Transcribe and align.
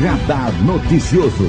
Radar 0.00 0.50
Noticioso. 0.64 1.44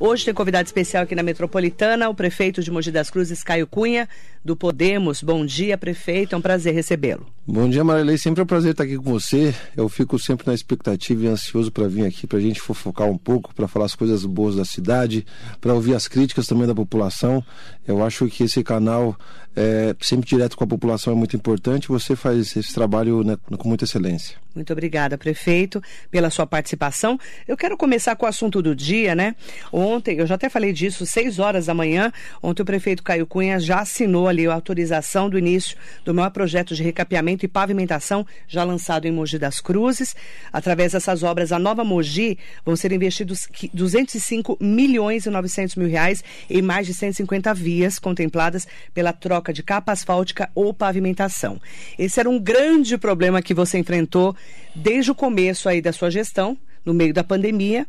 Hoje 0.00 0.24
tem 0.24 0.32
convidado 0.32 0.64
especial 0.64 1.02
aqui 1.02 1.14
na 1.14 1.22
Metropolitana, 1.22 2.08
o 2.08 2.14
prefeito 2.14 2.62
de 2.62 2.70
Mogi 2.70 2.90
das 2.90 3.10
Cruzes, 3.10 3.44
Caio 3.44 3.66
Cunha, 3.66 4.08
do 4.42 4.56
Podemos. 4.56 5.22
Bom 5.22 5.44
dia, 5.44 5.76
prefeito. 5.76 6.34
É 6.34 6.38
um 6.38 6.40
prazer 6.40 6.72
recebê-lo. 6.72 7.35
Bom 7.48 7.68
dia, 7.68 7.84
Marilei. 7.84 8.18
Sempre 8.18 8.40
é 8.40 8.42
um 8.42 8.46
prazer 8.46 8.72
estar 8.72 8.82
aqui 8.82 8.96
com 8.96 9.04
você. 9.04 9.54
Eu 9.76 9.88
fico 9.88 10.18
sempre 10.18 10.48
na 10.48 10.52
expectativa 10.52 11.24
e 11.24 11.28
ansioso 11.28 11.70
para 11.70 11.86
vir 11.86 12.04
aqui, 12.04 12.26
para 12.26 12.38
a 12.38 12.40
gente 12.40 12.60
fofocar 12.60 13.06
um 13.08 13.16
pouco, 13.16 13.54
para 13.54 13.68
falar 13.68 13.84
as 13.84 13.94
coisas 13.94 14.24
boas 14.24 14.56
da 14.56 14.64
cidade, 14.64 15.24
para 15.60 15.72
ouvir 15.72 15.94
as 15.94 16.08
críticas 16.08 16.48
também 16.48 16.66
da 16.66 16.74
população. 16.74 17.44
Eu 17.86 18.04
acho 18.04 18.26
que 18.26 18.42
esse 18.42 18.64
canal, 18.64 19.16
é, 19.54 19.94
sempre 20.00 20.28
direto 20.28 20.56
com 20.56 20.64
a 20.64 20.66
população, 20.66 21.12
é 21.12 21.16
muito 21.16 21.36
importante. 21.36 21.86
Você 21.86 22.16
faz 22.16 22.56
esse 22.56 22.74
trabalho 22.74 23.22
né, 23.22 23.36
com 23.56 23.68
muita 23.68 23.84
excelência. 23.84 24.36
Muito 24.56 24.72
obrigada, 24.72 25.18
prefeito, 25.18 25.82
pela 26.10 26.30
sua 26.30 26.46
participação. 26.46 27.20
Eu 27.46 27.58
quero 27.58 27.76
começar 27.76 28.16
com 28.16 28.24
o 28.24 28.28
assunto 28.28 28.62
do 28.62 28.74
dia, 28.74 29.14
né? 29.14 29.36
Ontem, 29.70 30.18
eu 30.18 30.26
já 30.26 30.34
até 30.34 30.48
falei 30.48 30.72
disso, 30.72 31.04
seis 31.04 31.38
horas 31.38 31.66
da 31.66 31.74
manhã, 31.74 32.10
ontem 32.42 32.62
o 32.62 32.64
prefeito 32.64 33.02
Caio 33.02 33.26
Cunha 33.26 33.60
já 33.60 33.80
assinou 33.80 34.26
ali 34.26 34.46
a 34.46 34.54
autorização 34.54 35.28
do 35.28 35.38
início 35.38 35.76
do 36.06 36.14
maior 36.14 36.30
projeto 36.30 36.74
de 36.74 36.82
recapeamento 36.82 37.35
e 37.44 37.48
pavimentação 37.48 38.26
já 38.48 38.64
lançado 38.64 39.06
em 39.06 39.10
Mogi 39.10 39.38
das 39.38 39.60
Cruzes. 39.60 40.16
Através 40.52 40.92
dessas 40.92 41.22
obras, 41.22 41.52
a 41.52 41.58
nova 41.58 41.84
Mogi 41.84 42.38
vão 42.64 42.76
ser 42.76 42.92
investidos 42.92 43.48
205 43.74 44.56
milhões 44.60 45.26
e 45.26 45.30
900 45.30 45.76
mil 45.76 45.88
reais 45.88 46.24
em 46.48 46.62
mais 46.62 46.86
de 46.86 46.94
150 46.94 47.52
vias 47.52 47.98
contempladas 47.98 48.66
pela 48.94 49.12
troca 49.12 49.52
de 49.52 49.62
capa 49.62 49.92
asfáltica 49.92 50.48
ou 50.54 50.72
pavimentação. 50.72 51.60
Esse 51.98 52.20
era 52.20 52.30
um 52.30 52.38
grande 52.38 52.96
problema 52.96 53.42
que 53.42 53.54
você 53.54 53.78
enfrentou 53.78 54.34
desde 54.74 55.10
o 55.10 55.14
começo 55.14 55.68
aí 55.68 55.82
da 55.82 55.92
sua 55.92 56.10
gestão, 56.10 56.56
no 56.84 56.94
meio 56.94 57.12
da 57.12 57.24
pandemia, 57.24 57.86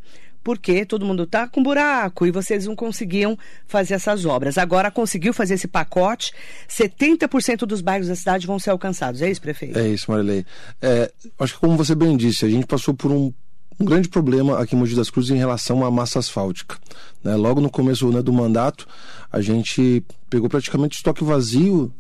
porque 0.48 0.86
todo 0.86 1.06
mundo 1.06 1.24
está 1.24 1.46
com 1.46 1.62
buraco 1.62 2.26
e 2.26 2.32
vocês 2.32 2.66
não 2.66 2.74
conseguiam 2.74 3.38
fazer 3.68 3.96
essas 3.96 4.24
obras. 4.24 4.58
Agora 4.58 4.90
conseguiu 4.90 5.34
fazer 5.34 5.56
esse 5.56 5.68
pacote, 5.68 6.32
70% 6.70 7.66
dos 7.66 7.82
bairros 7.82 8.08
da 8.08 8.16
cidade 8.16 8.48
vão 8.48 8.58
ser 8.58 8.70
alcançados. 8.70 9.22
É 9.22 9.30
isso, 9.30 9.42
prefeito? 9.42 9.78
É 9.78 9.90
isso, 9.90 10.10
Marilei. 10.10 10.46
É, 10.82 11.12
acho 11.38 11.56
que 11.56 11.60
como 11.60 11.76
você 11.76 11.94
bem 11.94 12.16
disse, 12.16 12.46
a 12.46 12.50
gente 12.50 12.66
passou 12.66 12.94
por 12.94 13.12
um, 13.12 13.34
um 13.78 13.84
grande 13.84 14.08
problema 14.08 14.58
aqui 14.58 14.74
em 14.74 14.80
Mogi 14.80 14.96
das 14.96 15.10
Cruzes 15.10 15.32
em 15.32 15.38
relação 15.38 15.84
à 15.84 15.92
massa 15.92 16.20
asfáltica. 16.20 16.78
Né? 17.22 17.36
Logo 17.36 17.60
no 17.60 17.70
começo 17.70 18.10
né, 18.10 18.22
do 18.22 18.32
mandato, 18.32 18.88
a 19.30 19.42
gente 19.42 20.02
pegou 20.30 20.48
praticamente 20.48 20.96
estoque 20.96 21.26
vazio 21.26 21.94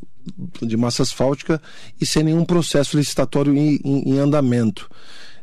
de 0.61 0.77
massa 0.77 1.03
asfáltica 1.03 1.61
e 1.99 2.05
sem 2.05 2.23
nenhum 2.23 2.45
processo 2.45 2.95
licitatório 2.95 3.53
em, 3.53 3.77
em, 3.83 4.13
em 4.13 4.19
andamento. 4.19 4.89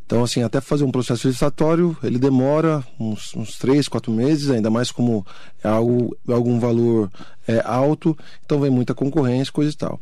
Então, 0.06 0.22
assim, 0.22 0.42
até 0.42 0.60
fazer 0.60 0.84
um 0.84 0.90
processo 0.90 1.26
licitatório, 1.26 1.96
ele 2.02 2.18
demora 2.18 2.84
uns, 3.00 3.34
uns 3.34 3.56
três, 3.56 3.88
quatro 3.88 4.12
meses, 4.12 4.50
ainda 4.50 4.70
mais 4.70 4.90
como 4.90 5.26
é 5.62 5.68
algo, 5.68 6.14
algum 6.28 6.60
valor 6.60 7.10
é, 7.48 7.62
alto, 7.64 8.16
então 8.44 8.60
vem 8.60 8.70
muita 8.70 8.94
concorrência, 8.94 9.52
coisa 9.52 9.72
e 9.72 9.76
tal. 9.76 9.98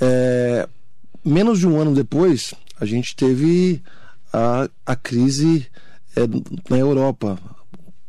É, 0.00 0.68
menos 1.24 1.60
de 1.60 1.68
um 1.68 1.80
ano 1.80 1.94
depois, 1.94 2.52
a 2.80 2.84
gente 2.84 3.14
teve 3.14 3.80
a, 4.32 4.68
a 4.84 4.96
crise 4.96 5.66
é, 6.16 6.20
na 6.68 6.78
Europa, 6.78 7.38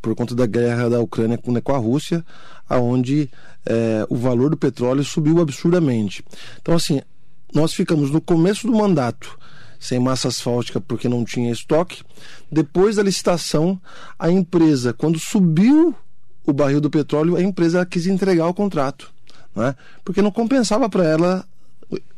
por 0.02 0.16
conta 0.16 0.34
da 0.34 0.48
guerra 0.48 0.90
da 0.90 1.00
Ucrânia 1.00 1.38
com, 1.38 1.52
né, 1.52 1.62
com 1.62 1.74
a 1.74 1.78
Rússia, 1.78 2.26
aonde 2.68 3.30
é, 3.66 4.06
o 4.10 4.16
valor 4.16 4.50
do 4.50 4.58
petróleo 4.58 5.04
subiu 5.04 5.40
absurdamente. 5.40 6.24
Então, 6.60 6.74
assim, 6.76 7.02
nós 7.54 7.74
ficamos 7.74 8.10
no 8.10 8.20
começo 8.20 8.66
do 8.66 8.74
mandato 8.74 9.39
sem 9.80 10.00
massa 10.00 10.28
asfáltica 10.28 10.82
porque 10.82 11.08
não 11.08 11.23
tinha 11.23 11.52
estoque. 11.52 12.04
Depois 12.52 12.98
da 12.98 13.04
licitação, 13.04 13.80
a 14.17 14.30
empresa, 14.30 14.94
quando 14.94 15.17
subiu 15.17 15.95
o 16.45 16.52
barril 16.52 16.82
do 16.82 16.90
petróleo, 16.90 17.36
a 17.36 17.42
empresa 17.42 17.86
quis 17.86 18.06
entregar 18.06 18.48
o 18.48 18.54
contrato, 18.54 19.12
né? 19.56 19.76
porque 20.04 20.22
não 20.22 20.32
compensava 20.32 20.89
para 20.89 21.06
ela 21.06 21.45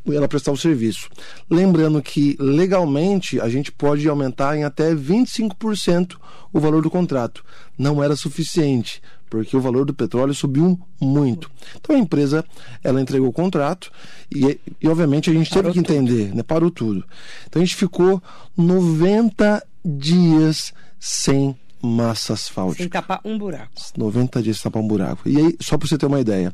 ela 0.08 0.28
prestar 0.28 0.52
o 0.52 0.58
serviço. 0.58 1.08
Lembrando 1.50 2.02
que 2.02 2.36
legalmente 2.40 3.40
a 3.40 3.48
gente 3.48 3.72
pode 3.72 4.08
aumentar 4.10 4.58
em 4.58 4.64
até 4.64 4.94
25% 4.94 6.18
o 6.52 6.60
valor 6.60 6.82
do 6.82 6.90
contrato. 6.90 7.44
Não 7.78 8.04
era 8.04 8.16
suficiente, 8.16 9.02
porque 9.32 9.56
o 9.56 9.62
valor 9.62 9.86
do 9.86 9.94
petróleo 9.94 10.34
subiu 10.34 10.78
muito. 11.00 11.50
Então 11.78 11.96
a 11.96 12.00
empresa 12.00 12.44
ela 12.84 13.02
entregou 13.02 13.30
o 13.30 13.34
contrato 13.34 13.90
e, 14.30 14.60
e 14.80 14.90
obviamente 14.90 15.30
a 15.30 15.34
gente 15.34 15.50
parou 15.50 15.72
teve 15.72 15.86
que 15.86 15.94
entender, 15.94 16.26
tudo. 16.26 16.36
né? 16.36 16.44
Parou 16.44 16.70
tudo. 16.70 17.06
Então 17.48 17.62
a 17.62 17.66
gente 17.66 17.78
ficou 17.78 18.22
90 18.58 19.66
dias 19.86 20.74
sem 21.00 21.58
massa 21.82 22.34
asfáltica. 22.34 22.84
Sem 22.84 22.90
tapar 22.90 23.22
um 23.24 23.38
buraco. 23.38 23.72
90 23.98 24.44
dias 24.44 24.58
sem 24.58 24.64
tapar 24.64 24.84
um 24.84 24.88
buraco. 24.88 25.28
E 25.28 25.38
aí, 25.38 25.56
só 25.62 25.78
para 25.78 25.88
você 25.88 25.98
ter 25.98 26.08
uma 26.08 26.20
ideia, 26.20 26.54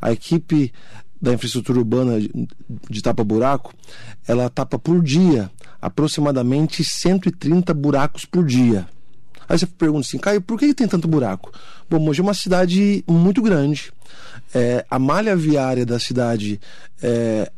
a 0.00 0.10
equipe 0.10 0.72
da 1.20 1.34
infraestrutura 1.34 1.78
urbana 1.78 2.14
de 2.88 3.02
tapa-buraco, 3.02 3.74
ela 4.26 4.48
tapa 4.48 4.78
por 4.78 5.02
dia 5.02 5.50
aproximadamente 5.80 6.82
130 6.82 7.74
buracos 7.74 8.24
por 8.24 8.46
dia. 8.46 8.88
Aí 9.48 9.58
você 9.58 9.66
pergunta 9.66 10.06
assim, 10.06 10.18
Caio, 10.18 10.40
por 10.40 10.58
que 10.58 10.74
tem 10.74 10.88
tanto 10.88 11.08
buraco? 11.08 11.52
Bom, 11.88 11.98
Mogi 11.98 12.20
é 12.20 12.22
uma 12.22 12.34
cidade 12.34 13.04
muito 13.06 13.42
grande. 13.42 13.92
É, 14.54 14.84
a 14.90 14.98
malha 14.98 15.36
viária 15.36 15.84
da 15.84 15.98
cidade, 15.98 16.60
é, 17.02 17.50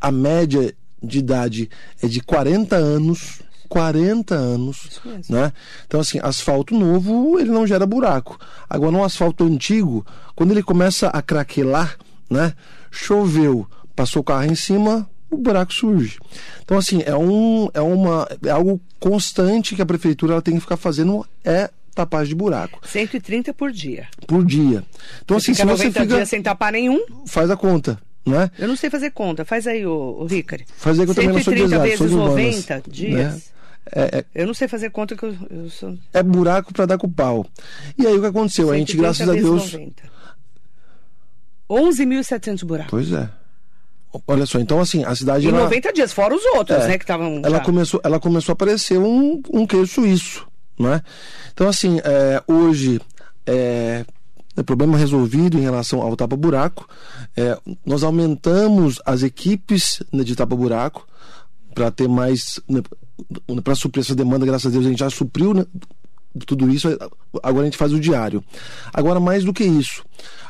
a 0.00 0.10
média 0.10 0.74
de 1.02 1.18
idade 1.18 1.70
é 2.02 2.06
de 2.06 2.20
40 2.20 2.76
anos. 2.76 3.42
40 3.68 4.34
anos, 4.34 5.00
né? 5.28 5.52
Então 5.86 5.98
assim, 5.98 6.20
asfalto 6.22 6.78
novo, 6.78 7.40
ele 7.40 7.50
não 7.50 7.66
gera 7.66 7.84
buraco. 7.84 8.38
Agora 8.70 8.92
no 8.92 9.02
asfalto 9.02 9.42
antigo, 9.42 10.06
quando 10.36 10.52
ele 10.52 10.62
começa 10.62 11.08
a 11.08 11.20
craquelar, 11.20 11.96
né? 12.30 12.52
Choveu, 12.90 13.66
passou 13.96 14.22
o 14.22 14.24
carro 14.24 14.44
em 14.44 14.54
cima, 14.54 15.08
o 15.34 15.38
buraco 15.38 15.72
surge. 15.72 16.18
Então, 16.62 16.78
assim, 16.78 17.02
é, 17.04 17.14
um, 17.14 17.68
é, 17.74 17.80
uma, 17.80 18.28
é 18.44 18.50
algo 18.50 18.80
constante 18.98 19.74
que 19.74 19.82
a 19.82 19.86
prefeitura 19.86 20.32
ela 20.32 20.42
tem 20.42 20.54
que 20.54 20.60
ficar 20.60 20.76
fazendo 20.76 21.26
é 21.44 21.70
tapar 21.94 22.24
de 22.24 22.34
buraco. 22.34 22.80
130 22.86 23.54
por 23.54 23.70
dia. 23.70 24.08
Por 24.26 24.44
dia. 24.44 24.84
Então, 25.24 25.38
você 25.38 25.52
assim, 25.52 25.60
se 25.60 25.66
você 25.66 25.90
fica... 25.90 26.06
dias 26.06 26.28
sem 26.28 26.42
tapar 26.42 26.72
nenhum... 26.72 27.04
Faz 27.26 27.50
a 27.50 27.56
conta. 27.56 27.98
Não 28.26 28.40
é? 28.40 28.50
Eu 28.58 28.66
não 28.66 28.76
sei 28.76 28.90
fazer 28.90 29.10
conta. 29.10 29.44
Faz 29.44 29.66
aí, 29.66 29.86
o, 29.86 29.92
o 30.20 30.26
Ricari. 30.26 30.64
Faz 30.76 30.98
aí 30.98 31.04
que 31.04 31.10
eu 31.10 31.14
também 31.14 31.32
não 31.32 31.42
sou 31.42 31.54
de 31.54 31.62
exato, 31.62 31.82
vezes 31.82 31.98
sou 31.98 32.08
90 32.08 32.82
dias. 32.88 33.34
Né? 33.34 33.40
É, 33.92 34.18
é, 34.18 34.24
eu 34.34 34.46
não 34.46 34.54
sei 34.54 34.66
fazer 34.66 34.90
conta 34.90 35.14
que 35.14 35.24
eu, 35.24 35.36
eu 35.50 35.70
sou... 35.70 35.96
É 36.12 36.22
buraco 36.22 36.72
para 36.72 36.86
dar 36.86 36.98
com 36.98 37.08
pau. 37.08 37.46
E 37.98 38.06
aí 38.06 38.16
o 38.16 38.20
que 38.20 38.26
aconteceu? 38.26 38.70
A 38.70 38.76
gente, 38.76 38.96
graças 38.96 39.28
a 39.28 39.32
Deus... 39.32 39.76
11.700 41.68 42.64
buracos. 42.64 42.90
Pois 42.90 43.12
é. 43.12 43.28
Olha 44.26 44.46
só, 44.46 44.58
então 44.58 44.80
assim, 44.80 45.04
a 45.04 45.14
cidade. 45.14 45.46
Em 45.46 45.50
ela, 45.50 45.64
90 45.64 45.92
dias, 45.92 46.12
fora 46.12 46.34
os 46.34 46.44
outros, 46.44 46.84
é, 46.84 46.88
né? 46.88 46.98
Que 46.98 47.04
estavam. 47.04 47.42
Ela 47.44 47.60
começou, 47.60 48.00
ela 48.04 48.20
começou 48.20 48.52
a 48.52 48.54
aparecer 48.54 48.98
um, 48.98 49.42
um 49.52 49.66
queijo 49.66 49.86
suíço, 49.86 50.46
não 50.78 50.92
é? 50.92 51.02
Então, 51.52 51.68
assim, 51.68 52.00
é, 52.04 52.42
hoje. 52.46 53.00
É, 53.46 54.04
é 54.56 54.62
problema 54.62 54.96
resolvido 54.96 55.58
em 55.58 55.62
relação 55.62 56.00
ao 56.00 56.14
tapa-buraco. 56.14 56.88
É, 57.36 57.58
nós 57.84 58.04
aumentamos 58.04 59.00
as 59.04 59.24
equipes 59.24 60.00
né, 60.12 60.22
de 60.22 60.36
tapa-buraco 60.36 61.06
para 61.74 61.90
ter 61.90 62.08
mais. 62.08 62.60
Né, 62.68 62.80
para 63.62 63.74
suprir 63.74 64.02
essa 64.02 64.14
demanda, 64.14 64.46
graças 64.46 64.66
a 64.66 64.70
Deus, 64.70 64.86
a 64.86 64.88
gente 64.88 65.00
já 65.00 65.10
supriu 65.10 65.54
né, 65.54 65.64
tudo 66.46 66.68
isso, 66.70 66.88
agora 67.42 67.62
a 67.62 67.64
gente 67.64 67.76
faz 67.76 67.92
o 67.92 68.00
diário. 68.00 68.42
Agora, 68.92 69.20
mais 69.20 69.44
do 69.44 69.52
que 69.52 69.64
isso, 69.64 70.04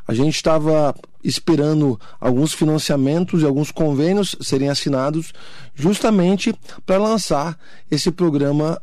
a 0.06 0.14
gente 0.14 0.34
estava 0.34 0.94
esperando 1.24 1.98
alguns 2.20 2.52
financiamentos 2.52 3.42
e 3.42 3.46
alguns 3.46 3.70
convênios 3.70 4.36
serem 4.40 4.68
assinados 4.68 5.32
justamente 5.74 6.54
para 6.84 6.98
lançar 6.98 7.58
esse 7.90 8.10
programa 8.10 8.80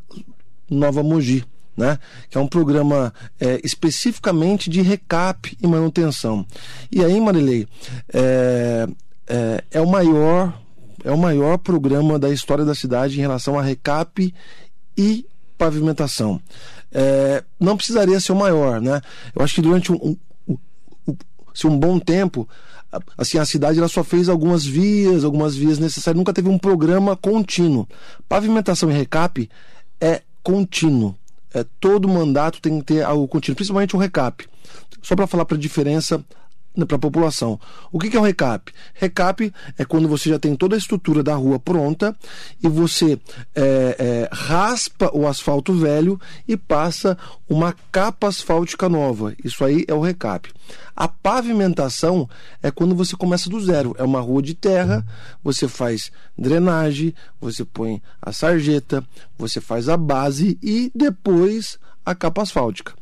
Nova 0.69 1.03
Mogi. 1.03 1.45
Né? 1.77 1.97
que 2.29 2.37
é 2.37 2.41
um 2.41 2.47
programa 2.47 3.13
é, 3.39 3.59
especificamente 3.63 4.69
de 4.69 4.81
recap 4.81 5.57
e 5.59 5.65
manutenção. 5.65 6.45
E 6.91 7.03
aí, 7.03 7.19
Marilei, 7.19 7.65
é, 8.13 8.85
é, 9.25 9.63
é, 9.71 9.81
o 9.81 9.87
maior 9.87 10.53
é 11.03 11.11
o 11.11 11.17
maior 11.17 11.57
programa 11.57 12.19
da 12.19 12.29
história 12.29 12.65
da 12.65 12.75
cidade 12.75 13.17
em 13.17 13.21
relação 13.21 13.57
a 13.57 13.63
recap 13.63 14.33
e 14.97 15.25
pavimentação. 15.57 16.41
É, 16.91 17.43
não 17.59 17.77
precisaria 17.77 18.19
ser 18.19 18.33
o 18.33 18.35
maior, 18.35 18.81
né? 18.81 19.01
Eu 19.33 19.41
acho 19.41 19.55
que 19.55 19.61
durante 19.61 19.91
um, 19.91 20.17
um, 21.53 21.67
um 21.67 21.77
bom 21.77 21.99
tempo, 21.99 22.47
assim, 23.17 23.37
a 23.37 23.45
cidade 23.45 23.79
ela 23.79 23.87
só 23.87 24.03
fez 24.03 24.29
algumas 24.29 24.65
vias, 24.65 25.23
algumas 25.23 25.55
vias 25.55 25.79
necessárias, 25.79 26.17
nunca 26.17 26.33
teve 26.33 26.49
um 26.49 26.57
programa 26.57 27.15
contínuo. 27.15 27.87
Pavimentação 28.27 28.89
e 28.89 28.93
recap 28.93 29.49
é 29.99 30.21
contínuo. 30.43 31.15
É, 31.53 31.65
todo 31.79 32.07
mandato 32.07 32.61
tem 32.61 32.79
que 32.79 32.85
ter 32.85 33.03
algo 33.03 33.27
contínuo, 33.27 33.55
principalmente 33.55 33.95
o 33.95 33.99
recap. 33.99 34.47
Só 35.01 35.15
para 35.15 35.27
falar 35.27 35.45
para 35.45 35.57
a 35.57 35.59
diferença 35.59 36.23
para 36.87 36.95
a 36.95 36.99
população. 36.99 37.59
O 37.91 37.99
que, 37.99 38.09
que 38.09 38.17
é 38.17 38.19
o 38.19 38.23
recap? 38.23 38.71
Recap 38.93 39.53
é 39.77 39.85
quando 39.85 40.07
você 40.07 40.29
já 40.29 40.39
tem 40.39 40.55
toda 40.55 40.75
a 40.75 40.77
estrutura 40.77 41.21
da 41.21 41.35
rua 41.35 41.59
pronta 41.59 42.15
e 42.63 42.67
você 42.67 43.19
é, 43.53 43.95
é, 43.99 44.29
raspa 44.31 45.11
o 45.13 45.27
asfalto 45.27 45.73
velho 45.73 46.19
e 46.47 46.55
passa 46.55 47.17
uma 47.49 47.75
capa 47.91 48.27
asfáltica 48.27 48.87
nova. 48.87 49.33
Isso 49.43 49.63
aí 49.65 49.83
é 49.87 49.93
o 49.93 50.01
recap. 50.01 50.49
A 50.95 51.07
pavimentação 51.07 52.29
é 52.61 52.71
quando 52.71 52.95
você 52.95 53.15
começa 53.15 53.49
do 53.49 53.59
zero. 53.59 53.95
É 53.97 54.03
uma 54.03 54.21
rua 54.21 54.41
de 54.41 54.53
terra, 54.53 55.05
você 55.43 55.67
faz 55.67 56.11
drenagem, 56.37 57.13
você 57.39 57.65
põe 57.65 58.01
a 58.21 58.31
sarjeta, 58.31 59.03
você 59.37 59.59
faz 59.59 59.89
a 59.89 59.97
base 59.97 60.57
e 60.61 60.91
depois 60.95 61.77
a 62.11 62.15
capa 62.15 62.41
asfáltica. 62.41 62.93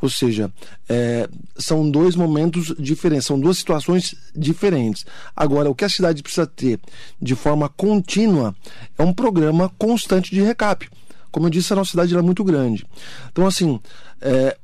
Ou 0.00 0.08
seja, 0.08 0.52
é, 0.88 1.28
são 1.56 1.90
dois 1.90 2.14
momentos 2.14 2.74
diferentes, 2.78 3.26
são 3.26 3.38
duas 3.38 3.58
situações 3.58 4.14
diferentes. 4.34 5.04
Agora, 5.34 5.68
o 5.68 5.74
que 5.74 5.84
a 5.84 5.88
cidade 5.88 6.22
precisa 6.22 6.46
ter 6.46 6.78
de 7.20 7.34
forma 7.34 7.68
contínua 7.68 8.54
é 8.96 9.02
um 9.02 9.12
programa 9.12 9.68
constante 9.76 10.30
de 10.30 10.40
recap. 10.40 10.88
Como 11.30 11.46
eu 11.46 11.50
disse, 11.50 11.72
a 11.72 11.76
nossa 11.76 11.90
cidade 11.90 12.16
é 12.16 12.22
muito 12.22 12.44
grande. 12.44 12.86
Então, 13.30 13.46
assim, 13.46 13.80
é, 14.20 14.56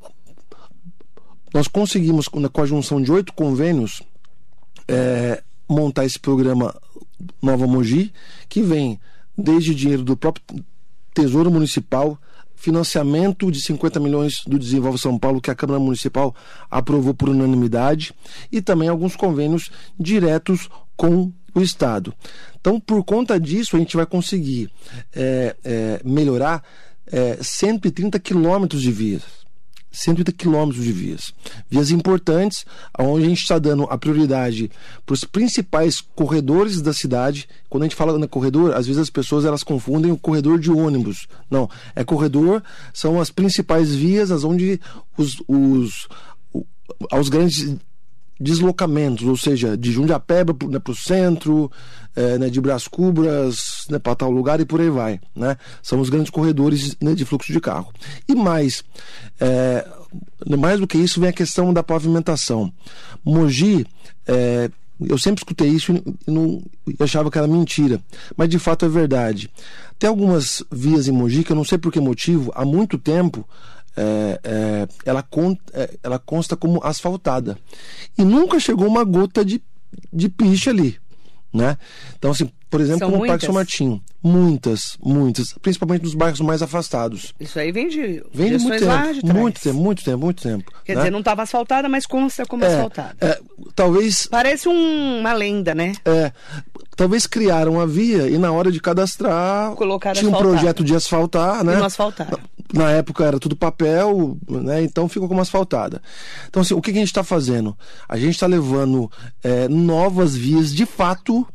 nós 1.52 1.68
conseguimos, 1.68 2.28
com 2.28 2.60
a 2.60 2.66
junção 2.66 3.02
de 3.02 3.10
oito 3.12 3.32
convênios, 3.32 4.02
é, 4.88 5.42
montar 5.68 6.04
esse 6.04 6.18
programa 6.18 6.74
Nova 7.42 7.66
Mogi, 7.66 8.12
que 8.48 8.62
vem 8.62 9.00
desde 9.36 9.74
dinheiro 9.74 10.02
do 10.02 10.16
próprio 10.16 10.44
Tesouro 11.12 11.50
Municipal, 11.50 12.18
financiamento 12.64 13.50
de 13.50 13.60
50 13.60 14.00
milhões 14.00 14.42
do 14.46 14.58
Desenvolve 14.58 14.98
São 14.98 15.18
Paulo, 15.18 15.40
que 15.40 15.50
a 15.50 15.54
Câmara 15.54 15.78
Municipal 15.78 16.34
aprovou 16.70 17.12
por 17.12 17.28
unanimidade, 17.28 18.14
e 18.50 18.62
também 18.62 18.88
alguns 18.88 19.14
convênios 19.14 19.70
diretos 20.00 20.70
com 20.96 21.30
o 21.54 21.60
Estado. 21.60 22.14
Então, 22.58 22.80
por 22.80 23.04
conta 23.04 23.38
disso, 23.38 23.76
a 23.76 23.78
gente 23.78 23.96
vai 23.96 24.06
conseguir 24.06 24.70
é, 25.14 25.54
é, 25.62 26.00
melhorar 26.04 26.64
é, 27.06 27.36
130 27.40 28.18
quilômetros 28.18 28.80
de 28.80 28.90
vias 28.90 29.43
130 29.94 30.32
quilômetros 30.32 30.84
de 30.84 30.92
vias. 30.92 31.32
Vias 31.70 31.90
importantes, 31.90 32.66
onde 32.98 33.24
a 33.24 33.28
gente 33.28 33.42
está 33.42 33.58
dando 33.58 33.84
a 33.84 33.96
prioridade 33.96 34.70
para 35.06 35.14
os 35.14 35.24
principais 35.24 36.00
corredores 36.00 36.82
da 36.82 36.92
cidade. 36.92 37.48
Quando 37.70 37.84
a 37.84 37.86
gente 37.86 37.96
fala 37.96 38.18
no 38.18 38.28
corredor, 38.28 38.74
às 38.74 38.86
vezes 38.86 39.00
as 39.00 39.10
pessoas 39.10 39.44
elas 39.44 39.62
confundem 39.62 40.10
o 40.10 40.18
corredor 40.18 40.58
de 40.58 40.70
ônibus. 40.70 41.28
Não, 41.48 41.70
é 41.94 42.02
corredor, 42.02 42.62
são 42.92 43.20
as 43.20 43.30
principais 43.30 43.94
vias, 43.94 44.30
as 44.30 44.42
onde 44.42 44.80
os, 45.16 45.42
os, 45.46 46.08
os 47.12 47.28
grandes 47.28 47.76
deslocamentos, 48.38 49.26
ou 49.26 49.36
seja, 49.36 49.76
de 49.76 49.92
Jundiapeba 49.92 50.54
né, 50.68 50.78
para 50.78 50.92
o 50.92 50.96
centro, 50.96 51.70
é, 52.16 52.38
né, 52.38 52.48
de 52.48 52.60
Brás 52.60 52.88
Cubras 52.88 53.86
né, 53.88 53.98
para 53.98 54.14
tal 54.14 54.30
lugar 54.30 54.60
e 54.60 54.64
por 54.64 54.80
aí 54.80 54.90
vai. 54.90 55.20
Né? 55.34 55.56
São 55.82 56.00
os 56.00 56.10
grandes 56.10 56.30
corredores 56.30 56.96
né, 57.00 57.14
de 57.14 57.24
fluxo 57.24 57.52
de 57.52 57.60
carro. 57.60 57.92
E 58.28 58.34
mais, 58.34 58.82
é, 59.40 59.86
mais 60.58 60.80
do 60.80 60.86
que 60.86 60.98
isso, 60.98 61.20
vem 61.20 61.30
a 61.30 61.32
questão 61.32 61.72
da 61.72 61.82
pavimentação. 61.82 62.72
Mogi, 63.24 63.86
é, 64.26 64.70
eu 65.00 65.18
sempre 65.18 65.40
escutei 65.40 65.68
isso 65.68 65.92
e 65.92 66.30
não 66.30 66.62
achava 67.00 67.30
que 67.30 67.38
era 67.38 67.46
mentira, 67.46 68.00
mas 68.36 68.48
de 68.48 68.58
fato 68.58 68.84
é 68.84 68.88
verdade. 68.88 69.50
Tem 69.98 70.08
algumas 70.08 70.62
vias 70.70 71.08
em 71.08 71.12
Mogi 71.12 71.44
que 71.44 71.52
eu 71.52 71.56
não 71.56 71.64
sei 71.64 71.78
por 71.78 71.92
que 71.92 72.00
motivo, 72.00 72.52
há 72.54 72.64
muito 72.64 72.98
tempo 72.98 73.46
é, 73.96 74.40
é, 74.42 74.88
ela, 75.04 75.22
con, 75.22 75.56
é, 75.72 75.90
ela 76.02 76.18
consta 76.18 76.56
como 76.56 76.80
asfaltada. 76.82 77.58
E 78.16 78.24
nunca 78.24 78.58
chegou 78.58 78.86
uma 78.86 79.04
gota 79.04 79.44
de, 79.44 79.62
de 80.12 80.28
piche 80.28 80.70
ali. 80.70 80.98
Né? 81.52 81.78
Então, 82.18 82.32
assim, 82.32 82.50
por 82.68 82.80
exemplo, 82.80 82.98
São 82.98 83.10
como 83.10 83.18
muitas? 83.18 83.28
o 83.28 83.32
Parque 83.32 83.46
São 83.46 83.54
Martinho. 83.54 84.02
Muitas, 84.20 84.98
muitas. 85.00 85.52
Principalmente 85.62 86.02
nos 86.02 86.14
bairros 86.14 86.40
mais 86.40 86.60
afastados. 86.60 87.32
Isso 87.38 87.56
aí 87.56 87.70
vem 87.70 87.86
de, 87.86 88.24
vem 88.32 88.56
de 88.56 88.64
muito 88.64 88.80
tempo. 88.80 89.32
Muito 89.32 89.60
tempo, 89.60 89.78
muito 89.78 90.04
tempo, 90.04 90.18
muito 90.18 90.42
tempo. 90.42 90.72
Quer 90.84 90.94
né? 90.94 91.02
dizer, 91.02 91.12
não 91.12 91.20
estava 91.20 91.42
asfaltada, 91.42 91.88
mas 91.88 92.04
consta 92.04 92.44
como 92.44 92.64
é, 92.64 92.66
asfaltada. 92.66 93.14
É, 93.20 93.40
talvez. 93.76 94.26
Parece 94.26 94.68
um, 94.68 95.20
uma 95.20 95.32
lenda, 95.32 95.72
né? 95.72 95.92
É. 96.04 96.32
Talvez 96.96 97.28
criaram 97.28 97.80
a 97.80 97.86
via 97.86 98.28
e 98.28 98.38
na 98.38 98.50
hora 98.50 98.72
de 98.72 98.80
cadastrar 98.80 99.72
Colocaram 99.74 100.18
tinha 100.18 100.30
um 100.30 100.36
projeto 100.36 100.82
de 100.82 100.96
asfaltar, 100.96 101.62
né? 101.62 101.74
E 101.74 101.76
não 101.76 101.86
asfaltaram. 101.86 102.40
Na, 102.74 102.90
época 102.90 103.24
era 103.24 103.38
tudo 103.38 103.56
papel, 103.56 104.36
né? 104.48 104.82
Então 104.82 105.08
ficou 105.08 105.28
como 105.28 105.40
asfaltada. 105.40 106.02
Então, 106.48 106.62
assim, 106.62 106.74
o 106.74 106.82
que, 106.82 106.92
que 106.92 106.98
a 106.98 107.00
gente 107.00 107.08
está 107.08 107.24
fazendo? 107.24 107.76
A 108.08 108.16
gente 108.16 108.34
está 108.34 108.46
levando 108.46 109.10
é, 109.42 109.68
novas 109.68 110.34
vias 110.34 110.74
de 110.74 110.84
fato 110.84 111.46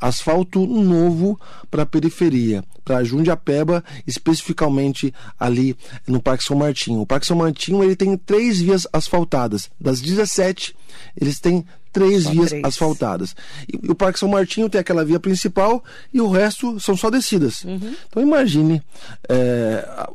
asfalto 0.00 0.66
novo 0.66 1.38
para 1.70 1.82
a 1.82 1.86
periferia, 1.86 2.64
para 2.84 3.04
Jundiapeba, 3.04 3.84
especificamente 4.06 5.12
ali 5.38 5.76
no 6.06 6.20
Parque 6.20 6.44
São 6.44 6.56
Martinho. 6.56 7.00
O 7.00 7.06
Parque 7.06 7.26
São 7.26 7.36
Martinho 7.36 7.84
ele 7.84 7.94
tem 7.94 8.16
três 8.16 8.60
vias 8.60 8.86
asfaltadas. 8.92 9.70
Das 9.78 10.00
17, 10.00 10.74
eles 11.20 11.38
têm 11.38 11.64
três 11.92 12.24
só 12.24 12.30
vias 12.30 12.48
três. 12.48 12.64
asfaltadas. 12.64 13.36
E, 13.68 13.90
o 13.90 13.94
Parque 13.94 14.18
São 14.18 14.28
Martinho 14.28 14.68
tem 14.68 14.80
aquela 14.80 15.04
via 15.04 15.20
principal 15.20 15.82
e 16.12 16.20
o 16.20 16.30
resto 16.30 16.80
são 16.80 16.96
só 16.96 17.10
descidas. 17.10 17.64
Uhum. 17.64 17.94
Então 18.08 18.22
imagine 18.22 18.82
é, 19.28 19.84
a, 19.88 20.10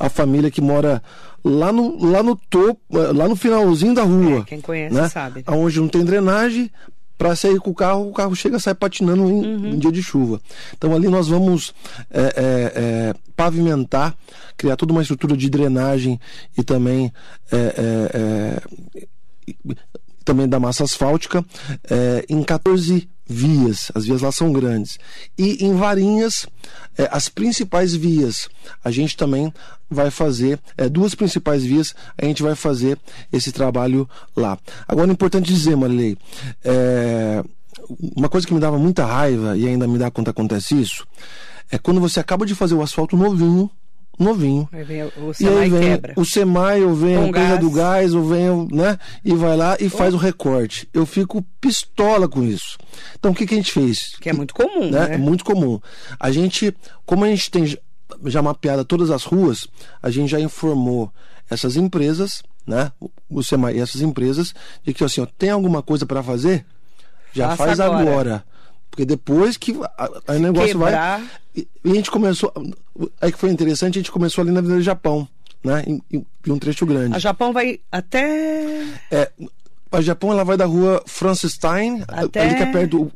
a, 0.00 0.08
família 0.08 0.50
que 0.50 0.60
mora 0.60 1.02
lá 1.44 1.72
no, 1.72 2.04
lá 2.04 2.22
no 2.22 2.36
topo, 2.36 2.80
lá 2.90 3.28
no 3.28 3.36
finalzinho 3.36 3.94
da 3.94 4.02
rua. 4.02 4.40
É, 4.40 4.44
quem 4.44 4.60
conhece 4.60 4.94
né? 4.94 5.08
sabe. 5.08 5.44
Onde 5.46 5.80
não 5.80 5.88
tem 5.88 6.04
drenagem, 6.04 6.70
para 7.20 7.36
sair 7.36 7.60
com 7.60 7.68
o 7.68 7.74
carro, 7.74 8.08
o 8.08 8.12
carro 8.14 8.34
chega 8.34 8.56
a 8.56 8.58
sair 8.58 8.74
patinando 8.74 9.28
em, 9.28 9.44
uhum. 9.44 9.66
em 9.72 9.78
dia 9.78 9.92
de 9.92 10.02
chuva. 10.02 10.40
Então 10.72 10.94
ali 10.94 11.06
nós 11.06 11.28
vamos 11.28 11.74
é, 12.10 12.22
é, 12.22 12.32
é, 12.74 13.14
pavimentar, 13.36 14.16
criar 14.56 14.74
toda 14.74 14.92
uma 14.92 15.02
estrutura 15.02 15.36
de 15.36 15.50
drenagem 15.50 16.18
e 16.56 16.64
também 16.64 17.12
é, 17.52 17.56
é, 17.56 18.56
é, 18.96 19.06
também 20.24 20.48
da 20.48 20.58
massa 20.58 20.84
asfáltica 20.84 21.44
em 22.26 22.42
14 22.42 23.06
vias, 23.30 23.92
as 23.94 24.04
vias 24.04 24.22
lá 24.22 24.32
são 24.32 24.52
grandes. 24.52 24.98
E 25.38 25.64
em 25.64 25.74
Varinhas, 25.74 26.46
é, 26.98 27.08
as 27.12 27.28
principais 27.28 27.94
vias, 27.94 28.48
a 28.84 28.90
gente 28.90 29.16
também 29.16 29.52
vai 29.88 30.10
fazer, 30.10 30.58
é, 30.76 30.88
duas 30.88 31.14
principais 31.14 31.64
vias, 31.64 31.94
a 32.18 32.24
gente 32.24 32.42
vai 32.42 32.56
fazer 32.56 32.98
esse 33.32 33.52
trabalho 33.52 34.08
lá. 34.36 34.58
Agora, 34.88 35.08
é 35.08 35.12
importante 35.12 35.52
dizer, 35.52 35.76
Marilei, 35.76 36.18
é, 36.64 37.44
uma 38.16 38.28
coisa 38.28 38.46
que 38.46 38.52
me 38.52 38.60
dava 38.60 38.78
muita 38.78 39.04
raiva, 39.04 39.56
e 39.56 39.66
ainda 39.66 39.86
me 39.86 39.96
dá 39.96 40.10
quando 40.10 40.28
acontece 40.28 40.80
isso, 40.80 41.06
é 41.70 41.78
quando 41.78 42.00
você 42.00 42.18
acaba 42.18 42.44
de 42.44 42.54
fazer 42.54 42.74
o 42.74 42.82
asfalto 42.82 43.16
novinho, 43.16 43.70
novinho. 44.22 44.68
Aí 44.70 44.84
vem 44.84 45.02
o 45.04 45.32
Semai 45.32 45.66
e 45.66 45.70
vem 45.70 45.80
quebra. 45.80 46.14
o 46.16 46.24
Semai, 46.24 46.82
ou 46.82 46.94
vem 46.94 47.16
Com 47.16 47.22
a 47.22 47.28
empresa 47.28 47.56
do 47.56 47.70
gás, 47.70 48.14
ou 48.14 48.24
vem, 48.24 48.68
né? 48.70 48.98
E 49.24 49.34
vai 49.34 49.56
lá 49.56 49.76
e 49.80 49.88
faz 49.88 50.14
o 50.14 50.18
recorte. 50.18 50.88
Eu 50.92 51.06
fico 51.06 51.42
pistola 51.60 52.28
com 52.28 52.42
isso. 52.42 52.78
Então 53.18 53.32
o 53.32 53.34
que, 53.34 53.46
que 53.46 53.54
a 53.54 53.56
gente 53.56 53.72
fez? 53.72 54.16
Que 54.20 54.30
é 54.30 54.32
muito 54.32 54.54
comum, 54.54 54.90
né? 54.90 55.08
né? 55.08 55.14
É 55.14 55.18
muito 55.18 55.44
comum. 55.44 55.80
A 56.18 56.30
gente, 56.30 56.74
como 57.06 57.24
a 57.24 57.28
gente 57.28 57.50
tem 57.50 57.76
já 58.24 58.42
mapeado 58.42 58.84
todas 58.84 59.10
as 59.10 59.24
ruas, 59.24 59.66
a 60.02 60.10
gente 60.10 60.30
já 60.30 60.40
informou 60.40 61.12
essas 61.48 61.76
empresas, 61.76 62.42
né? 62.66 62.92
O 63.28 63.42
Semai 63.42 63.76
e 63.76 63.80
essas 63.80 64.00
empresas, 64.00 64.54
de 64.84 64.92
que 64.92 65.02
assim, 65.02 65.20
ó, 65.20 65.26
tem 65.26 65.50
alguma 65.50 65.82
coisa 65.82 66.04
para 66.04 66.22
fazer? 66.22 66.64
Já 67.32 67.50
Faça 67.50 67.64
faz 67.64 67.80
agora. 67.80 68.00
agora. 68.02 68.44
Porque 68.90 69.04
depois 69.04 69.56
que 69.56 69.72
o 69.72 70.38
negócio 70.38 70.68
Quebrar. 70.68 71.20
vai. 71.20 71.30
E, 71.54 71.68
e, 71.84 71.90
a 71.92 71.94
gente 71.94 72.10
começou. 72.10 72.52
Aí 73.20 73.32
que 73.32 73.38
foi 73.38 73.50
interessante, 73.50 73.98
a 73.98 74.00
gente 74.00 74.10
começou 74.10 74.42
ali 74.42 74.50
na 74.50 74.58
Avenida 74.58 74.82
Japão, 74.82 75.28
né? 75.62 75.84
Em, 75.86 76.02
em, 76.12 76.26
um 76.48 76.58
trecho 76.58 76.84
grande. 76.84 77.14
A 77.14 77.18
Japão 77.18 77.52
vai 77.52 77.80
até. 77.90 78.84
É, 79.10 79.30
a 79.92 80.00
Japão 80.00 80.32
ela 80.32 80.44
vai 80.44 80.56
da 80.56 80.66
rua 80.66 81.02
Francis 81.06 81.52
Stein, 81.52 82.02
até... 82.08 82.42
ali 82.42 82.54
que 82.56 82.62
é 82.62 82.72
perto 82.72 82.98
do, 82.98 83.12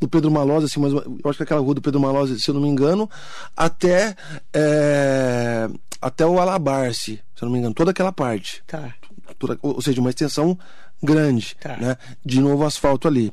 do 0.00 0.08
Pedro 0.08 0.30
Malose, 0.30 0.66
assim, 0.66 0.80
mas 0.80 0.92
eu 0.92 1.02
acho 1.24 1.36
que 1.36 1.42
é 1.42 1.44
aquela 1.44 1.60
rua 1.60 1.74
do 1.74 1.82
Pedro 1.82 2.00
Malose, 2.00 2.38
se 2.40 2.48
eu 2.48 2.54
não 2.54 2.62
me 2.62 2.68
engano, 2.68 3.10
até. 3.56 4.14
É, 4.52 5.68
até 6.00 6.26
o 6.26 6.38
Alabarce, 6.38 7.20
se 7.34 7.42
eu 7.42 7.46
não 7.46 7.52
me 7.52 7.58
engano, 7.58 7.74
toda 7.74 7.90
aquela 7.90 8.12
parte. 8.12 8.62
Tá. 8.66 8.94
Toda, 9.38 9.58
ou 9.60 9.82
seja, 9.82 10.00
uma 10.00 10.10
extensão 10.10 10.56
grande, 11.02 11.56
tá. 11.60 11.76
né? 11.76 11.96
De 12.24 12.40
novo 12.40 12.64
asfalto 12.64 13.06
ali. 13.06 13.32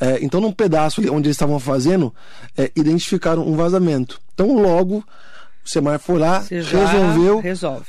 É, 0.00 0.18
então, 0.22 0.40
num 0.40 0.52
pedaço 0.52 1.00
ali 1.00 1.10
onde 1.10 1.28
eles 1.28 1.36
estavam 1.36 1.58
fazendo, 1.58 2.14
é, 2.56 2.70
identificaram 2.74 3.46
um 3.46 3.54
vazamento. 3.54 4.20
Então, 4.34 4.54
logo, 4.54 5.04
o 5.64 5.68
Semar 5.68 5.98
foi 5.98 6.18
lá, 6.18 6.40
resolveu, 6.40 7.40
resolve. 7.40 7.86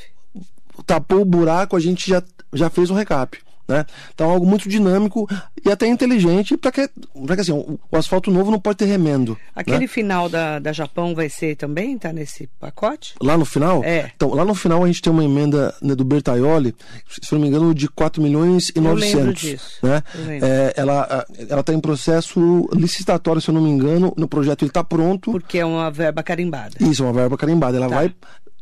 tapou 0.85 1.21
o 1.21 1.25
buraco, 1.25 1.75
a 1.75 1.79
gente 1.79 2.09
já, 2.09 2.21
já 2.53 2.69
fez 2.69 2.89
um 2.89 2.95
recap. 2.95 3.37
Né? 3.67 3.85
Então, 4.13 4.29
algo 4.29 4.45
muito 4.45 4.67
dinâmico 4.67 5.27
e 5.65 5.71
até 5.71 5.87
inteligente 5.87 6.57
para 6.57 6.71
que, 6.71 6.89
pra 7.25 7.35
que 7.35 7.41
assim, 7.41 7.53
o, 7.53 7.79
o, 7.91 7.97
asfalto 7.97 8.29
novo 8.29 8.51
não 8.51 8.59
pode 8.59 8.77
ter 8.77 8.85
remendo. 8.85 9.37
Aquele 9.55 9.79
né? 9.79 9.87
final 9.87 10.27
da, 10.27 10.59
da 10.59 10.73
Japão 10.73 11.15
vai 11.15 11.29
ser 11.29 11.55
também? 11.55 11.97
Tá 11.97 12.11
nesse 12.11 12.47
pacote? 12.59 13.15
Lá 13.21 13.37
no 13.37 13.45
final? 13.45 13.81
É. 13.83 14.11
Então, 14.15 14.33
lá 14.33 14.43
no 14.43 14.53
final 14.53 14.83
a 14.83 14.87
gente 14.87 15.01
tem 15.01 15.11
uma 15.13 15.23
emenda 15.23 15.73
né, 15.81 15.95
do 15.95 16.03
Bertaioli, 16.03 16.75
se 17.21 17.33
não 17.33 17.39
me 17.39 17.47
engano, 17.47 17.73
de 17.73 17.87
4 17.87 18.21
milhões 18.21 18.69
e 18.69 18.73
Eu 18.79 18.83
900. 18.83 19.15
lembro 19.15 19.33
disso. 19.33 19.77
Né? 19.81 20.03
Eu 20.13 20.25
lembro. 20.25 20.47
É, 20.47 20.73
ela 20.75 21.25
está 21.59 21.73
em 21.73 21.79
processo 21.79 22.67
licitatório, 22.73 23.41
se 23.41 23.49
eu 23.49 23.53
não 23.53 23.61
me 23.61 23.69
engano. 23.69 24.13
No 24.17 24.27
projeto 24.27 24.63
ele 24.63 24.71
está 24.71 24.83
pronto. 24.83 25.31
Porque 25.31 25.59
é 25.59 25.65
uma 25.65 25.89
verba 25.89 26.21
carimbada. 26.21 26.75
Isso, 26.81 27.03
uma 27.03 27.13
verba 27.13 27.37
carimbada. 27.37 27.77
Ela 27.77 27.87
Tá. 27.89 27.95
vai. 27.95 28.13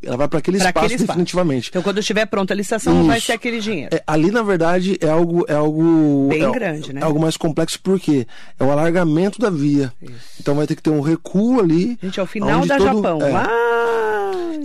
Ela 0.03 0.17
vai 0.17 0.27
para 0.27 0.39
aquele, 0.39 0.57
aquele 0.61 0.85
espaço. 0.85 1.07
definitivamente. 1.07 1.69
Então, 1.69 1.81
quando 1.83 1.99
estiver 1.99 2.25
pronta 2.25 2.53
a 2.53 2.57
licitação, 2.57 2.93
não 2.93 3.05
vai 3.07 3.17
Isso. 3.17 3.27
ser 3.27 3.33
aquele 3.33 3.59
dinheiro. 3.59 3.95
É, 3.95 4.01
ali, 4.07 4.31
na 4.31 4.41
verdade, 4.41 4.97
é 4.99 5.07
algo. 5.09 5.45
É 5.47 5.53
algo 5.53 6.27
Bem 6.29 6.43
é, 6.43 6.51
grande, 6.51 6.91
né? 6.93 7.01
É 7.01 7.03
algo 7.03 7.19
mais 7.19 7.37
complexo, 7.37 7.79
porque 7.83 8.25
é 8.59 8.63
o 8.63 8.71
alargamento 8.71 9.39
da 9.39 9.49
via. 9.49 9.93
Então 10.39 10.55
vai 10.55 10.65
ter 10.65 10.75
que 10.75 10.81
ter 10.81 10.89
um 10.89 11.01
recuo 11.01 11.59
ali. 11.59 11.97
Gente, 12.01 12.19
é 12.19 12.23
o 12.23 12.25
final 12.25 12.65
da 12.65 12.77
todo- 12.77 12.95
Japão. 12.95 13.19
Lá. 13.19 13.47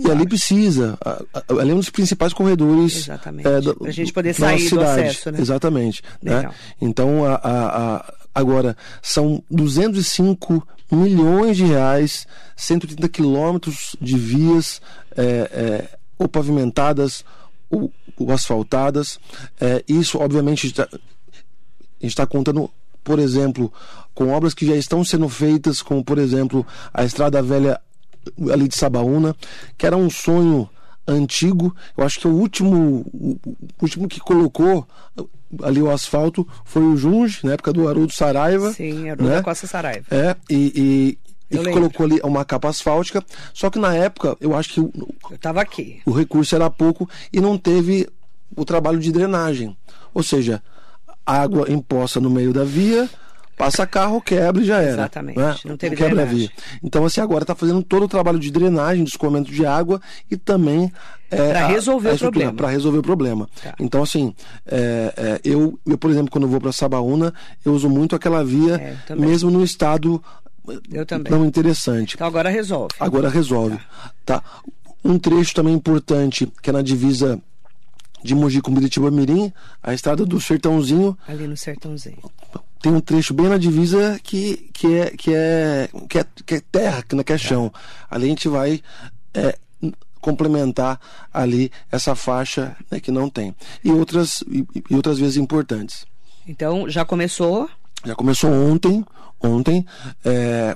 E 0.05 0.11
ali 0.11 0.27
precisa. 0.27 0.97
a- 1.03 1.21
a- 1.33 1.59
Ali 1.61 1.71
é 1.71 1.73
um 1.73 1.77
dos 1.79 1.89
principais 1.89 2.33
corredores. 2.33 2.97
Exatamente. 2.97 3.47
É, 3.47 3.61
da- 3.61 3.73
Pra 3.75 3.91
gente 3.91 4.13
poder 4.13 4.33
sair 4.33 4.69
do 4.69 4.81
acesso, 4.81 5.31
né? 5.31 5.39
Exatamente. 5.39 6.01
né? 6.21 6.49
Então, 6.81 7.25
a, 7.25 7.35
a- 7.35 7.95
a- 7.97 8.13
agora, 8.37 8.77
são 9.01 9.43
205 9.49 10.65
milhões 10.91 11.57
de 11.57 11.65
reais, 11.65 12.27
130 12.55 13.09
quilômetros 13.09 13.95
de 13.99 14.17
vias 14.17 14.79
é, 15.15 15.23
é, 15.23 15.97
ou 16.19 16.27
pavimentadas 16.27 17.25
ou, 17.69 17.91
ou 18.15 18.31
asfaltadas. 18.31 19.19
É, 19.59 19.83
isso, 19.87 20.19
obviamente, 20.19 20.73
a 20.79 20.87
gente 21.99 22.11
está 22.11 22.27
contando, 22.27 22.69
por 23.03 23.17
exemplo, 23.17 23.73
com 24.13 24.29
obras 24.29 24.53
que 24.53 24.67
já 24.67 24.75
estão 24.75 25.03
sendo 25.03 25.27
feitas, 25.27 25.81
como 25.81 26.03
por 26.03 26.19
exemplo 26.19 26.65
a 26.93 27.03
Estrada 27.03 27.41
Velha 27.41 27.81
ali 28.51 28.67
de 28.67 28.75
Sabaúna, 28.75 29.35
que 29.75 29.85
era 29.85 29.97
um 29.97 30.11
sonho 30.11 30.69
antigo. 31.07 31.75
Eu 31.97 32.05
acho 32.05 32.19
que 32.19 32.27
o 32.27 32.33
último, 32.33 33.03
o 33.13 33.39
último 33.81 34.07
que 34.07 34.19
colocou 34.19 34.87
ali 35.63 35.81
o 35.81 35.89
asfalto 35.91 36.47
foi 36.65 36.83
o 36.83 36.97
Junge, 36.97 37.39
na 37.43 37.53
época 37.53 37.73
do 37.73 37.87
Haroldo 37.87 38.13
Saraiva. 38.13 38.71
Sim, 38.73 39.09
era 39.09 39.21
o 39.21 39.25
né? 39.25 39.41
Costa 39.41 39.67
Saraiva. 39.67 40.05
É, 40.11 40.35
e, 40.49 41.17
e, 41.51 41.57
e 41.57 41.71
colocou 41.71 42.05
ali 42.05 42.19
uma 42.23 42.43
capa 42.43 42.69
asfáltica. 42.69 43.23
Só 43.53 43.69
que 43.69 43.79
na 43.79 43.95
época, 43.95 44.35
eu 44.41 44.55
acho 44.55 44.73
que 44.73 44.79
o, 44.79 44.91
Eu 45.31 45.37
tava 45.37 45.61
aqui. 45.61 46.01
o 46.05 46.11
recurso 46.11 46.55
era 46.55 46.69
pouco 46.69 47.09
e 47.31 47.39
não 47.39 47.57
teve 47.57 48.07
o 48.55 48.65
trabalho 48.65 48.99
de 48.99 49.11
drenagem. 49.11 49.75
Ou 50.13 50.23
seja, 50.23 50.61
água 51.25 51.69
imposta 51.71 52.19
no 52.19 52.29
meio 52.29 52.53
da 52.53 52.63
via, 52.63 53.09
passa 53.57 53.85
carro, 53.85 54.21
quebra 54.21 54.61
e 54.61 54.65
já 54.65 54.79
era. 54.79 54.91
Exatamente, 54.91 55.39
né? 55.39 55.55
não 55.65 55.77
teve 55.77 55.95
quebra 55.95 56.15
drenagem. 56.15 56.39
via. 56.39 56.51
Então, 56.83 57.05
assim, 57.05 57.21
agora 57.21 57.43
está 57.43 57.55
fazendo 57.55 57.83
todo 57.83 58.03
o 58.03 58.07
trabalho 58.07 58.39
de 58.39 58.51
drenagem, 58.51 59.03
de 59.03 59.09
escoamento 59.09 59.51
de 59.51 59.65
água 59.65 60.01
e 60.29 60.37
também. 60.37 60.91
É, 61.29 61.49
Pra 61.51 61.65
a- 61.65 61.67
resolver 61.67 62.09
a 62.09 62.13
o 62.13 62.17
problema. 62.17 62.53
Para 62.53 62.69
resolver 62.69 62.97
o 62.99 63.01
problema. 63.03 63.49
Tá. 63.61 63.75
Então, 63.79 64.01
assim, 64.01 64.33
é, 64.65 65.13
é, 65.17 65.41
eu, 65.43 65.77
eu, 65.85 65.97
por 65.97 66.09
exemplo, 66.09 66.31
quando 66.31 66.45
eu 66.45 66.49
vou 66.49 66.59
para 66.61 66.71
Sabaúna, 66.71 67.33
eu 67.65 67.73
uso 67.73 67.89
muito 67.89 68.15
aquela 68.15 68.43
via, 68.43 68.97
É, 69.09 69.15
mesmo 69.15 69.51
no 69.51 69.63
estado 69.63 70.23
não 71.29 71.45
interessante. 71.45 72.15
Então 72.15 72.27
agora 72.27 72.49
resolve. 72.49 72.93
Agora 72.99 73.29
resolve. 73.29 73.77
Tá. 74.25 74.43
Um 75.03 75.17
trecho 75.17 75.53
também 75.53 75.73
importante, 75.73 76.51
que 76.61 76.69
é 76.69 76.73
na 76.73 76.81
divisa 76.81 77.39
de 78.23 78.33
Mogi 78.35 78.61
com 78.61 78.73
Biritiba 78.73 79.09
Mirim, 79.11 79.53
a 79.81 79.93
estrada 79.93 80.25
do 80.25 80.41
Sertãozinho, 80.41 81.17
Ali 81.27 81.47
no 81.47 81.55
sertãozinho. 81.55 82.17
tem 82.81 82.91
um 82.91 82.99
trecho 82.99 83.33
bem 83.33 83.47
na 83.47 83.57
divisa 83.57 84.19
que, 84.23 84.69
que, 84.73 84.87
é, 84.95 85.09
que, 85.11 85.33
é, 85.33 85.89
que, 86.09 86.17
é, 86.19 86.25
que 86.45 86.55
é 86.55 86.61
terra, 86.71 87.03
que 87.07 87.15
não 87.15 87.23
é 87.25 87.37
chão. 87.37 87.71
Ali 88.09 88.25
a 88.25 88.29
gente 88.29 88.49
vai 88.49 88.81
é, 89.33 89.57
complementar 90.27 90.99
ali 91.33 91.71
essa 91.89 92.13
faixa 92.13 92.75
né, 92.91 92.99
que 92.99 93.11
não 93.11 93.29
tem. 93.29 93.55
E 93.81 93.89
outras, 93.89 94.43
e, 94.49 94.65
e 94.89 94.93
outras 94.93 95.17
vezes 95.17 95.37
importantes. 95.37 96.05
Então 96.45 96.89
já 96.89 97.05
começou. 97.05 97.69
Já 98.05 98.13
começou 98.13 98.51
ontem. 98.51 99.05
Ontem. 99.41 99.85
é, 100.25 100.75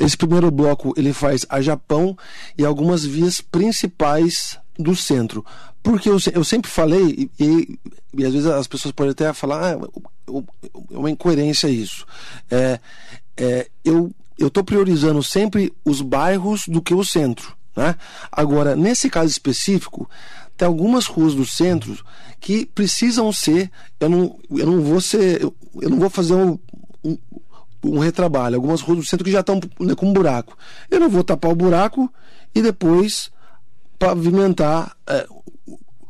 esse 0.00 0.16
primeiro 0.16 0.50
bloco 0.50 0.92
ele 0.96 1.12
faz 1.12 1.46
a 1.48 1.60
Japão 1.62 2.16
e 2.56 2.64
algumas 2.64 3.04
vias 3.04 3.40
principais 3.40 4.58
do 4.78 4.94
centro. 4.94 5.44
Porque 5.82 6.10
eu, 6.10 6.18
eu 6.34 6.44
sempre 6.44 6.70
falei, 6.70 7.30
e, 7.38 7.78
e- 8.14 8.24
às 8.24 8.32
vezes 8.32 8.46
as 8.46 8.66
pessoas 8.66 8.92
podem 8.92 9.12
até 9.12 9.32
falar, 9.32 9.74
ah, 9.74 9.88
é 10.92 10.96
uma 10.96 11.10
incoerência 11.10 11.68
isso. 11.68 12.06
É, 12.50 12.80
é, 13.36 13.68
eu 13.84 14.12
estou 14.38 14.64
priorizando 14.64 15.22
sempre 15.22 15.72
os 15.84 16.00
bairros 16.00 16.64
do 16.66 16.82
que 16.82 16.94
o 16.94 17.04
centro. 17.04 17.57
Né? 17.76 17.94
Agora, 18.30 18.74
nesse 18.74 19.08
caso 19.08 19.30
específico, 19.30 20.08
tem 20.56 20.66
algumas 20.66 21.06
ruas 21.06 21.34
do 21.34 21.46
centro 21.46 21.96
que 22.40 22.66
precisam 22.66 23.32
ser. 23.32 23.70
Eu 24.00 24.08
não, 24.08 24.38
eu 24.50 24.66
não 24.66 24.80
vou 24.82 25.00
ser. 25.00 25.40
Eu, 25.40 25.54
eu 25.80 25.90
não 25.90 25.98
vou 25.98 26.10
fazer 26.10 26.34
um, 26.34 26.58
um, 27.04 27.18
um 27.84 27.98
retrabalho. 27.98 28.56
Algumas 28.56 28.80
ruas 28.80 28.98
do 28.98 29.04
centro 29.04 29.24
que 29.24 29.30
já 29.30 29.40
estão 29.40 29.60
né, 29.78 29.94
com 29.94 30.12
buraco. 30.12 30.58
Eu 30.90 30.98
não 30.98 31.08
vou 31.08 31.22
tapar 31.22 31.52
o 31.52 31.56
buraco 31.56 32.12
e 32.54 32.60
depois 32.60 33.30
pavimentar 33.98 34.96
é, 35.06 35.26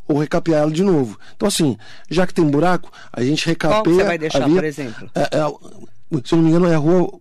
ou 0.08 0.18
recapear 0.18 0.62
ela 0.62 0.70
de 0.70 0.82
novo. 0.82 1.18
Então, 1.36 1.46
assim, 1.46 1.76
já 2.10 2.26
que 2.26 2.32
tem 2.32 2.48
buraco, 2.48 2.90
a 3.12 3.22
gente 3.22 3.46
recapeia. 3.46 3.82
Qual 3.82 3.94
você 3.94 4.04
vai 4.04 4.18
deixar, 4.18 4.46
via. 4.46 4.54
por 4.54 4.64
exemplo? 4.64 5.10
É, 5.14 5.20
é, 5.22 6.20
se 6.24 6.32
eu 6.32 6.38
não 6.38 6.44
me 6.44 6.50
engano, 6.50 6.66
é 6.66 6.74
a 6.74 6.78
rua. 6.78 7.20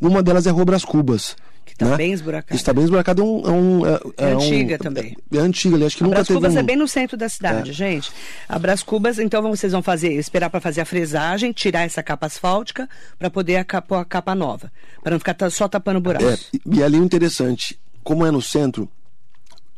Uma 0.00 0.22
delas 0.22 0.46
é 0.46 0.50
a 0.50 0.52
Rua 0.52 0.64
Brás 0.64 0.84
Cubas. 0.84 1.36
Que 1.64 1.74
tá 1.76 1.86
né? 1.86 1.96
bem 1.96 2.12
esburacada. 2.12 2.54
Está 2.56 2.72
bem 2.72 2.84
esburacada. 2.84 3.22
É, 3.22 3.24
um, 3.24 3.46
é, 3.46 3.50
um, 3.50 3.86
é, 3.86 4.00
É 4.16 4.26
um- 4.34 4.38
antiga 4.38 4.78
também. 4.78 5.16
É, 5.32 5.36
é 5.36 5.40
antiga 5.40 5.76
ali, 5.76 5.84
acho 5.84 5.96
que 5.96 6.02
A 6.02 6.06
nunca 6.06 6.14
Brás 6.16 6.26
teve 6.28 6.38
Cubas 6.40 6.54
um... 6.54 6.58
é 6.58 6.62
bem 6.62 6.76
no 6.76 6.88
centro 6.88 7.16
da 7.16 7.28
cidade, 7.28 7.72
gente. 7.72 8.10
A 8.48 8.58
Brás 8.58 8.82
Cubas, 8.82 9.18
então 9.18 9.40
vocês 9.42 9.72
vão 9.72 9.82
fazer, 9.82 10.12
esperar 10.14 10.50
para 10.50 10.60
fazer 10.60 10.80
a 10.80 10.84
fresagem, 10.84 11.52
tirar 11.52 11.82
essa 11.82 12.02
capa 12.02 12.26
asfáltica 12.26 12.88
para 13.18 13.30
poder 13.30 13.56
a 13.56 13.64
capa, 13.64 13.86
pôr 13.88 13.94
a 13.96 14.04
capa 14.04 14.34
nova, 14.34 14.70
para 15.02 15.12
não 15.12 15.18
ficar 15.18 15.36
só 15.50 15.68
tapando 15.68 16.00
buraco. 16.00 16.24
É, 16.24 16.36
e- 16.52 16.78
e 16.78 16.82
ali 16.82 16.98
o 16.98 17.04
interessante, 17.04 17.78
como 18.02 18.26
é 18.26 18.30
no 18.30 18.42
centro, 18.42 18.88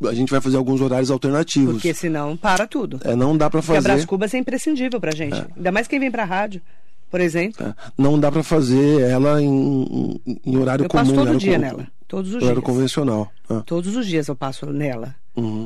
a 0.08 0.14
gente 0.14 0.30
vai 0.30 0.40
fazer 0.40 0.56
alguns 0.56 0.80
horários 0.80 1.10
alternativos. 1.10 1.74
Porque 1.74 1.94
senão 1.94 2.36
para 2.36 2.66
tudo. 2.66 3.00
É, 3.04 3.14
não 3.14 3.36
dá 3.36 3.48
para 3.48 3.60
Porque 3.60 3.72
a 3.72 3.76
fazer. 3.76 3.88
Brás 3.88 4.04
Cubas 4.04 4.34
é 4.34 4.38
imprescindível 4.38 5.00
pra 5.00 5.12
gente. 5.12 5.40
Ainda 5.56 5.70
mais 5.70 5.86
quem 5.86 6.00
vem 6.00 6.10
pra 6.10 6.24
rádio, 6.24 6.60
por 7.12 7.20
exemplo. 7.20 7.64
é, 7.64 7.74
não 7.96 8.18
dá 8.18 8.32
para 8.32 8.42
fazer 8.42 9.02
ela 9.02 9.40
em, 9.40 10.18
em- 10.44 10.56
horário 10.56 10.86
Eu 10.86 10.88
comum. 10.88 11.02
passo 11.02 11.12
todo 11.14 11.20
horário 11.22 11.38
dia 11.38 11.54
com- 11.54 11.60
nela. 11.60 11.86
Todos 12.08 12.30
os 12.30 12.36
Horário 12.42 12.54
dias. 12.60 12.64
convencional. 12.64 13.32
é. 13.48 13.60
Todos 13.64 13.94
os 13.96 14.06
dias 14.06 14.26
eu 14.28 14.34
passo 14.34 14.66
nela. 14.66 15.14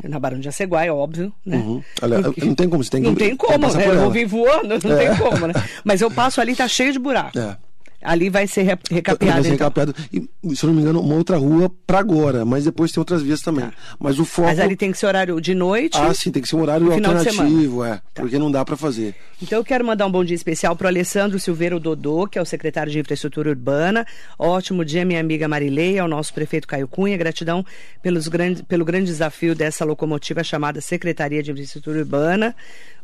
Na 0.08 0.20
Barão 0.20 0.38
de 0.38 0.48
Aceguai, 0.48 0.88
óbvio, 0.90 1.32
né? 1.44 1.56
Uhum. 1.56 1.82
Aliás, 2.00 2.24
Porque- 2.26 2.44
não 2.44 2.54
tem 2.54 2.68
como, 2.68 2.84
você 2.84 2.90
tem 2.90 3.02
que- 3.02 3.08
Não 3.08 3.14
tem 3.16 3.36
como, 3.36 3.66
né? 3.74 3.88
Eu 3.88 4.00
vou 4.02 4.10
vir 4.12 4.24
voando, 4.26 4.68
não 4.68 4.78
tem 4.96 5.16
como, 5.16 5.46
né? 5.48 5.54
Mas 5.84 6.00
eu 6.00 6.08
passo 6.10 6.40
ali, 6.40 6.54
tá 6.54 6.68
cheio 6.68 6.92
de 6.92 7.00
buraco. 7.00 7.36
É. 7.36 7.56
Ali 8.02 8.28
vai 8.30 8.46
ser 8.46 8.62
re- 8.62 8.74
Vai 8.76 8.80
recapeado, 8.90 9.42
ser 9.42 9.54
então. 9.54 9.66
recapeado. 9.68 9.94
E, 10.12 10.28
se 10.54 10.64
eu 10.64 10.68
não 10.68 10.74
me 10.74 10.82
engano, 10.82 11.00
uma 11.00 11.14
outra 11.14 11.36
rua 11.36 11.70
para 11.86 11.98
agora, 11.98 12.44
mas 12.44 12.64
depois 12.64 12.92
tem 12.92 13.00
outras 13.00 13.22
vias 13.22 13.40
também. 13.40 13.68
Mas 13.98 14.18
o 14.18 14.24
foco. 14.24 14.48
Tá. 14.48 14.54
Mas 14.54 14.60
ali 14.64 14.76
tem 14.76 14.92
que 14.92 14.98
ser 14.98 15.06
horário 15.06 15.40
de 15.40 15.54
noite. 15.54 15.96
Ah, 15.98 16.12
sim, 16.14 16.30
tem 16.30 16.42
que 16.42 16.48
ser 16.48 16.56
um 16.56 16.60
horário 16.62 16.92
alternativo, 16.92 17.84
é. 17.84 18.00
Porque 18.14 18.38
não 18.38 18.50
dá 18.50 18.64
para 18.64 18.76
fazer. 18.76 19.14
Então 19.42 19.58
eu 19.58 19.64
quero 19.64 19.84
mandar 19.84 20.06
um 20.06 20.10
bom 20.10 20.24
dia 20.24 20.34
especial 20.36 20.74
para 20.76 20.86
o 20.86 20.88
Alessandro 20.88 21.38
Silveira 21.38 21.78
Dodô, 21.80 22.26
que 22.26 22.38
é 22.38 22.42
o 22.42 22.44
secretário 22.44 22.90
de 22.92 22.98
Infraestrutura 22.98 23.50
Urbana. 23.50 24.06
Ótimo 24.38 24.84
dia, 24.84 25.04
minha 25.04 25.20
amiga 25.20 25.46
Marileia, 25.48 26.02
ao 26.02 26.08
nosso 26.08 26.32
prefeito 26.32 26.66
Caio 26.66 26.86
Cunha. 26.88 27.16
Gratidão 27.16 27.64
pelos 28.02 28.28
grande, 28.28 28.62
pelo 28.62 28.84
grande 28.84 29.06
desafio 29.06 29.54
dessa 29.54 29.84
locomotiva 29.84 30.42
chamada 30.44 30.80
Secretaria 30.80 31.42
de 31.42 31.50
Infraestrutura 31.50 31.98
Urbana. 31.98 32.54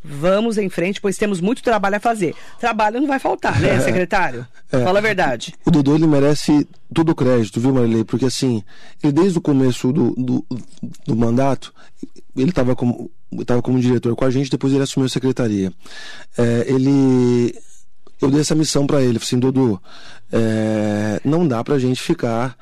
Vamos 0.05 0.59
em 0.59 0.69
frente, 0.69 1.01
pois 1.01 1.17
temos 1.17 1.41
muito 1.41 1.63
trabalho 1.63 1.95
a 1.97 2.01
fazer. 2.01 2.35
Trabalho 2.59 3.01
não 3.01 3.07
vai 3.07 3.21
faltar, 3.21 3.61
né, 3.61 3.79
secretário? 3.83 4.45
Fala 4.85 4.99
a 4.99 5.03
verdade. 5.03 5.55
O 5.65 5.71
Dodô 5.71 5.95
ele 5.95 6.07
merece 6.07 6.67
todo 6.93 7.11
o 7.11 7.15
crédito, 7.15 7.61
viu, 7.61 7.73
Marilei? 7.73 8.05
Porque 8.05 8.25
assim, 8.27 8.63
ele 9.03 9.13
desde 9.13 9.39
o 9.39 9.43
começo 9.43 9.93
do, 9.93 10.11
do, 10.13 10.45
do 11.07 11.17
mandato, 11.17 11.73
ele 12.37 12.51
estava 12.51 12.75
como, 12.75 13.11
tava 13.47 13.63
como 13.63 13.81
diretor 13.81 14.15
com 14.15 14.25
a 14.25 14.31
gente, 14.31 14.51
depois 14.51 14.73
ele 14.73 14.83
assumiu 14.83 15.07
a 15.07 15.11
secretaria. 15.11 15.73
É, 16.37 16.65
ele. 16.69 17.55
Eu 18.21 18.31
dei 18.31 18.41
essa 18.41 18.55
missão 18.55 18.87
para 18.87 19.01
ele, 19.01 19.19
falei 19.19 19.27
assim, 19.27 19.39
Dodô, 19.39 19.81
é, 20.31 21.21
não 21.25 21.47
dá 21.47 21.63
pra 21.65 21.79
gente 21.79 22.01
ficar. 22.01 22.57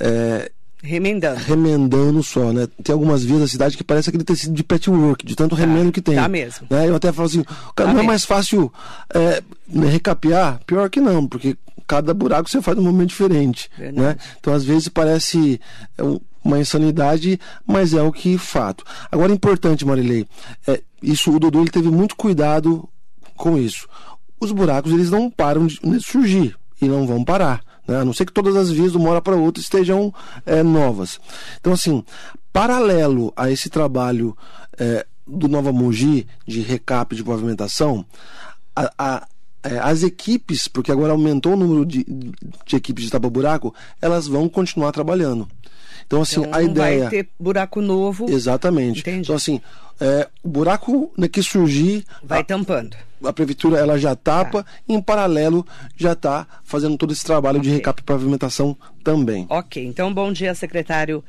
é, 0.00 0.50
Remendando. 0.86 1.40
remendando 1.40 2.22
só, 2.22 2.52
né? 2.52 2.68
Tem 2.82 2.92
algumas 2.92 3.24
vias 3.24 3.40
da 3.40 3.48
cidade 3.48 3.76
que 3.76 3.82
parece 3.82 4.10
aquele 4.10 4.22
tecido 4.24 4.52
de 4.54 4.62
patchwork, 4.62 5.24
de 5.24 5.34
tanto 5.34 5.54
remendo 5.54 5.90
que 5.90 6.02
tem. 6.02 6.14
tá 6.14 6.28
mesmo. 6.28 6.66
Né? 6.68 6.88
Eu 6.88 6.94
até 6.96 7.10
falo 7.10 7.26
assim, 7.26 7.42
cara, 7.42 7.72
Tá 7.74 7.84
não 7.84 7.90
é 7.92 7.94
mesmo. 7.94 8.08
mais 8.08 8.24
fácil 8.26 8.70
é, 9.14 9.42
né, 9.66 9.88
recapear? 9.88 10.60
Pior 10.66 10.90
que 10.90 11.00
não, 11.00 11.26
porque 11.26 11.56
cada 11.86 12.12
buraco 12.12 12.50
você 12.50 12.60
faz 12.60 12.76
num 12.76 12.82
momento 12.84 13.08
diferente. 13.08 13.70
Verdade. 13.78 13.98
Né? 14.06 14.16
Então, 14.38 14.52
às 14.52 14.62
vezes, 14.64 14.88
parece 14.88 15.58
é, 15.96 16.02
um, 16.02 16.20
uma 16.44 16.58
insanidade, 16.58 17.40
mas 17.66 17.94
é 17.94 18.02
o 18.02 18.12
que 18.12 18.36
fato. 18.36 18.84
Agora, 19.10 19.32
importante, 19.32 19.86
Marilei, 19.86 20.26
é, 20.66 20.82
isso 21.02 21.34
o 21.34 21.40
Dodô 21.40 21.60
ele 21.62 21.70
teve 21.70 21.88
muito 21.88 22.14
cuidado 22.14 22.86
com 23.36 23.56
isso. 23.56 23.88
Os 24.38 24.52
buracos 24.52 24.92
eles 24.92 25.10
não 25.10 25.30
param 25.30 25.66
de 25.66 25.80
surgir 26.00 26.54
e 26.80 26.86
não 26.86 27.06
vão 27.06 27.24
parar. 27.24 27.62
Né? 27.86 27.98
A 28.00 28.04
não 28.04 28.12
ser 28.12 28.24
que 28.24 28.32
todas 28.32 28.56
as 28.56 28.70
vias 28.70 28.92
de 28.92 28.98
uma 28.98 29.10
hora 29.10 29.22
para 29.22 29.36
outra 29.36 29.60
estejam 29.60 30.12
é, 30.44 30.62
novas. 30.62 31.20
Então, 31.60 31.72
assim, 31.72 32.04
paralelo 32.52 33.32
a 33.36 33.50
esse 33.50 33.68
trabalho 33.68 34.36
é, 34.78 35.06
do 35.26 35.48
Nova 35.48 35.72
Mogi 35.72 36.26
de 36.46 36.60
recap 36.60 37.14
de 37.14 37.24
pavimentação, 37.24 38.04
a, 38.76 38.92
a, 38.98 39.26
é, 39.62 39.78
as 39.78 40.02
equipes, 40.02 40.68
porque 40.68 40.92
agora 40.92 41.12
aumentou 41.12 41.54
o 41.54 41.56
número 41.56 41.86
de, 41.86 42.04
de 42.66 42.76
equipes 42.76 43.04
de 43.04 43.10
tapa-buraco, 43.10 43.74
elas 44.00 44.26
vão 44.26 44.48
continuar 44.48 44.92
trabalhando. 44.92 45.48
Então, 46.06 46.22
assim, 46.22 46.40
Então, 46.40 46.54
a 46.54 46.62
ideia. 46.62 47.00
vai 47.02 47.10
ter 47.10 47.28
buraco 47.38 47.80
novo, 47.80 48.28
Exatamente. 48.30 49.00
Entendi. 49.00 49.20
Então, 49.22 49.34
assim, 49.36 49.60
é, 50.00 50.28
o 50.42 50.48
buraco 50.48 51.12
né, 51.16 51.28
que 51.28 51.42
surgir, 51.42 52.04
vai 52.22 52.42
tampando. 52.44 52.96
a 53.24 53.32
prefeitura 53.32 53.78
ela 53.78 53.96
já 53.98 54.14
tapa 54.14 54.66
e 54.88 54.92
em 54.94 55.00
paralelo 55.00 55.66
já 55.96 56.12
está 56.12 56.46
fazendo 56.64 56.96
todo 56.98 57.12
esse 57.12 57.24
trabalho 57.24 57.60
de 57.60 57.68
Ok. 57.68 57.78
recap 57.78 58.00
e 58.00 58.04
pavimentação 58.04 58.76
também. 59.02 59.46
Ok, 59.48 59.84
então 59.84 60.12
bom 60.12 60.32
dia, 60.32 60.54
secretário 60.54 61.22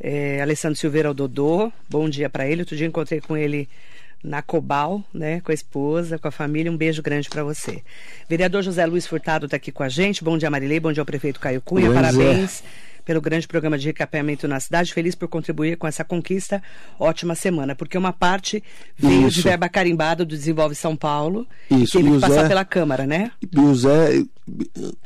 eh, 0.00 0.40
Alessandro 0.42 0.78
Silveira 0.78 1.14
Dodô. 1.14 1.72
Bom 1.88 2.08
dia 2.08 2.28
para 2.28 2.46
ele. 2.46 2.62
Outro 2.62 2.76
dia 2.76 2.86
encontrei 2.86 3.20
com 3.20 3.36
ele 3.36 3.68
na 4.22 4.42
Cobal, 4.42 5.02
né, 5.14 5.40
com 5.40 5.50
a 5.50 5.54
esposa, 5.54 6.18
com 6.18 6.28
a 6.28 6.30
família. 6.30 6.70
Um 6.70 6.76
beijo 6.76 7.02
grande 7.02 7.28
para 7.30 7.42
você. 7.44 7.82
Vereador 8.28 8.62
José 8.62 8.84
Luiz 8.84 9.06
Furtado 9.06 9.46
está 9.46 9.56
aqui 9.56 9.72
com 9.72 9.82
a 9.82 9.88
gente. 9.88 10.22
Bom 10.22 10.36
dia, 10.36 10.50
Marilei. 10.50 10.78
Bom 10.80 10.92
dia 10.92 11.00
ao 11.00 11.06
prefeito 11.06 11.40
Caio 11.40 11.62
Cunha. 11.62 11.86
Bom 11.86 11.92
dia. 11.92 12.02
Parabéns 12.02 12.62
pelo 13.10 13.20
grande 13.20 13.48
programa 13.48 13.76
de 13.76 13.86
recapeamento 13.88 14.46
na 14.46 14.60
cidade. 14.60 14.94
Feliz 14.94 15.16
por 15.16 15.26
contribuir 15.26 15.76
com 15.76 15.84
essa 15.84 16.04
conquista. 16.04 16.62
Ótima 16.96 17.34
semana, 17.34 17.74
porque 17.74 17.98
uma 17.98 18.12
parte 18.12 18.62
veio 18.96 19.22
de 19.28 19.40
Isso. 19.40 19.42
verba 19.42 19.68
carimbada 19.68 20.24
do 20.24 20.36
Desenvolve 20.36 20.76
São 20.76 20.94
Paulo. 20.94 21.44
Isso, 21.68 21.98
E 21.98 22.02
teve 22.04 22.14
que 22.14 22.20
passar 22.20 22.42
Zé- 22.42 22.48
pela 22.48 22.64
Câmara, 22.64 23.08
né? 23.08 23.32
E 23.52 23.58
o 23.58 23.74
Zé, 23.74 24.22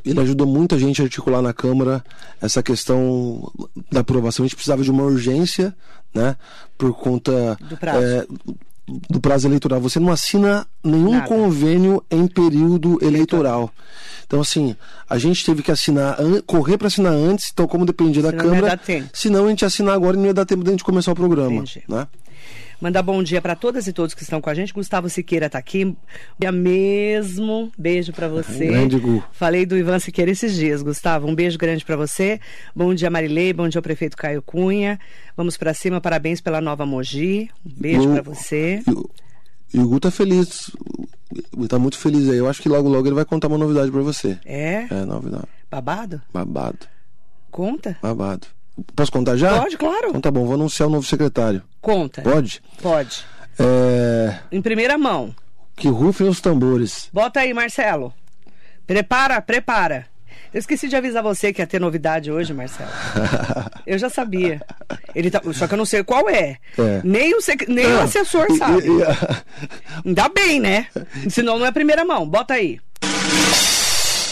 ele 0.04 0.20
ajudou 0.20 0.46
muita 0.46 0.78
gente 0.78 1.00
a 1.00 1.04
articular 1.06 1.40
na 1.40 1.54
Câmara 1.54 2.04
essa 2.42 2.62
questão 2.62 3.50
da 3.90 4.00
aprovação. 4.00 4.44
A 4.44 4.46
gente 4.48 4.56
precisava 4.56 4.82
de 4.82 4.90
uma 4.90 5.04
urgência, 5.04 5.74
né? 6.14 6.36
Por 6.76 6.92
conta 6.92 7.56
Do 7.58 7.78
prazo. 7.78 8.04
é, 8.04 8.26
do 8.86 9.20
prazo 9.20 9.48
eleitoral. 9.48 9.80
Você 9.80 9.98
não 9.98 10.12
assina 10.12 10.66
nenhum 10.82 11.12
Nada. 11.12 11.26
convênio 11.26 12.02
em 12.10 12.26
período 12.26 12.98
eleitoral. 13.02 13.70
Então, 14.26 14.40
assim, 14.40 14.74
a 15.08 15.18
gente 15.18 15.44
teve 15.44 15.62
que 15.62 15.70
assinar, 15.70 16.16
correr 16.46 16.78
para 16.78 16.88
assinar 16.88 17.12
antes, 17.12 17.50
então, 17.52 17.66
como 17.66 17.84
dependia 17.84 18.22
da 18.22 18.30
Senão 18.30 18.44
Câmara, 18.44 18.80
senão 19.12 19.46
a 19.46 19.48
gente 19.50 19.64
assinar 19.64 19.94
agora 19.94 20.16
e 20.16 20.18
não 20.18 20.26
ia 20.26 20.34
dar 20.34 20.46
tempo 20.46 20.64
de 20.64 20.70
a 20.70 20.72
gente 20.72 20.84
começar 20.84 21.12
o 21.12 21.14
programa. 21.14 21.56
Entendi. 21.56 21.82
Né? 21.88 22.06
Mandar 22.84 23.02
bom 23.02 23.22
dia 23.22 23.40
para 23.40 23.56
todas 23.56 23.86
e 23.86 23.94
todos 23.94 24.12
que 24.12 24.22
estão 24.22 24.42
com 24.42 24.50
a 24.50 24.54
gente. 24.54 24.70
Gustavo 24.74 25.08
Siqueira 25.08 25.48
tá 25.48 25.56
aqui. 25.56 25.96
Dia 26.38 26.52
mesmo. 26.52 27.72
Beijo 27.78 28.12
para 28.12 28.28
você. 28.28 28.66
Grande 28.66 28.98
Gu. 28.98 29.24
Falei 29.32 29.64
do 29.64 29.74
Ivan 29.74 29.98
Siqueira 29.98 30.30
esses 30.30 30.54
dias, 30.54 30.82
Gustavo. 30.82 31.26
Um 31.26 31.34
beijo 31.34 31.56
grande 31.56 31.82
para 31.82 31.96
você. 31.96 32.38
Bom 32.76 32.92
dia, 32.94 33.08
Marilei. 33.08 33.54
Bom 33.54 33.66
dia 33.70 33.78
ao 33.78 33.82
prefeito 33.82 34.18
Caio 34.18 34.42
Cunha. 34.42 35.00
Vamos 35.34 35.56
para 35.56 35.72
cima. 35.72 35.98
Parabéns 35.98 36.42
pela 36.42 36.60
nova 36.60 36.84
Mogi. 36.84 37.48
Um 37.64 37.72
beijo 37.80 38.06
para 38.12 38.20
você. 38.20 38.82
E, 38.86 38.90
o- 38.90 39.10
e 39.72 39.78
o 39.78 39.88
Gu 39.88 40.00
tá 40.00 40.10
feliz. 40.10 40.70
Tá 41.70 41.78
muito 41.78 41.96
feliz 41.96 42.28
aí. 42.28 42.36
Eu 42.36 42.46
acho 42.50 42.60
que 42.60 42.68
logo, 42.68 42.86
logo 42.86 43.08
ele 43.08 43.14
vai 43.14 43.24
contar 43.24 43.48
uma 43.48 43.56
novidade 43.56 43.90
para 43.90 44.02
você. 44.02 44.38
É? 44.44 44.86
É, 44.90 45.04
novidade. 45.06 45.48
Babado? 45.70 46.20
Babado. 46.30 46.80
Conta? 47.50 47.96
Babado. 48.02 48.46
Posso 48.94 49.10
contar 49.10 49.38
já? 49.38 49.58
Pode, 49.58 49.78
claro. 49.78 50.08
Então 50.08 50.20
tá 50.20 50.30
bom, 50.30 50.44
vou 50.44 50.54
anunciar 50.54 50.86
o 50.88 50.92
novo 50.92 51.06
secretário. 51.06 51.62
Conta. 51.84 52.22
Pode? 52.22 52.62
Pode. 52.82 53.24
É... 53.58 54.38
Em 54.50 54.60
primeira 54.62 54.96
mão. 54.98 55.34
Que 55.76 55.86
rufem 55.88 56.26
os 56.28 56.40
tambores. 56.40 57.08
Bota 57.12 57.40
aí, 57.40 57.52
Marcelo. 57.52 58.12
Prepara, 58.86 59.40
prepara. 59.42 60.06
Eu 60.52 60.58
esqueci 60.60 60.88
de 60.88 60.96
avisar 60.96 61.22
você 61.22 61.52
que 61.52 61.60
ia 61.60 61.66
ter 61.66 61.80
novidade 61.80 62.30
hoje, 62.32 62.54
Marcelo. 62.54 62.90
Eu 63.86 63.98
já 63.98 64.08
sabia. 64.08 64.62
Ele 65.14 65.30
tá- 65.30 65.42
Só 65.52 65.66
que 65.66 65.74
eu 65.74 65.78
não 65.78 65.84
sei 65.84 66.02
qual 66.04 66.28
é. 66.30 66.56
É. 66.78 67.00
Nem 67.04 67.36
o, 67.36 67.40
sec- 67.42 67.68
nem 67.68 67.86
o 67.86 68.00
assessor 68.00 68.46
e- 68.50 68.56
sabe. 68.56 68.78
e- 68.86 69.00
e- 69.00 70.08
Ainda 70.08 70.28
bem, 70.30 70.58
né? 70.60 70.86
Senão 71.28 71.58
não 71.58 71.66
é 71.66 71.70
primeira 71.72 72.04
mão. 72.04 72.26
Bota 72.26 72.54
aí. 72.54 72.80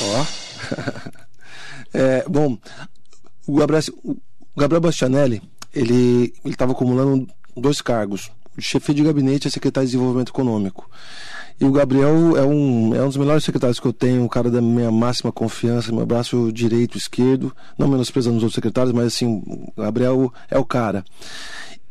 Ó. 0.02 0.24
É, 1.94 2.24
bom, 2.26 2.56
o 3.46 3.56
Gabriel, 3.56 3.82
o 4.02 4.16
Gabriel 4.56 4.80
Bastianelli, 4.80 5.42
ele 5.74 6.32
estava 6.46 6.72
acumulando 6.72 7.26
dois 7.56 7.80
cargos, 7.80 8.30
chefe 8.58 8.92
de 8.94 9.02
gabinete 9.02 9.48
e 9.48 9.50
secretário 9.50 9.86
de 9.86 9.92
desenvolvimento 9.92 10.30
econômico. 10.30 10.88
E 11.60 11.64
o 11.64 11.70
Gabriel 11.70 12.36
é 12.36 12.44
um, 12.44 12.94
é 12.94 13.02
um 13.02 13.06
dos 13.08 13.16
melhores 13.16 13.44
secretários 13.44 13.78
que 13.78 13.86
eu 13.86 13.92
tenho, 13.92 14.22
um 14.22 14.28
cara 14.28 14.50
da 14.50 14.60
minha 14.60 14.90
máxima 14.90 15.30
confiança, 15.30 15.92
meu 15.92 16.04
braço 16.04 16.50
direito, 16.52 16.98
esquerdo, 16.98 17.54
não 17.78 17.86
menosprezando 17.88 18.36
os 18.36 18.42
outros 18.42 18.56
secretários, 18.56 18.92
mas 18.92 19.06
assim, 19.06 19.42
o 19.46 19.72
Gabriel 19.80 20.32
é 20.50 20.58
o 20.58 20.64
cara. 20.64 21.04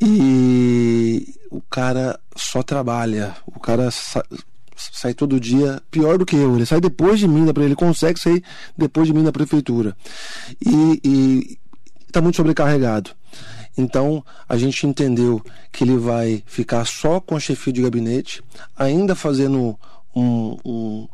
E 0.03 1.35
o 1.51 1.61
cara 1.61 2.19
só 2.35 2.63
trabalha, 2.63 3.35
o 3.45 3.59
cara 3.59 3.91
sa- 3.91 4.25
sai 4.75 5.13
todo 5.13 5.39
dia 5.39 5.81
pior 5.91 6.17
do 6.17 6.25
que 6.25 6.35
eu. 6.35 6.55
Ele 6.55 6.65
sai 6.65 6.81
depois 6.81 7.19
de 7.19 7.27
mim, 7.27 7.47
ele 7.57 7.75
consegue 7.75 8.19
sair 8.19 8.43
depois 8.75 9.07
de 9.07 9.13
mim 9.13 9.23
da 9.23 9.31
prefeitura. 9.31 9.95
E, 10.65 10.99
e 11.03 11.57
tá 12.11 12.19
muito 12.19 12.35
sobrecarregado. 12.35 13.11
Então 13.77 14.23
a 14.47 14.57
gente 14.57 14.85
entendeu 14.85 15.41
que 15.71 15.83
ele 15.83 15.97
vai 15.97 16.43
ficar 16.45 16.85
só 16.85 17.19
com 17.19 17.35
a 17.35 17.39
chefia 17.39 17.73
de 17.73 17.81
gabinete, 17.81 18.43
ainda 18.77 19.15
fazendo 19.15 19.77
um, 20.15 20.57
um, 20.65 21.07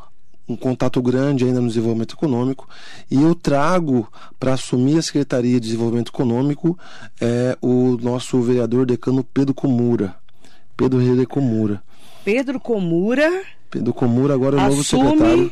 um 0.49 0.55
contato 0.55 1.01
grande 1.01 1.45
ainda 1.45 1.61
no 1.61 1.67
desenvolvimento 1.67 2.15
econômico. 2.15 2.67
E 3.09 3.21
eu 3.21 3.35
trago 3.35 4.07
para 4.39 4.53
assumir 4.53 4.97
a 4.97 5.01
Secretaria 5.01 5.59
de 5.59 5.67
Desenvolvimento 5.67 6.09
Econômico 6.09 6.77
é, 7.21 7.57
o 7.61 7.97
nosso 8.01 8.41
vereador 8.41 8.85
decano 8.85 9.23
Pedro 9.23 9.53
Comura. 9.53 10.15
Pedro 10.75 10.99
Rede 10.99 11.25
Comura. 11.25 11.81
Pedro 12.23 12.59
Comura 12.59 13.43
Pedro 13.69 13.93
Comura 13.93 14.33
agora 14.33 14.57
é 14.57 14.65
o 14.65 14.69
novo 14.69 14.83
secretário. 14.83 15.51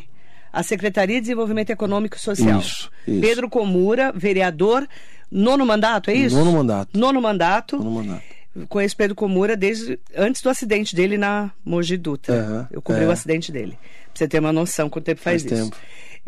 A 0.58 0.62
Secretaria 0.62 1.16
de 1.16 1.22
Desenvolvimento 1.22 1.70
Econômico 1.70 2.16
e 2.16 2.20
Social. 2.20 2.60
Isso, 2.60 2.90
isso. 3.06 3.20
Pedro 3.20 3.48
Comura, 3.48 4.12
vereador, 4.14 4.86
nono 5.30 5.66
mandato, 5.66 6.10
é 6.10 6.14
isso? 6.14 6.34
Nono 6.36 6.52
mandato. 6.52 6.98
Nono 6.98 7.20
mandato. 7.20 7.76
Nono 7.76 7.90
mandato. 7.90 8.22
Conheço 8.70 8.96
Pedro 8.96 9.14
Comura 9.14 9.54
desde 9.54 9.98
antes 10.16 10.40
do 10.40 10.48
acidente 10.48 10.96
dele 10.96 11.18
na 11.18 11.50
Mogi 11.64 11.96
Dutra. 11.98 12.34
Aham, 12.34 12.68
Eu 12.70 12.80
cobri 12.80 13.04
é. 13.04 13.06
o 13.06 13.10
acidente 13.10 13.52
dele. 13.52 13.72
Pra 13.72 14.10
você 14.14 14.26
ter 14.28 14.38
uma 14.38 14.52
noção 14.52 14.88
quanto 14.88 15.04
tempo 15.04 15.20
faz, 15.20 15.42
Faz 15.42 15.52
isso. 15.52 15.64
tempo. 15.70 15.76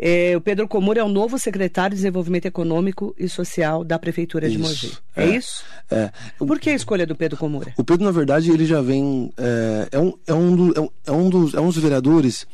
É, 0.01 0.37
o 0.37 0.39
Pedro 0.39 0.65
Comura 0.67 1.01
é 1.01 1.03
o 1.03 1.09
novo 1.09 1.37
secretário 1.39 1.89
de 1.95 2.01
Desenvolvimento 2.01 2.45
Econômico 2.45 3.13
e 3.17 3.27
Social 3.27 3.83
da 3.83 3.97
Prefeitura 3.99 4.47
de 4.47 4.55
Isso, 4.55 4.63
Mogi. 4.63 4.97
É, 5.15 5.23
é. 5.25 5.35
isso? 5.35 5.63
É. 5.91 6.11
Por 6.37 6.57
que 6.59 6.69
a 6.69 6.73
escolha 6.75 7.05
do 7.05 7.15
Pedro 7.15 7.35
Comura? 7.35 7.73
o 7.75 7.83
Pedro, 7.83 8.05
na 8.05 8.11
verdade, 8.11 8.49
ele 8.51 8.65
já 8.65 8.79
vem. 8.79 9.33
É, 9.37 9.87
é, 9.93 9.99
um, 9.99 10.13
é, 10.27 10.33
um, 10.33 10.55
do- 10.55 10.77
é, 10.77 10.81
um, 10.81 10.89
é 11.07 11.11
um 11.11 11.29
dos, 11.29 11.53
é 11.55 11.59
um 11.59 11.65
dos 11.67 11.77
vereadores 11.77 12.45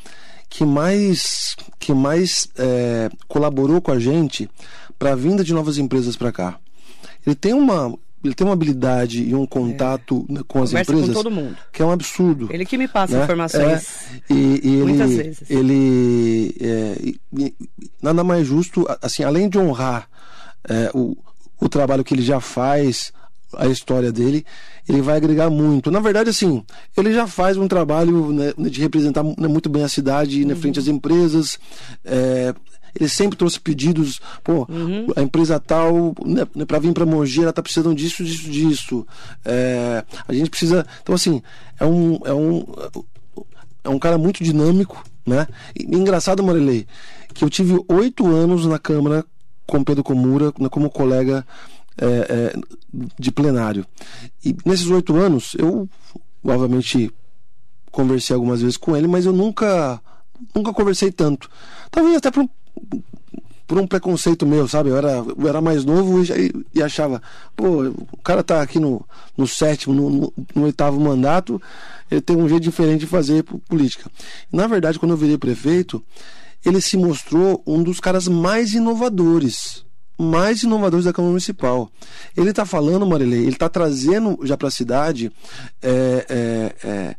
que 0.49 0.65
mais, 0.65 1.55
que 1.79 1.93
mais 1.93 2.47
é, 2.57 3.09
colaborou 3.27 3.81
com 3.81 3.91
a 3.91 3.99
gente 3.99 4.49
para 4.97 5.11
a 5.11 5.15
vinda 5.15 5.43
de 5.43 5.53
novas 5.53 5.77
empresas 5.77 6.15
para 6.15 6.31
cá. 6.31 6.57
Ele 7.25 7.35
tem 7.35 7.53
uma. 7.53 7.93
Ele 8.23 8.33
tem 8.33 8.45
uma 8.47 8.53
habilidade 8.53 9.21
e 9.23 9.35
um 9.35 9.45
contato 9.45 10.25
né, 10.27 10.41
com 10.47 10.63
as 10.63 10.69
É. 10.73 10.83
Conversa 10.83 10.91
empresas 10.93 11.07
com 11.15 11.21
todo 11.23 11.29
mundo. 11.31 11.55
que 11.71 11.79
é 11.79 11.85
um 11.85 11.91
absurdo. 11.91 12.47
Ele 12.51 12.65
que 12.65 12.75
me 12.75 12.87
passa 12.87 13.15
né? 13.17 13.23
informações. 13.23 13.87
É, 14.27 14.33
e, 14.33 14.61
e 14.63 14.73
ele, 14.77 14.83
Muitas 14.83 15.11
vezes. 15.11 15.43
Ele 15.51 16.55
é, 16.59 16.97
e- 17.37 17.55
nada 18.01 18.23
mais 18.23 18.47
justo, 18.47 18.83
assim, 18.99 19.23
além 19.23 19.47
de 19.47 19.59
honrar 19.59 20.09
é, 20.67 20.89
o, 20.95 21.15
o 21.61 21.69
trabalho 21.69 22.03
que 22.03 22.15
ele 22.15 22.23
já 22.23 22.39
faz, 22.39 23.13
a 23.57 23.67
história 23.67 24.11
dele, 24.11 24.45
ele 24.87 25.01
vai 25.01 25.17
agregar 25.17 25.49
muito. 25.49 25.89
Na 25.91 25.99
verdade, 25.99 26.29
assim, 26.29 26.63
ele 26.97 27.13
já 27.13 27.27
faz 27.27 27.57
um 27.57 27.67
trabalho 27.67 28.31
né, 28.31 28.53
de 28.57 28.81
representar 28.81 29.23
né, 29.23 29.47
muito 29.47 29.69
bem 29.69 29.83
a 29.83 29.89
cidade 29.89 30.41
Uhum. 30.41 30.49
na 30.49 30.55
frente 30.55 30.79
às 30.79 30.87
empresas. 30.87 31.57
é, 32.03 32.53
ele 32.97 33.09
sempre 33.09 33.37
trouxe 33.37 33.59
pedidos, 33.59 34.21
pô, 34.41 34.65
Uhum. 34.69 35.07
a 35.17 35.21
empresa 35.21 35.59
tal, 35.59 36.15
né, 36.25 36.45
para 36.65 36.79
vir 36.79 36.93
para 36.93 37.05
Mogi, 37.05 37.41
ela 37.43 37.51
tá 37.51 37.61
precisando 37.61 37.93
disso, 37.93 38.23
disso, 38.23 38.49
disso. 38.49 39.07
É, 39.43 40.01
a 40.25 40.33
gente 40.33 40.49
precisa. 40.49 40.85
Então, 41.03 41.13
assim, 41.13 41.41
é 41.77 41.85
um, 41.85 42.17
é 42.23 42.33
um, 42.33 42.65
é 43.83 43.89
um 43.89 43.99
cara 43.99 44.17
muito 44.17 44.41
dinâmico, 44.43 45.03
né? 45.25 45.45
E, 45.77 45.83
engraçado, 45.83 46.41
Marilei, 46.41 46.87
que 47.33 47.43
eu 47.43 47.49
tive 47.49 47.77
oito 47.89 48.27
anos 48.27 48.65
na 48.65 48.79
Câmara 48.79 49.25
com 49.67 49.83
Pedro 49.83 50.01
Comura, 50.03 50.53
né, 50.57 50.69
como 50.69 50.89
colega 50.89 51.45
é, 51.97 52.05
é, 52.05 52.53
de 53.17 53.31
plenário. 53.31 53.85
E 54.43 54.55
nesses 54.65 54.87
oito 54.87 55.15
anos, 55.15 55.55
eu, 55.57 55.89
obviamente, 56.43 57.11
conversei 57.91 58.33
algumas 58.35 58.61
vezes 58.61 58.77
com 58.77 58.95
ele, 58.95 59.07
mas 59.07 59.25
eu 59.25 59.33
nunca, 59.33 60.01
nunca 60.53 60.73
conversei 60.73 61.11
tanto. 61.11 61.49
Talvez 61.89 62.17
até 62.17 62.29
por, 62.29 62.49
por 63.65 63.79
um 63.79 63.87
preconceito 63.87 64.45
meu, 64.45 64.67
sabe? 64.67 64.89
Eu 64.89 64.97
era, 64.97 65.23
eu 65.37 65.47
era 65.47 65.61
mais 65.61 65.85
novo 65.85 66.21
e, 66.23 66.51
e 66.73 66.83
achava, 66.83 67.21
pô, 67.55 67.87
o 68.11 68.17
cara 68.23 68.43
tá 68.43 68.61
aqui 68.61 68.79
no, 68.79 69.05
no 69.37 69.47
sétimo, 69.47 69.93
no, 69.93 70.09
no, 70.09 70.33
no, 70.53 70.63
oitavo 70.63 70.99
mandato, 70.99 71.61
ele 72.11 72.21
tem 72.21 72.35
um 72.35 72.49
jeito 72.49 72.63
diferente 72.63 73.01
de 73.01 73.07
fazer 73.07 73.43
política. 73.43 74.11
Na 74.51 74.67
verdade, 74.67 74.99
quando 74.99 75.11
eu 75.11 75.17
virei 75.17 75.37
prefeito, 75.37 76.03
ele 76.65 76.81
se 76.81 76.97
mostrou 76.97 77.63
um 77.65 77.81
dos 77.81 77.99
caras 77.99 78.27
mais 78.27 78.73
inovadores 78.73 79.84
mais 80.17 80.63
inovadores 80.63 81.05
da 81.05 81.13
Câmara 81.13 81.31
Municipal. 81.31 81.89
Ele 82.35 82.49
está 82.49 82.65
falando, 82.65 83.05
Marilei, 83.05 83.41
ele 83.41 83.49
está 83.49 83.69
trazendo 83.69 84.39
já 84.43 84.57
para 84.57 84.67
a 84.67 84.71
cidade 84.71 85.31
é, 85.81 86.25
é, 86.29 86.87
é, 86.87 87.15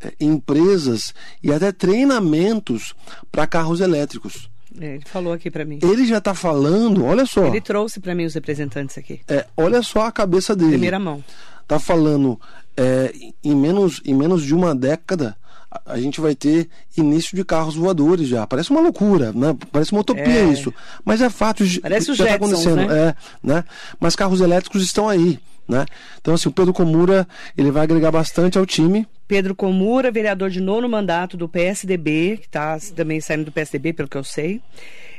é, 0.00 0.14
empresas 0.20 1.14
e 1.42 1.52
até 1.52 1.72
treinamentos 1.72 2.94
para 3.30 3.46
carros 3.46 3.80
elétricos. 3.80 4.50
É, 4.80 4.96
ele 4.96 5.04
falou 5.06 5.32
aqui 5.32 5.50
para 5.50 5.64
mim. 5.64 5.78
Ele 5.82 6.06
já 6.06 6.18
está 6.18 6.34
falando, 6.34 7.04
olha 7.04 7.24
só. 7.24 7.46
Ele 7.46 7.60
trouxe 7.60 7.98
para 7.98 8.14
mim 8.14 8.24
os 8.24 8.34
representantes 8.34 8.98
aqui. 8.98 9.20
É, 9.28 9.46
olha 9.56 9.82
só 9.82 10.06
a 10.06 10.12
cabeça 10.12 10.54
dele. 10.54 10.72
Primeira 10.72 10.98
mão. 10.98 11.24
Tá 11.66 11.78
falando 11.78 12.38
é, 12.76 13.12
em 13.42 13.54
menos 13.54 14.00
em 14.04 14.14
menos 14.14 14.44
de 14.44 14.54
uma 14.54 14.74
década 14.74 15.36
a 15.84 15.98
gente 15.98 16.20
vai 16.20 16.34
ter 16.34 16.68
início 16.96 17.36
de 17.36 17.44
carros 17.44 17.74
voadores 17.74 18.28
já. 18.28 18.46
Parece 18.46 18.70
uma 18.70 18.80
loucura, 18.80 19.32
né? 19.32 19.56
Parece 19.70 19.92
uma 19.92 20.00
utopia 20.00 20.24
é. 20.24 20.44
isso. 20.44 20.72
Mas 21.04 21.20
é 21.20 21.28
fato 21.28 21.64
de 21.64 21.80
Parece 21.80 22.14
já 22.14 22.24
está 22.24 22.36
acontecendo. 22.36 22.86
Né? 22.86 23.08
É, 23.08 23.14
né? 23.42 23.64
Mas 23.98 24.16
carros 24.16 24.40
elétricos 24.40 24.82
estão 24.82 25.08
aí. 25.08 25.38
Né? 25.68 25.84
Então, 26.20 26.34
assim, 26.34 26.48
o 26.48 26.52
Pedro 26.52 26.72
Comura 26.72 27.26
ele 27.56 27.70
vai 27.70 27.82
agregar 27.82 28.12
bastante 28.12 28.56
ao 28.56 28.64
time. 28.64 29.06
Pedro 29.26 29.54
Comura, 29.54 30.12
vereador 30.12 30.48
de 30.48 30.60
nono 30.60 30.88
mandato 30.88 31.36
do 31.36 31.48
PSDB, 31.48 32.38
que 32.40 32.46
está 32.46 32.78
também 32.94 33.20
saindo 33.20 33.44
do 33.44 33.52
PSDB, 33.52 33.92
pelo 33.92 34.08
que 34.08 34.16
eu 34.16 34.22
sei. 34.22 34.60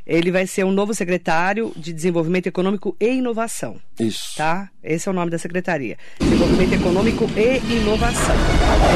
Ele 0.05 0.31
vai 0.31 0.47
ser 0.47 0.63
um 0.63 0.71
novo 0.71 0.93
secretário 0.93 1.73
de 1.75 1.91
Desenvolvimento 1.91 2.47
Econômico 2.47 2.95
e 2.97 3.15
Inovação. 3.15 3.75
Isso. 3.99 4.37
Tá? 4.37 4.69
Esse 4.81 5.09
é 5.09 5.11
o 5.11 5.13
nome 5.13 5.29
da 5.29 5.37
secretaria. 5.37 5.97
Desenvolvimento 6.17 6.73
Econômico 6.75 7.29
e 7.35 7.57
Inovação. 7.73 8.35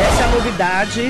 Essa 0.07 0.21
é 0.21 0.23
a 0.23 0.31
novidade 0.31 1.01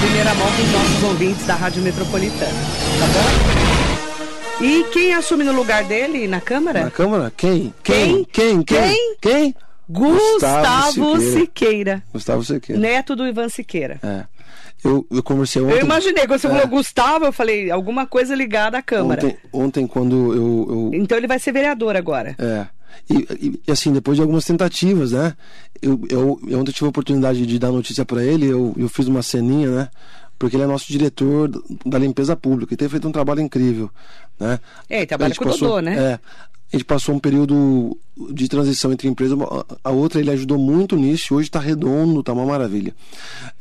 primeira 0.00 0.34
mão 0.34 0.46
para 0.52 0.62
os 0.62 0.72
nossos 0.72 1.02
ouvintes 1.02 1.46
da 1.46 1.54
Rádio 1.54 1.82
Metropolitana. 1.82 2.52
Tá 2.98 3.06
bom? 3.06 4.64
E 4.64 4.84
quem 4.92 5.14
assume 5.14 5.44
no 5.44 5.52
lugar 5.52 5.84
dele 5.84 6.26
na 6.26 6.40
Câmara? 6.40 6.84
Na 6.84 6.90
Câmara? 6.90 7.32
Quem? 7.36 7.72
Quem? 7.82 8.24
Quem? 8.24 8.62
Quem? 8.62 8.64
Quem? 8.64 9.14
quem? 9.20 9.54
Gustavo, 9.88 10.32
Gustavo 10.32 11.20
Siqueira. 11.20 11.40
Siqueira. 11.40 12.02
Gustavo 12.12 12.44
Siqueira. 12.44 12.80
Neto 12.80 13.14
do 13.14 13.26
Ivan 13.26 13.48
Siqueira. 13.48 14.00
É. 14.02 14.24
Eu, 14.84 15.06
eu 15.10 15.22
conversei 15.22 15.62
ontem. 15.62 15.74
Eu 15.74 15.80
imaginei, 15.80 16.26
quando 16.26 16.40
você 16.40 16.46
é. 16.46 16.50
falou 16.50 16.66
Gustavo, 16.68 17.24
eu 17.24 17.32
falei 17.32 17.70
alguma 17.70 18.06
coisa 18.06 18.34
ligada 18.34 18.78
à 18.78 18.82
Câmara. 18.82 19.24
Ontem, 19.24 19.38
ontem 19.52 19.86
quando 19.86 20.34
eu, 20.34 20.90
eu, 20.92 21.00
Então 21.00 21.16
ele 21.16 21.26
vai 21.26 21.38
ser 21.38 21.52
vereador 21.52 21.96
agora. 21.96 22.34
É. 22.38 22.66
E, 23.08 23.60
e, 23.66 23.70
assim, 23.70 23.92
depois 23.92 24.16
de 24.16 24.22
algumas 24.22 24.44
tentativas, 24.44 25.12
né? 25.12 25.34
Eu, 25.80 26.00
eu, 26.08 26.40
eu 26.46 26.58
ontem 26.60 26.72
tive 26.72 26.86
a 26.86 26.90
oportunidade 26.90 27.44
de 27.46 27.58
dar 27.58 27.70
notícia 27.70 28.04
para 28.04 28.22
ele, 28.24 28.46
eu, 28.46 28.74
eu 28.76 28.88
fiz 28.88 29.06
uma 29.06 29.22
ceninha, 29.22 29.70
né? 29.70 29.88
Porque 30.38 30.56
ele 30.56 30.64
é 30.64 30.66
nosso 30.66 30.86
diretor 30.88 31.50
da 31.84 31.98
limpeza 31.98 32.36
pública 32.36 32.74
e 32.74 32.76
tem 32.76 32.88
feito 32.88 33.08
um 33.08 33.12
trabalho 33.12 33.40
incrível, 33.40 33.90
né? 34.38 34.60
É, 34.88 34.98
ele 34.98 35.06
trabalha 35.06 35.34
com 35.34 35.44
o 35.44 35.50
Dodô, 35.50 35.80
né? 35.80 35.96
É, 35.96 36.20
a 36.72 36.76
gente 36.76 36.84
passou 36.84 37.14
um 37.14 37.18
período 37.18 37.96
de 38.32 38.48
transição 38.48 38.92
entre 38.92 39.06
empresa 39.06 39.36
a 39.84 39.90
outra 39.90 40.20
ele 40.20 40.30
ajudou 40.30 40.58
muito 40.58 40.96
nisso 40.96 41.34
hoje 41.34 41.48
está 41.48 41.60
redondo 41.60 42.20
está 42.20 42.32
uma 42.32 42.44
maravilha 42.44 42.94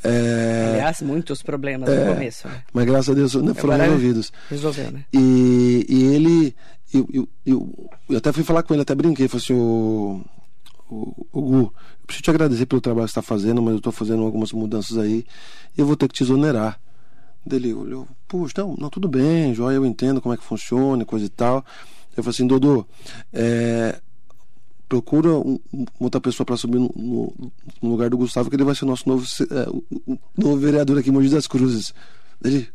é... 0.04 0.71
aliás 0.74 1.02
muitos 1.02 1.43
problemas 1.43 1.88
é... 1.88 2.06
no 2.06 2.13
começo 2.13 2.48
né? 2.48 2.63
mas 2.74 2.86
graças 2.86 3.10
a 3.10 3.13
Deus 3.13 3.36
né, 3.36 3.54
foram 3.54 3.78
resolvidos 3.78 4.34
resolveu 4.50 4.91
né 4.91 5.06
e, 5.13 5.86
e 5.88 6.04
ele 6.15 6.56
eu, 6.93 7.08
eu, 7.45 7.89
eu, 8.10 8.17
até 8.17 8.32
fui 8.32 8.43
falar 8.43 8.63
com 8.63 8.74
ele 8.74 8.84
até 8.84 8.95
brinquei 8.95 9.28
falei 9.28 9.43
assim 9.43 9.54
o, 9.54 10.21
o, 10.89 11.28
o 11.32 11.41
Gu 11.41 11.58
eu 11.58 11.74
preciso 12.06 12.24
te 12.24 12.30
agradecer 12.30 12.65
pelo 12.65 12.82
trabalho 12.82 13.08
que 13.08 13.13
você 13.13 13.19
está 13.19 13.28
fazendo 13.28 13.62
mas 13.62 13.71
eu 13.71 13.78
estou 13.78 13.91
fazendo 13.91 14.24
algumas 14.24 14.52
mudanças 14.52 14.98
aí 14.98 15.26
e 15.78 15.82
eu 15.82 15.86
vou 15.86 15.95
ter 15.95 16.08
que 16.08 16.13
te 16.13 16.24
exonerar 16.24 16.80
dele 17.45 17.74
olhou 17.74 18.08
puxa 18.28 18.54
não, 18.58 18.76
não 18.78 18.89
tudo 18.89 19.08
bem 19.08 19.54
joia 19.54 19.76
eu 19.76 19.86
entendo 19.86 20.21
como 20.21 20.34
é 20.34 20.38
que 20.38 20.43
funciona 20.43 21.06
coisa 21.06 21.26
e 21.26 21.30
tal 21.30 21.65
eu 22.15 22.24
falei 22.24 22.34
assim, 22.34 22.48
Dodô, 22.48 22.86
é, 23.34 24.00
procura 24.88 25.32
um, 25.34 25.60
outra 26.00 26.21
pessoa 26.21 26.45
para 26.45 26.56
subir 26.56 26.80
no, 26.80 26.89
no, 26.95 27.52
no, 27.82 27.89
lugar 27.89 28.10
do 28.10 28.17
Gustavo, 28.17 28.50
que 28.50 28.56
ele 28.56 28.63
vai 28.63 28.74
ser 28.74 28.86
o 28.86 28.88
nosso 28.88 29.08
novo, 29.08 29.26
é, 29.52 30.41
novo 30.41 30.58
vereador 30.58 30.98
aqui 30.98 31.10
em 31.10 31.12
Mogi 31.12 31.30
das 31.30 31.48
Cruzes. 31.48 31.93
Ele, 32.43 32.67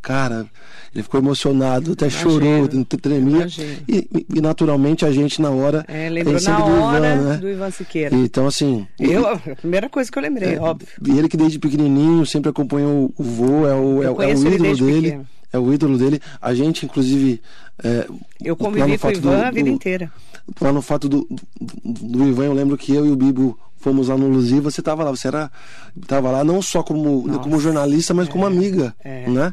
cara, 0.00 0.46
ele 0.94 1.02
ficou 1.02 1.18
emocionado, 1.18 1.92
até 1.92 2.06
Imagino. 2.06 2.30
chorou, 2.30 2.84
tremia. 3.00 3.46
E, 3.88 4.26
e, 4.34 4.40
naturalmente 4.40 5.04
a 5.04 5.10
gente 5.10 5.40
na 5.40 5.50
hora. 5.50 5.84
É, 5.88 6.08
lembrou 6.08 6.40
na 6.40 6.64
hora 6.64 7.14
Ivan, 7.14 7.28
né? 7.28 7.36
do 7.38 7.48
Ivan 7.48 7.70
Siqueira. 7.70 8.14
Então, 8.14 8.46
assim. 8.46 8.86
Eu, 9.00 9.26
a 9.26 9.36
primeira 9.38 9.88
coisa 9.88 10.10
que 10.10 10.18
eu 10.18 10.22
lembrei, 10.22 10.54
é, 10.54 10.60
óbvio. 10.60 10.86
E 11.06 11.18
ele 11.18 11.28
que 11.28 11.36
desde 11.36 11.58
pequenininho 11.58 12.24
sempre 12.26 12.50
acompanhou 12.50 13.12
o 13.16 13.22
voo, 13.22 13.66
é 13.66 13.74
o, 13.74 14.02
é, 14.02 14.06
é 14.06 14.34
o 14.34 14.46
ídolo 14.46 14.76
dele. 14.76 15.02
Pequeno 15.02 15.26
é 15.52 15.58
o 15.58 15.72
ídolo 15.72 15.98
dele. 15.98 16.20
A 16.40 16.54
gente, 16.54 16.86
inclusive. 16.86 17.40
É, 17.84 18.06
eu 18.42 18.56
convivi 18.56 18.96
com 18.98 19.08
o 19.08 19.10
Ivan 19.10 19.20
do, 19.20 19.42
a 19.42 19.50
vida 19.50 19.68
do, 19.68 19.74
inteira. 19.74 20.12
Lá 20.60 20.72
no 20.72 20.82
fato 20.82 21.08
do, 21.08 21.28
do, 21.60 22.08
do, 22.08 22.28
Ivan, 22.28 22.46
eu 22.46 22.52
lembro 22.52 22.76
que 22.76 22.94
eu 22.94 23.06
e 23.06 23.10
o 23.10 23.16
Bibo 23.16 23.58
fomos 23.82 24.08
lá 24.08 24.16
no 24.16 24.28
Luz 24.28 24.50
e 24.50 24.60
você 24.60 24.80
estava 24.80 25.04
lá. 25.04 25.10
Você 25.10 25.28
era, 25.28 25.50
tava 26.06 26.30
lá 26.30 26.44
não 26.44 26.62
só 26.62 26.82
como, 26.82 27.40
como 27.40 27.60
jornalista, 27.60 28.14
mas 28.14 28.28
é, 28.28 28.30
como 28.30 28.46
amiga. 28.46 28.94
É. 29.04 29.28
Né? 29.28 29.52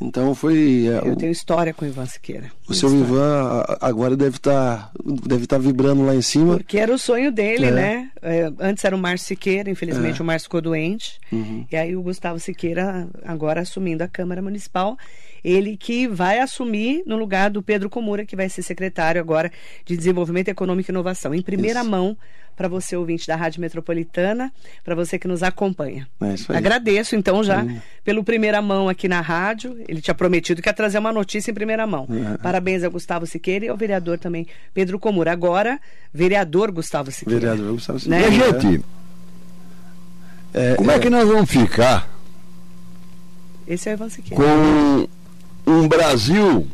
Então 0.00 0.34
foi. 0.34 0.86
É, 0.86 1.08
eu 1.08 1.16
tenho 1.16 1.30
história 1.30 1.72
com 1.72 1.84
o 1.84 1.88
Ivan 1.88 2.06
Siqueira. 2.06 2.50
O 2.68 2.74
seu 2.74 2.88
história. 2.88 3.06
Ivan 3.06 3.64
agora 3.80 4.16
deve 4.16 4.36
estar 4.36 4.90
tá, 4.90 4.90
deve 5.26 5.46
tá 5.46 5.56
vibrando 5.56 6.04
lá 6.04 6.14
em 6.14 6.22
cima. 6.22 6.56
Porque 6.56 6.78
era 6.78 6.92
o 6.92 6.98
sonho 6.98 7.30
dele, 7.30 7.66
é. 7.66 7.70
né? 7.70 8.10
É, 8.20 8.52
antes 8.58 8.84
era 8.84 8.94
o 8.94 8.98
Márcio 8.98 9.28
Siqueira, 9.28 9.70
infelizmente 9.70 10.20
é. 10.20 10.22
o 10.22 10.26
Márcio 10.26 10.46
ficou 10.46 10.60
doente. 10.60 11.18
Uhum. 11.30 11.64
E 11.70 11.76
aí 11.76 11.96
o 11.96 12.02
Gustavo 12.02 12.40
Siqueira 12.40 13.08
agora 13.24 13.60
assumindo 13.60 14.02
a 14.02 14.08
Câmara 14.08 14.42
Municipal. 14.42 14.96
Ele 15.44 15.76
que 15.76 16.08
vai 16.08 16.40
assumir 16.40 17.02
no 17.06 17.16
lugar 17.16 17.50
do 17.50 17.62
Pedro 17.62 17.88
Comura, 17.88 18.24
que 18.24 18.34
vai 18.34 18.48
ser 18.48 18.62
secretário 18.62 19.20
agora 19.20 19.52
de 19.84 19.96
Desenvolvimento 19.96 20.48
Econômico 20.48 20.90
e 20.90 20.92
Inovação. 20.92 21.34
Em 21.34 21.42
primeira 21.42 21.80
Isso. 21.80 21.90
mão, 21.90 22.16
para 22.56 22.68
você 22.68 22.96
ouvinte 22.96 23.26
da 23.26 23.36
Rádio 23.36 23.60
Metropolitana, 23.60 24.52
para 24.84 24.94
você 24.94 25.18
que 25.18 25.26
nos 25.26 25.42
acompanha. 25.42 26.08
É 26.20 26.56
Agradeço 26.56 27.16
então 27.16 27.42
já 27.42 27.62
é. 27.64 27.82
pelo 28.04 28.22
primeira 28.24 28.60
mão 28.62 28.88
aqui 28.88 29.08
na 29.08 29.20
rádio. 29.20 29.76
Ele 29.88 30.00
tinha 30.00 30.14
prometido 30.14 30.62
que 30.62 30.68
ia 30.68 30.72
trazer 30.72 30.98
uma 30.98 31.12
notícia 31.12 31.50
em 31.50 31.54
primeira 31.54 31.86
mão. 31.86 32.06
É. 32.34 32.38
Parabéns 32.38 32.84
ao 32.84 32.90
Gustavo 32.90 33.26
Siqueira 33.26 33.66
e 33.66 33.68
ao 33.68 33.76
vereador 33.76 34.18
também 34.18 34.46
Pedro 34.72 34.98
Comura. 34.98 35.32
Agora, 35.32 35.80
vereador 36.12 36.70
Gustavo 36.70 37.10
Siqueira. 37.10 37.40
Vereador 37.40 37.72
Gustavo 37.72 37.98
Siqueira. 37.98 38.30
Né? 38.30 38.36
E, 38.36 38.38
gente, 38.38 38.84
é, 40.52 40.74
como 40.76 40.90
é, 40.90 40.98
que 40.98 41.10
nós 41.10 41.26
vamos 41.26 41.50
ficar? 41.50 42.08
Esse 43.66 43.88
é 43.88 43.92
o 43.92 43.94
Ivan 43.94 44.08
Siqueira. 44.08 44.44
Com 44.44 45.08
um 45.66 45.88
Brasil 45.88 46.68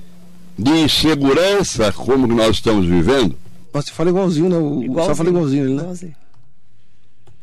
de 0.59 0.71
insegurança 0.71 1.91
como 1.93 2.27
nós 2.27 2.57
estamos 2.57 2.85
vivendo? 2.85 3.35
Nossa, 3.73 3.89
você 3.89 3.95
fala 3.95 4.11
igualzinho, 4.11 4.49
né? 4.49 4.57
O 4.57 4.83
igualzinho, 4.83 5.05
só 5.05 5.15
fala 5.15 5.29
igualzinho 5.29 5.65
ele, 5.65 5.75
né? 5.75 5.83
Igualzinho. 5.83 6.15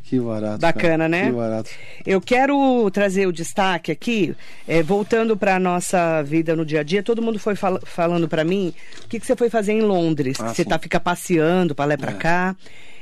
Que 0.08 0.18
barato. 0.18 0.58
Bacana, 0.58 0.96
cara. 0.96 1.08
né? 1.08 1.26
Que 1.26 1.32
barato. 1.32 1.70
Eu 2.06 2.18
quero 2.18 2.90
trazer 2.90 3.26
o 3.26 3.32
destaque 3.32 3.92
aqui, 3.92 4.34
é, 4.66 4.82
voltando 4.82 5.36
para 5.36 5.56
a 5.56 5.60
nossa 5.60 6.22
vida 6.22 6.56
no 6.56 6.64
dia 6.64 6.80
a 6.80 6.82
dia. 6.82 7.02
Todo 7.02 7.20
mundo 7.20 7.38
foi 7.38 7.54
fal 7.54 7.78
falando 7.84 8.26
para 8.26 8.42
mim 8.42 8.72
o 9.04 9.08
que, 9.08 9.20
que 9.20 9.26
você 9.26 9.36
foi 9.36 9.50
fazer 9.50 9.72
em 9.72 9.82
Londres. 9.82 10.38
Ah, 10.40 10.54
você 10.54 10.64
tá, 10.64 10.78
fica 10.78 10.98
passeando 10.98 11.74
para 11.74 11.84
lá 11.84 11.94
e 11.94 11.98
para 11.98 12.12
é. 12.12 12.14
cá. 12.14 12.56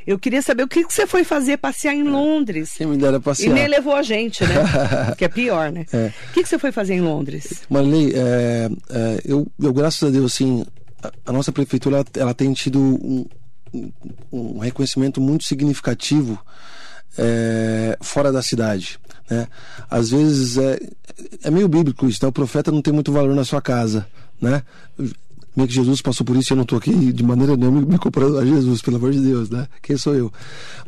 Eu 0.05 0.19
queria 0.19 0.43
saber 0.43 0.65
o 0.65 0.69
que, 0.69 0.85
que 0.85 0.93
você 0.93 1.07
foi 1.07 1.23
fazer 1.23 1.59
passear 1.59 1.95
em 1.95 2.07
é. 2.07 2.11
Londres. 2.11 2.75
Quem 2.77 2.89
me 2.89 2.97
dera 2.97 3.21
passear. 3.21 3.51
E 3.51 3.55
nem 3.55 3.69
levou 3.69 3.95
a 3.95 4.03
gente, 4.03 4.43
né? 4.45 4.55
que 5.17 5.25
é 5.25 5.29
pior, 5.29 5.71
né? 5.71 5.87
É. 5.93 6.13
O 6.31 6.33
que, 6.33 6.43
que 6.43 6.49
você 6.49 6.59
foi 6.59 6.73
fazer 6.73 6.95
em 6.95 7.03
Londres? 7.03 7.63
Marley, 7.71 8.13
é, 8.17 8.69
eu, 9.25 9.47
eu, 9.63 9.73
graças 9.73 10.03
a 10.03 10.11
Deus, 10.11 10.33
assim, 10.33 10.67
a 11.25 11.33
nossa 11.33 11.53
prefeitura 11.53 12.05
ela 12.15 12.35
tem 12.35 12.53
tido 12.53 12.79
um, 12.81 13.27
um 14.33 14.59
reconhecimento 14.59 15.21
muito 15.21 15.45
significativo 15.45 16.39
é, 17.19 17.97
fora 18.01 18.33
da 18.33 18.43
cidade. 18.43 18.99
Né? 19.31 19.47
Às 19.91 20.11
vezes 20.11 20.57
é, 20.59 20.79
é 21.43 21.51
meio 21.51 21.69
bíblico 21.69 22.07
isso, 22.09 22.21
né? 22.23 22.29
o 22.29 22.33
profeta 22.33 22.71
não 22.71 22.83
tem 22.83 22.93
muito 22.93 23.13
valor 23.13 23.35
na 23.35 23.45
sua 23.45 23.61
casa. 23.61 24.07
Né? 24.41 24.63
Meio 25.57 25.69
que 25.69 25.75
Jesus 25.75 26.03
passou 26.03 26.25
por 26.25 26.37
isso 26.37 26.53
e 26.53 26.53
eu 26.53 26.57
não 26.57 26.65
estou 26.65 26.79
aqui 26.79 27.13
de 27.13 27.23
maneira 27.23 27.57
nenhuma 27.57 27.81
me 27.81 27.99
comparando 27.99 28.39
a 28.39 28.45
Jesus, 28.45 28.83
pelo 28.83 28.99
amor 28.99 29.13
de 29.13 29.21
Deus, 29.21 29.49
né? 29.49 29.67
Quem 29.81 29.97
sou 29.97 30.15
eu? 30.15 30.31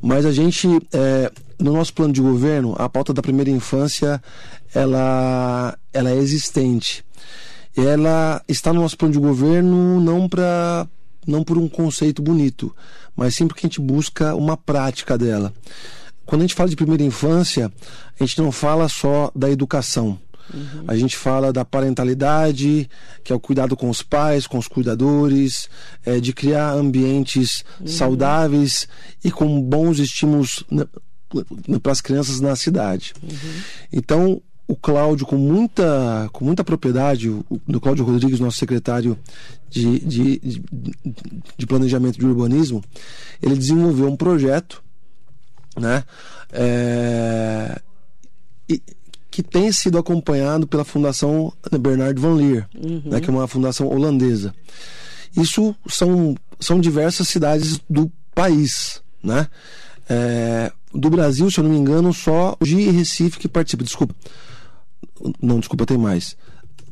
Mas 0.03 0.27
a 0.27 0.31
gente, 0.31 0.69
é, 0.93 1.33
no 1.59 1.73
nosso 1.73 1.95
plano 1.95 2.13
de 2.13 2.21
governo, 2.21 2.77
a 2.79 2.87
pauta 2.87 3.15
da 3.15 3.23
primeira 3.23 3.51
infância, 3.51 4.23
ela, 4.75 5.75
ela 5.91 6.11
é 6.11 6.17
existente 6.17 7.03
ela 7.77 8.43
está 8.49 8.73
no 8.73 8.81
nosso 8.81 8.97
plano 8.97 9.13
de 9.13 9.21
governo 9.21 10.01
não 10.01 10.29
para 10.29 10.87
não 11.27 11.45
por 11.45 11.59
um 11.59 11.69
conceito 11.69 12.23
bonito, 12.23 12.75
mas 13.15 13.35
sim 13.35 13.47
porque 13.47 13.67
a 13.67 13.69
gente 13.69 13.81
busca 13.81 14.35
uma 14.35 14.57
prática 14.57 15.19
dela. 15.19 15.53
Quando 16.25 16.41
a 16.41 16.45
gente 16.45 16.55
fala 16.55 16.71
de 16.71 16.77
primeira 16.77 17.03
infância, 17.03 17.71
a 18.19 18.25
gente 18.25 18.41
não 18.41 18.51
fala 18.51 18.89
só 18.89 19.31
da 19.35 19.51
educação. 19.51 20.19
Uhum. 20.53 20.85
A 20.87 20.97
gente 20.97 21.17
fala 21.17 21.53
da 21.53 21.65
parentalidade, 21.65 22.89
que 23.23 23.33
é 23.33 23.37
o 23.37 23.41
cuidado 23.41 23.77
com 23.77 23.91
os 23.91 24.03
pais, 24.03 24.47
com 24.47 24.59
os 24.59 24.69
cuidadores, 24.69 25.69
é, 26.05 26.19
de 26.21 26.33
criar 26.33 26.73
ambientes 26.73 27.65
uhum. 27.81 27.87
saudáveis 27.87 28.89
e 29.23 29.31
com 29.31 29.61
bons 29.61 29.99
estímulos 29.99 30.65
para 31.83 31.93
as 31.93 32.01
crianças 32.01 32.41
na 32.41 32.57
cidade. 32.57 33.13
Uhum. 33.23 33.61
Então, 33.93 34.43
o 34.69 34.77
Cláudio, 34.77 35.27
com 35.27 35.39
muita, 35.39 36.29
com 36.31 36.45
muita 36.45 36.63
propriedade, 36.63 37.31
o, 37.31 37.43
o 37.49 37.81
Cláudio 37.81 38.05
Rodrigues, 38.05 38.39
nosso 38.39 38.59
secretário 38.59 39.19
de, 39.71 39.99
de, 40.01 40.39
de, 40.39 40.63
de, 41.57 41.67
planejamento 41.67 42.19
de 42.19 42.27
urbanismo, 42.27 42.85
ele 43.43 43.57
desenvolveu 43.57 44.07
um 44.09 44.17
projeto, 44.17 44.85
né, 45.75 46.05
é, 46.53 47.81
e, 48.69 48.83
que 49.31 49.43
tem 49.43 49.73
sido 49.73 49.97
acompanhado 49.97 50.67
pela 50.67 50.85
Fundação 50.85 51.51
Bernard 51.81 52.21
van 52.21 52.35
Leer, 52.35 52.69
uhum. 52.77 53.03
né, 53.07 53.21
que 53.21 53.31
é 53.31 53.33
uma 53.33 53.49
fundação 53.49 53.89
holandesa. 53.89 54.55
Isso 55.35 55.75
são, 55.89 56.35
são 56.61 56.79
diversas 56.79 57.27
cidades 57.29 57.81
do 57.89 58.13
país, 58.35 59.01
né? 59.23 59.47
É, 60.11 60.73
do 60.93 61.11
Brasil, 61.11 61.51
se 61.51 61.61
eu 61.61 61.65
não 61.65 61.71
me 61.71 61.77
engano, 61.77 62.13
só 62.15 62.57
Mogi 62.59 62.81
e 62.81 62.91
Recife 62.91 63.39
que 63.39 63.47
participam. 63.47 63.85
Desculpa. 63.85 64.15
Não, 65.41 65.59
desculpa, 65.59 65.87
tem 65.87 65.99
mais. 65.99 66.37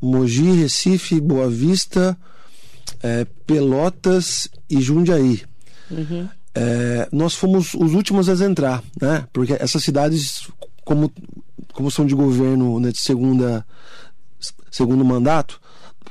Mogi, 0.00 0.50
Recife, 0.52 1.20
Boa 1.20 1.48
Vista, 1.48 2.16
é, 3.02 3.26
Pelotas 3.46 4.48
e 4.68 4.80
Jundiaí. 4.80 5.42
Uhum. 5.90 6.28
É, 6.54 7.08
nós 7.12 7.34
fomos 7.34 7.74
os 7.74 7.92
últimos 7.92 8.28
a 8.28 8.44
entrar, 8.44 8.82
né? 9.00 9.26
Porque 9.32 9.52
essas 9.54 9.82
cidades, 9.82 10.48
como, 10.84 11.12
como 11.72 11.90
são 11.90 12.06
de 12.06 12.14
governo 12.14 12.80
né, 12.80 12.90
de 12.90 13.00
segunda, 13.00 13.66
segundo 14.70 15.04
mandato, 15.04 15.60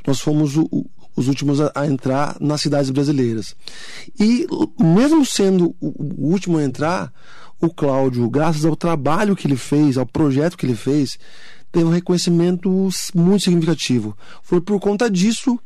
nós 0.06 0.20
fomos 0.20 0.56
o, 0.56 0.86
os 1.16 1.28
últimos 1.28 1.60
a, 1.60 1.72
a, 1.74 1.88
entrar 1.88 2.38
nas 2.40 2.62
cidades 2.62 2.92
brasileiras. 2.92 3.56
E 4.20 4.46
mesmo 4.80 5.26
sendo 5.26 5.76
o, 5.80 6.26
o 6.28 6.32
último 6.32 6.58
a 6.58 6.64
entrar, 6.64 7.12
o 7.60 7.70
Cláudio, 7.70 8.30
graças 8.30 8.66
ao 8.66 8.76
trabalho 8.76 9.36
que 9.36 9.48
ele 9.48 9.56
fez, 9.56 9.98
ao 9.98 10.06
projeto 10.06 10.58
que 10.58 10.66
ele 10.66 10.76
fez, 10.76 11.18
teve 11.76 11.86
um 11.86 11.92
reconhecimento 11.92 12.70
muito 13.14 13.44
significativo. 13.44 14.18
Foi 14.42 14.62
por 14.62 14.80
conta 14.80 15.12
disso 15.12 15.60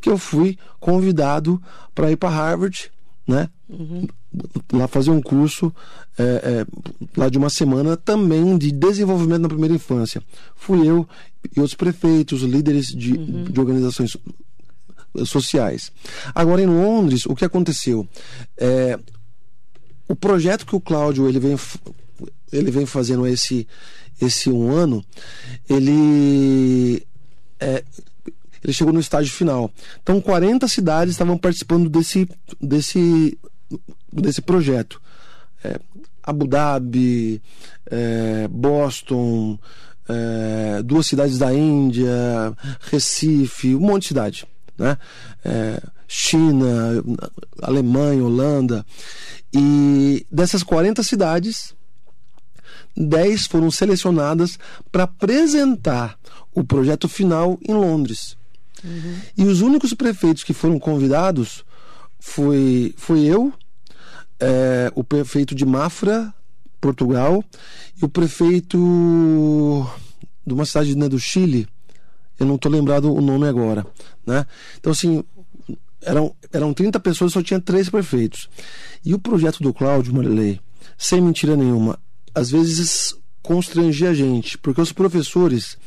que 0.00 0.08
eu 0.08 0.16
fui 0.16 0.56
convidado 0.78 1.60
para 1.92 2.12
ir 2.12 2.16
para 2.16 2.28
Harvard, 2.28 2.88
né? 3.26 3.50
Uhum. 3.68 4.06
Lá 4.72 4.86
fazer 4.86 5.10
um 5.10 5.20
curso 5.20 5.74
é, 6.16 6.22
é, 6.22 6.66
lá 7.16 7.28
de 7.28 7.36
uma 7.36 7.50
semana 7.50 7.96
também 7.96 8.56
de 8.56 8.70
desenvolvimento 8.70 9.42
na 9.42 9.48
primeira 9.48 9.74
infância. 9.74 10.22
Fui 10.54 10.86
eu 10.86 11.08
e 11.44 11.58
outros 11.58 11.74
prefeitos, 11.74 12.42
líderes 12.42 12.86
de, 12.86 13.14
uhum. 13.14 13.44
de 13.44 13.58
organizações 13.58 14.16
sociais. 15.24 15.90
Agora 16.32 16.62
em 16.62 16.66
Londres, 16.66 17.26
o 17.26 17.34
que 17.34 17.44
aconteceu? 17.44 18.06
É, 18.56 18.96
o 20.06 20.14
projeto 20.14 20.64
que 20.64 20.76
o 20.76 20.80
Cláudio 20.80 21.28
ele 21.28 21.40
vem, 21.40 21.56
ele 22.52 22.70
vem 22.70 22.86
fazendo 22.86 23.26
esse, 23.26 23.66
esse 24.20 24.50
um 24.50 24.70
ano, 24.70 25.04
ele, 25.68 27.06
é, 27.60 27.84
ele 28.62 28.72
chegou 28.72 28.92
no 28.92 29.00
estágio 29.00 29.32
final. 29.32 29.70
Então, 30.02 30.20
40 30.20 30.66
cidades 30.68 31.14
estavam 31.14 31.36
participando 31.36 31.88
desse, 31.88 32.28
desse, 32.60 33.38
desse 34.12 34.40
projeto. 34.40 35.00
É, 35.62 35.78
Abu 36.22 36.46
Dhabi, 36.46 37.40
é, 37.90 38.48
Boston, 38.48 39.58
é, 40.08 40.82
duas 40.82 41.06
cidades 41.06 41.38
da 41.38 41.54
Índia, 41.54 42.12
Recife, 42.90 43.74
um 43.74 43.80
monte 43.80 44.02
de 44.02 44.08
cidade. 44.08 44.46
Né? 44.76 44.98
É, 45.44 45.80
China, 46.08 47.02
Alemanha, 47.62 48.24
Holanda. 48.24 48.84
E 49.52 50.26
dessas 50.30 50.62
40 50.62 51.02
cidades, 51.02 51.74
10 52.96 53.46
foram 53.46 53.70
selecionadas 53.70 54.58
para 54.90 55.04
apresentar 55.04 56.18
o 56.54 56.64
projeto 56.64 57.08
final 57.08 57.58
em 57.66 57.74
Londres. 57.74 58.36
Uhum. 58.82 59.16
E 59.36 59.44
os 59.44 59.60
únicos 59.60 59.92
prefeitos 59.94 60.44
que 60.44 60.52
foram 60.52 60.78
convidados 60.78 61.64
foi, 62.18 62.94
foi 62.96 63.24
eu, 63.24 63.52
é, 64.40 64.90
o 64.94 65.04
prefeito 65.04 65.54
de 65.54 65.64
Mafra, 65.66 66.32
Portugal, 66.80 67.44
e 68.00 68.04
o 68.04 68.08
prefeito 68.08 68.78
de 70.46 70.54
uma 70.54 70.64
cidade 70.64 70.96
né, 70.96 71.08
do 71.08 71.18
Chile, 71.18 71.66
eu 72.38 72.46
não 72.46 72.56
estou 72.56 72.70
lembrado 72.70 73.12
o 73.12 73.20
nome 73.20 73.48
agora. 73.48 73.86
Né? 74.26 74.46
Então, 74.78 74.92
assim, 74.92 75.24
eram, 76.02 76.34
eram 76.52 76.72
30 76.72 77.00
pessoas, 77.00 77.32
só 77.32 77.42
tinha 77.42 77.60
três 77.60 77.88
prefeitos. 77.88 78.48
E 79.04 79.14
o 79.14 79.18
projeto 79.18 79.62
do 79.62 79.72
Cláudio 79.72 80.14
Marilei, 80.14 80.60
sem 80.96 81.20
mentira 81.20 81.56
nenhuma, 81.56 81.98
às 82.36 82.50
vezes 82.50 83.16
constrangia 83.42 84.10
a 84.10 84.14
gente, 84.14 84.58
porque 84.58 84.80
os 84.80 84.92
professores, 84.92 85.78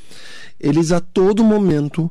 eles 0.59 0.91
a 0.91 0.99
todo 0.99 1.43
momento, 1.43 2.09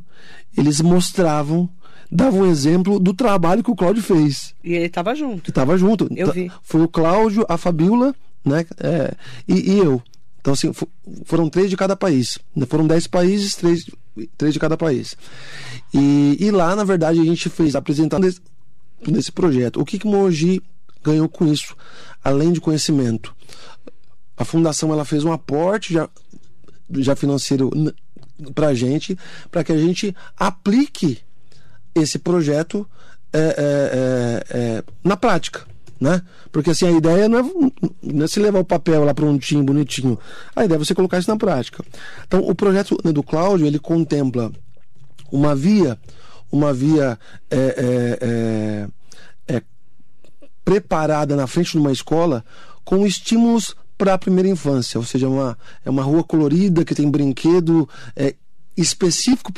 eles 0.57 0.81
mostravam, 0.81 1.69
davam 2.09 2.43
um 2.43 2.47
exemplo 2.47 3.01
do 3.01 3.13
trabalho 3.13 3.65
que 3.65 3.71
o 3.71 3.75
Cláudio 3.75 4.01
fez. 4.01 4.55
E 4.63 4.75
ele 4.75 4.87
estava 4.87 5.13
junto. 5.13 5.51
Estava 5.51 5.77
junto. 5.77 6.09
Eu 6.15 6.33
vi. 6.33 6.53
Foi 6.63 6.83
o 6.83 6.89
Cláudio, 6.89 7.45
a 7.49 7.59
Fabiola, 7.59 8.15
né? 8.45 8.65
É, 8.79 9.13
e, 9.49 9.73
e 9.73 9.79
eu. 9.79 10.01
Então, 10.41 10.53
assim, 10.53 10.73
foram 11.25 11.51
três 11.51 11.69
de 11.69 11.77
cada 11.77 11.97
país. 11.97 12.39
Foram 12.69 12.87
dez 12.87 13.09
países, 13.09 13.57
três, 13.57 13.91
três 14.37 14.55
de 14.55 14.61
cada 14.61 14.77
país. 14.77 15.17
E, 15.93 16.37
e 16.39 16.51
lá, 16.53 16.77
na 16.77 16.85
verdade, 16.85 17.19
a 17.21 17.25
gente 17.25 17.49
fez 17.49 17.75
a 17.75 17.81
apresentação 17.81 18.21
desse, 18.21 18.41
desse 19.05 19.33
projeto. 19.33 19.81
O 19.81 19.85
que, 19.85 19.99
que 19.99 20.07
Mogi 20.07 20.63
ganhou 21.03 21.29
com 21.29 21.45
isso, 21.53 21.77
além 22.23 22.53
de 22.53 22.61
conhecimento? 22.61 23.35
A 24.39 24.45
fundação 24.45 24.93
ela 24.93 25.05
fez 25.05 25.25
um 25.25 25.33
aporte 25.33 25.93
já, 25.93 26.09
já 26.93 27.17
financeiro 27.17 27.71
para 28.55 28.69
a 28.69 28.75
gente, 28.75 29.19
para 29.51 29.65
que 29.65 29.73
a 29.73 29.77
gente 29.77 30.15
aplique 30.37 31.19
esse 31.95 32.19
projeto 32.19 32.89
é, 33.33 33.39
é, 33.39 33.45
é, 33.49 34.59
é, 34.59 34.85
na 35.03 35.17
prática. 35.17 35.67
Né? 36.01 36.23
Porque 36.53 36.71
assim, 36.71 36.87
a 36.87 36.93
ideia 36.93 37.29
não 37.29 37.39
é, 37.41 37.43
não 38.01 38.25
é 38.25 38.29
se 38.29 38.39
levar 38.39 38.61
o 38.61 38.65
papel 38.65 39.05
lá 39.05 39.13
prontinho, 39.13 39.65
bonitinho. 39.65 40.17
A 40.55 40.65
ideia 40.65 40.77
é 40.77 40.79
você 40.79 40.95
colocar 40.95 41.19
isso 41.19 41.29
na 41.29 41.37
prática. 41.37 41.85
Então, 42.25 42.41
o 42.41 42.55
projeto 42.55 42.97
né, 43.05 43.11
do 43.11 43.25
Cláudio, 43.25 43.67
ele 43.67 43.81
contempla 43.81 44.53
uma 45.33 45.57
via, 45.57 45.99
uma 46.53 46.73
via 46.73 47.19
é, 47.51 48.89
preparada 50.65 51.35
na 51.35 51.47
frente 51.47 51.73
de 51.73 51.79
uma 51.79 51.91
escola 51.91 52.45
com 52.85 53.07
estímulos 53.07 53.75
para 53.99 54.15
a 54.15 54.19
primeira 54.19 54.49
infância, 54.49 54.99
ou 54.99 55.05
seja, 55.05 55.29
uma, 55.29 55.59
é 55.85 55.91
uma 55.91 56.03
rua 56.03 56.23
colorida 56.23 56.85
que 56.85 56.95
tem 56.95 57.11
brinquedo 57.11 57.89
é, 58.15 58.35
específico 58.77 59.53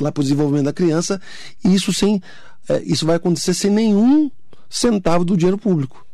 lá 0.00 0.12
para 0.12 0.20
o 0.20 0.22
desenvolvimento 0.22 0.66
da 0.66 0.72
criança, 0.72 1.20
e 1.64 1.74
isso 1.74 1.92
sem 1.92 2.22
é, 2.68 2.80
isso 2.82 3.04
vai 3.04 3.16
acontecer 3.16 3.54
sem 3.54 3.70
nenhum 3.70 4.30
centavo 4.70 5.24
do 5.24 5.36
dinheiro 5.36 5.58
público. 5.58 6.06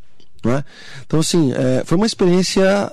Não 0.42 0.52
é? 0.52 0.64
Então, 1.04 1.20
assim, 1.20 1.52
é, 1.52 1.84
foi 1.84 1.96
uma 1.96 2.06
experiência 2.06 2.90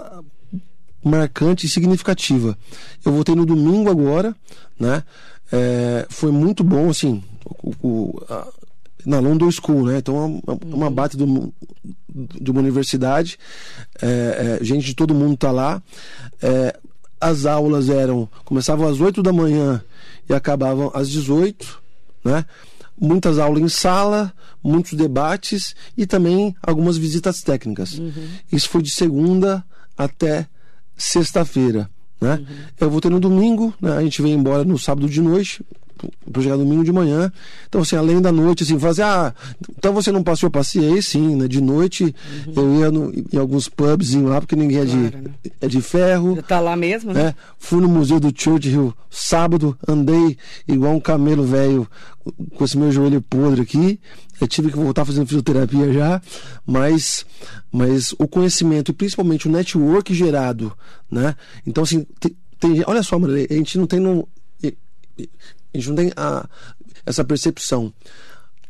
marcante 1.04 1.66
e 1.66 1.70
significativa. 1.70 2.58
Eu 3.06 3.12
voltei 3.12 3.36
no 3.36 3.46
domingo 3.46 3.90
agora, 3.90 4.36
né? 4.80 5.04
É, 5.52 6.08
foi 6.10 6.32
muito 6.32 6.64
bom, 6.64 6.90
assim, 6.90 7.24
o, 7.64 7.74
o, 7.88 8.24
a, 8.28 8.48
na 9.06 9.20
London 9.20 9.50
School, 9.52 9.86
né? 9.86 9.98
Então, 10.00 10.16
é 10.16 10.20
uma, 10.20 10.60
é 10.60 10.76
uma 10.76 10.88
uhum. 10.88 10.94
base 10.94 11.18
do, 11.18 11.54
de 12.10 12.52
uma 12.52 12.60
universidade, 12.60 13.38
é, 14.02 14.58
é, 14.60 14.64
gente 14.64 14.86
de 14.86 14.96
todo 14.96 15.14
mundo 15.14 15.38
tá 15.38 15.52
lá. 15.52 15.82
É, 16.42 16.78
as 17.20 17.46
aulas 17.46 17.90
eram 17.90 18.30
começavam 18.44 18.88
às 18.88 19.00
8 19.00 19.24
da 19.24 19.32
manhã 19.32 19.84
e 20.30 20.34
acabavam 20.34 20.92
às 20.94 21.10
18, 21.10 21.82
né? 22.24 22.46
Muitas 23.00 23.40
aulas 23.40 23.62
em 23.62 23.68
sala, 23.68 24.34
muitos 24.64 24.94
debates 24.94 25.76
e 25.98 26.06
também 26.06 26.56
algumas 26.62 26.98
visitas 26.98 27.42
técnicas. 27.42 27.98
Uhum. 27.98 28.28
Isso 28.52 28.70
foi 28.70 28.82
de 28.82 28.90
segunda 28.90 29.66
até 29.98 30.48
sexta-feira. 30.98 31.90
Né? 32.20 32.36
Uhum. 32.36 32.56
Eu 32.80 32.90
voltei 32.90 33.12
no 33.12 33.20
domingo, 33.20 33.74
né? 33.82 33.98
a 33.98 34.02
gente 34.02 34.22
veio 34.22 34.38
embora 34.38 34.64
no 34.64 34.80
sábado 34.80 35.10
de 35.10 35.22
noite, 35.22 35.62
para 36.32 36.42
chegar 36.42 36.58
domingo 36.58 36.84
de 36.84 36.92
manhã. 36.92 37.32
Então, 37.68 37.82
assim, 37.82 37.96
além 37.96 38.22
da 38.22 38.32
noite, 38.32 38.64
assim, 38.64 38.78
fazer, 38.80 39.04
ah, 39.04 39.34
então 39.78 39.94
você 39.94 40.12
não 40.12 40.24
passou, 40.24 40.48
eu 40.48 40.52
passei, 40.52 41.02
sim, 41.02 41.36
né? 41.36 41.48
De 41.48 41.62
noite 41.62 42.16
uhum. 42.48 42.54
eu 42.56 42.80
ia 42.80 42.92
no, 42.92 43.14
em 43.14 43.38
alguns 43.38 43.70
pubs 43.70 44.14
lá, 44.16 44.42
porque 44.42 44.56
ninguém 44.56 44.80
é, 44.80 44.86
claro, 44.86 45.10
de, 45.10 45.18
né? 45.18 45.32
é 45.62 45.68
de 45.68 45.82
ferro. 45.82 46.42
Tá 46.44 46.60
lá 46.60 46.76
mesmo, 46.76 47.14
né? 47.14 47.28
É, 47.28 47.36
fui 47.58 47.82
no 47.82 47.88
Museu 47.88 48.20
do 48.20 48.32
Churchill 48.36 48.94
sábado, 49.10 49.78
andei 49.88 50.38
igual 50.68 50.94
um 50.94 51.00
camelo 51.00 51.44
velho 51.44 51.88
com 52.56 52.66
esse 52.66 52.78
meu 52.78 52.92
joelho 52.92 53.22
podre 53.22 53.62
aqui. 53.62 54.00
Eu 54.40 54.48
tive 54.48 54.70
que 54.70 54.78
voltar 54.78 55.06
fazendo 55.06 55.28
fisioterapia 55.28 55.94
já, 55.94 56.22
mas, 56.66 57.26
mas 57.72 58.14
o 58.20 58.28
conhecimento 58.28 58.92
e 58.92 58.94
principalmente 58.94 59.48
o 59.48 59.52
network 59.52 60.14
gerado, 60.14 60.74
né? 61.10 61.36
Então, 61.66 61.84
assim, 61.84 62.06
tem, 62.60 62.84
olha 62.86 63.02
só, 63.02 63.18
Maria, 63.18 63.48
a 63.50 63.54
gente 63.54 63.78
não 63.78 63.88
tem 63.88 64.00
a 65.76 65.80
gente 65.80 65.90
não 65.90 65.96
tem 65.96 66.12
a, 66.16 66.48
essa 67.06 67.24
percepção. 67.24 67.94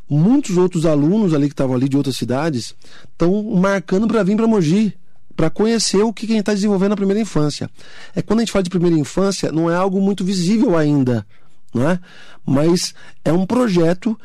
Muitos 0.10 0.58
outros 0.58 0.86
alunos 0.86 1.34
ali 1.34 1.48
que 1.48 1.54
estavam 1.54 1.76
ali 1.76 1.89
de 1.89 1.98
outras 1.98 2.15
cidades 2.15 2.76
estão 3.12 3.44
marcando 3.44 4.08
para 4.08 4.24
vir 4.24 4.36
para 4.36 4.48
Mogi 4.48 4.96
para 5.36 5.50
conhecer 5.50 6.02
o 6.02 6.13
que 6.13 6.26
a 6.26 6.30
gente 6.30 6.39
está 6.39 6.54
desenvolvendo 6.54 6.91
na 6.91 6.96
primeira 6.96 7.20
infância. 7.20 7.70
É 8.15 8.22
quando 8.22 8.39
a 8.39 8.41
gente 8.44 8.52
fala 8.52 8.63
de 8.63 8.70
primeira 8.70 8.98
infância, 8.98 9.52
não 9.52 9.70
é 9.70 9.76
algo 9.76 10.00
muito 10.00 10.24
visível 10.24 10.78
ainda, 10.78 11.26
não 11.74 11.89
é? 11.89 12.00
Mas 12.46 12.94
é 13.24 13.34
um 13.34 13.46
projeto 13.46 14.18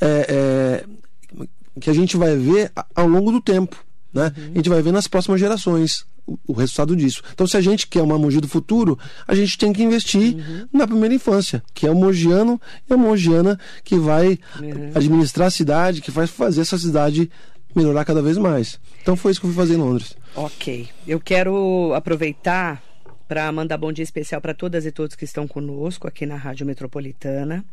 é, 0.00 0.26
é, 0.28 1.46
que 1.80 1.88
a 1.88 1.92
gente 1.92 2.16
vai 2.16 2.36
ver 2.36 2.72
ao 2.94 3.06
longo 3.06 3.30
do 3.30 3.40
tempo, 3.40 3.76
né? 4.12 4.32
Uhum. 4.36 4.50
A 4.52 4.56
gente 4.56 4.68
vai 4.68 4.82
ver 4.82 4.92
nas 4.92 5.06
próximas 5.06 5.38
gerações 5.38 6.04
o, 6.26 6.52
resultado 6.52 6.96
disso. 6.96 7.22
Então, 7.32 7.46
se 7.46 7.56
a 7.56 7.60
gente 7.60 7.86
quer 7.86 8.02
uma 8.02 8.18
Mogi 8.18 8.40
do 8.40 8.48
futuro, 8.48 8.98
a 9.26 9.34
gente 9.34 9.56
tem 9.56 9.72
que 9.72 9.82
investir 9.82 10.34
uhum. 10.36 10.68
na 10.72 10.86
primeira 10.86 11.14
infância, 11.14 11.62
que 11.72 11.86
é 11.86 11.90
o 11.90 11.94
mogiano 11.94 12.60
e 12.88 12.92
a 12.92 12.96
mogiana 12.96 13.58
que 13.84 13.96
vai 13.96 14.38
uhum. 14.60 14.90
administrar 14.94 15.48
a 15.48 15.50
cidade, 15.50 16.00
que 16.00 16.10
vai 16.10 16.26
fazer 16.26 16.62
essa 16.62 16.78
cidade 16.78 17.30
melhorar 17.74 18.04
cada 18.04 18.22
vez 18.22 18.38
mais. 18.38 18.80
Então 19.02 19.16
foi 19.16 19.30
isso 19.30 19.40
que 19.40 19.46
eu 19.46 19.50
fui 19.50 19.62
fazer 19.62 19.74
em 19.74 19.78
Londres. 19.78 20.14
Ok. 20.34 20.88
Eu 21.06 21.20
quero 21.20 21.92
aproveitar 21.94 22.82
para 23.28 23.50
mandar 23.50 23.76
bom 23.76 23.92
dia 23.92 24.04
especial 24.04 24.40
para 24.40 24.54
todas 24.54 24.86
e 24.86 24.92
todos 24.92 25.16
que 25.16 25.24
estão 25.24 25.48
conosco 25.48 26.06
aqui 26.06 26.24
na 26.24 26.36
Rádio 26.36 26.64
Metropolitana. 26.64 27.64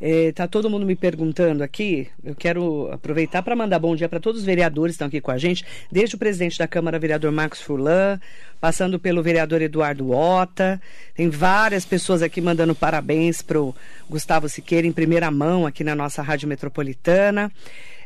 Está 0.00 0.44
é, 0.44 0.46
todo 0.46 0.68
mundo 0.68 0.84
me 0.84 0.94
perguntando 0.94 1.62
aqui. 1.62 2.08
Eu 2.22 2.34
quero 2.34 2.90
aproveitar 2.92 3.42
para 3.42 3.56
mandar 3.56 3.78
bom 3.78 3.96
dia 3.96 4.08
para 4.08 4.20
todos 4.20 4.40
os 4.40 4.46
vereadores 4.46 4.92
que 4.92 4.96
estão 4.96 5.08
aqui 5.08 5.20
com 5.20 5.30
a 5.30 5.38
gente, 5.38 5.64
desde 5.90 6.16
o 6.16 6.18
presidente 6.18 6.58
da 6.58 6.68
Câmara, 6.68 6.98
vereador 6.98 7.32
Marcos 7.32 7.62
Furlan, 7.62 8.20
passando 8.60 8.98
pelo 8.98 9.22
vereador 9.22 9.62
Eduardo 9.62 10.10
Ota. 10.10 10.80
Tem 11.14 11.30
várias 11.30 11.86
pessoas 11.86 12.20
aqui 12.20 12.40
mandando 12.40 12.74
parabéns 12.74 13.40
para 13.40 13.60
o 13.60 13.74
Gustavo 14.08 14.48
Siqueira 14.48 14.86
em 14.86 14.92
primeira 14.92 15.30
mão 15.30 15.66
aqui 15.66 15.82
na 15.82 15.94
nossa 15.94 16.20
Rádio 16.20 16.48
Metropolitana. 16.48 17.50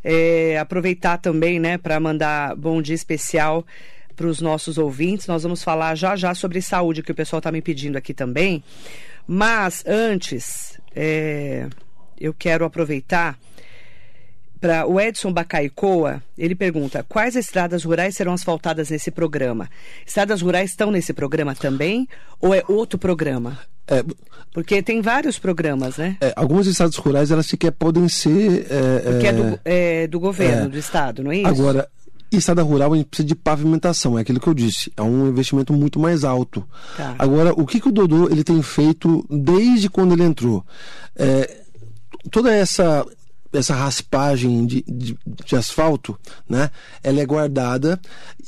É, 0.04 0.56
aproveitar 0.58 1.18
também, 1.18 1.58
né, 1.58 1.76
para 1.76 1.98
mandar 1.98 2.54
bom 2.54 2.80
dia 2.80 2.94
especial 2.94 3.66
para 4.18 4.26
os 4.26 4.40
nossos 4.40 4.76
ouvintes. 4.76 5.28
Nós 5.28 5.44
vamos 5.44 5.62
falar 5.62 5.94
já 5.94 6.16
já 6.16 6.34
sobre 6.34 6.60
saúde, 6.60 7.04
que 7.04 7.12
o 7.12 7.14
pessoal 7.14 7.38
está 7.38 7.52
me 7.52 7.62
pedindo 7.62 7.96
aqui 7.96 8.12
também. 8.12 8.64
Mas 9.26 9.84
antes, 9.86 10.78
é, 10.94 11.68
eu 12.20 12.34
quero 12.34 12.64
aproveitar 12.64 13.38
para 14.60 14.84
o 14.88 15.00
Edson 15.00 15.32
Bacaicoa, 15.32 16.20
ele 16.36 16.56
pergunta: 16.56 17.06
quais 17.08 17.36
estradas 17.36 17.84
rurais 17.84 18.16
serão 18.16 18.32
asfaltadas 18.32 18.90
nesse 18.90 19.12
programa? 19.12 19.70
Estradas 20.04 20.42
rurais 20.42 20.70
estão 20.70 20.90
nesse 20.90 21.12
programa 21.12 21.54
também 21.54 22.08
ou 22.40 22.52
é 22.52 22.64
outro 22.66 22.98
programa? 22.98 23.60
É, 23.86 24.04
Porque 24.52 24.82
tem 24.82 25.00
vários 25.00 25.38
programas, 25.38 25.96
né? 25.96 26.16
É, 26.20 26.32
algumas 26.36 26.66
estradas 26.66 26.96
rurais 26.96 27.30
elas 27.30 27.46
sequer 27.46 27.70
podem 27.70 28.08
ser. 28.08 28.66
É, 28.68 29.10
Porque 29.12 29.26
é, 29.28 29.32
do, 29.32 29.60
é, 29.64 30.06
do 30.08 30.18
governo, 30.18 30.66
é. 30.66 30.68
do 30.68 30.76
estado, 30.76 31.22
não 31.22 31.30
é 31.30 31.36
isso? 31.36 31.46
Agora, 31.46 31.88
estrada 32.36 32.62
rural 32.62 32.92
a 32.92 32.96
gente 32.96 33.06
precisa 33.06 33.26
de 33.26 33.34
pavimentação, 33.34 34.18
é 34.18 34.22
aquilo 34.22 34.40
que 34.40 34.48
eu 34.48 34.54
disse, 34.54 34.92
é 34.96 35.02
um 35.02 35.28
investimento 35.28 35.72
muito 35.72 35.98
mais 35.98 36.24
alto. 36.24 36.66
Tá. 36.96 37.14
Agora, 37.18 37.52
o 37.52 37.66
que, 37.66 37.80
que 37.80 37.88
o 37.88 37.92
Dodô 37.92 38.28
ele 38.28 38.44
tem 38.44 38.60
feito 38.62 39.24
desde 39.30 39.88
quando 39.88 40.12
ele 40.12 40.24
entrou? 40.24 40.64
É, 41.16 41.62
toda 42.30 42.52
essa 42.52 43.06
essa 43.52 43.74
raspagem 43.74 44.66
de, 44.66 44.84
de, 44.86 45.18
de, 45.26 45.56
asfalto, 45.56 46.18
né? 46.48 46.70
Ela 47.02 47.20
é 47.20 47.26
guardada 47.26 47.98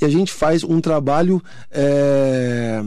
e 0.01 0.05
a 0.05 0.09
gente 0.09 0.31
faz 0.31 0.63
um 0.63 0.81
trabalho 0.81 1.43
é, 1.71 2.83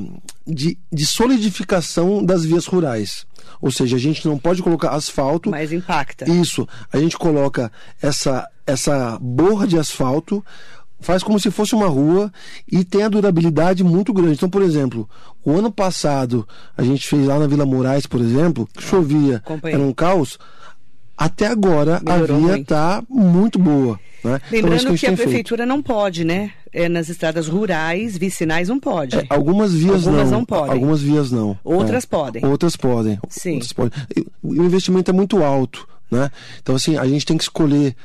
de, 0.46 0.78
de 0.92 1.06
solidificação 1.06 2.24
das 2.24 2.46
vias 2.46 2.66
rurais. 2.66 3.26
Ou 3.60 3.72
seja, 3.72 3.96
a 3.96 4.00
gente 4.00 4.28
não 4.28 4.38
pode 4.38 4.62
colocar 4.62 4.92
asfalto. 4.92 5.50
Mas 5.50 5.72
impacta. 5.72 6.30
Isso. 6.30 6.68
A 6.92 7.00
gente 7.00 7.18
coloca 7.18 7.72
essa, 8.02 8.48
essa 8.66 9.18
borra 9.20 9.66
de 9.66 9.78
asfalto, 9.78 10.44
faz 11.04 11.22
como 11.22 11.40
se 11.40 11.52
fosse 11.52 11.76
uma 11.76 11.88
rua 11.88 12.32
e 12.72 12.84
tem 12.84 13.04
a 13.04 13.10
durabilidade 13.10 13.84
muito 13.84 14.12
grande. 14.14 14.34
Então, 14.34 14.50
por 14.50 14.62
exemplo, 14.62 15.08
o 15.46 15.52
ano 15.52 15.72
passado 15.72 16.48
a 16.76 16.82
gente 16.82 17.08
fez 17.08 17.28
lá 17.28 17.38
na 17.38 17.48
Vila 17.48 17.66
Moraes, 17.66 18.08
por 18.08 18.22
exemplo, 18.22 18.68
que 18.74 18.82
chovia, 18.82 19.44
era 19.64 19.80
um 19.80 19.94
caos 19.94 20.40
até 21.18 21.48
agora 21.48 22.02
Melhorou 22.04 22.38
a 22.38 22.40
via 22.40 22.58
está 22.58 23.04
muito 23.08 23.60
boa. 23.60 24.00
Né? 24.24 24.40
Lembrando 24.52 24.82
então, 24.82 24.96
que, 24.96 25.06
a, 25.06 25.10
que 25.10 25.14
a 25.14 25.18
prefeitura 25.18 25.64
feito. 25.64 25.70
não 25.70 25.82
pode, 25.82 26.24
né? 26.24 26.52
É, 26.72 26.90
nas 26.90 27.10
estradas 27.10 27.48
rurais, 27.48 28.18
vicinais 28.18 28.70
não 28.70 28.80
pode. 28.80 29.18
É, 29.18 29.26
algumas 29.30 29.74
vias 29.74 30.08
algumas 30.08 30.32
não. 30.32 30.40
não 30.40 30.46
podem. 30.46 30.72
Algumas 30.72 31.02
vias 31.02 31.32
não. 31.32 31.58
Outras 31.64 32.04
é. 32.04 32.08
podem. 32.08 32.46
Outras 32.46 32.76
podem. 32.76 33.20
Sim. 33.30 33.54
Outras 33.54 33.74
podem. 33.74 33.92
O 34.42 34.56
investimento 34.56 35.12
é 35.12 35.14
muito 35.14 35.44
alto, 35.44 35.88
né? 36.10 36.32
Então 36.62 36.76
assim, 36.76 36.98
a 36.98 37.06
gente 37.06 37.26
tem 37.26 37.38
que 37.38 37.44
escolher 37.44 37.96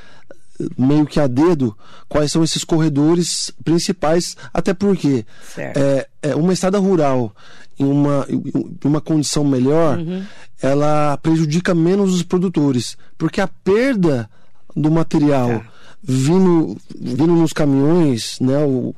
meio 0.76 1.06
que 1.06 1.20
a 1.20 1.26
dedo 1.26 1.76
quais 2.08 2.32
são 2.32 2.42
esses 2.42 2.64
corredores 2.64 3.52
principais, 3.64 4.36
até 4.52 4.74
porque 4.74 5.24
é, 5.56 6.08
é, 6.22 6.34
uma 6.34 6.52
estrada 6.52 6.78
rural 6.78 7.34
em 7.78 7.84
uma, 7.84 8.26
em 8.28 8.72
uma 8.88 9.00
condição 9.00 9.44
melhor, 9.44 9.98
uhum. 9.98 10.24
ela 10.60 11.16
prejudica 11.18 11.74
menos 11.74 12.12
os 12.14 12.22
produtores, 12.22 12.96
porque 13.16 13.40
a 13.40 13.46
perda 13.46 14.28
do 14.74 14.90
material 14.90 15.60
tá. 15.60 15.66
vindo, 16.02 16.76
vindo 17.00 17.34
nos 17.34 17.52
caminhões, 17.52 18.38
né, 18.40 18.58
o, 18.64 18.94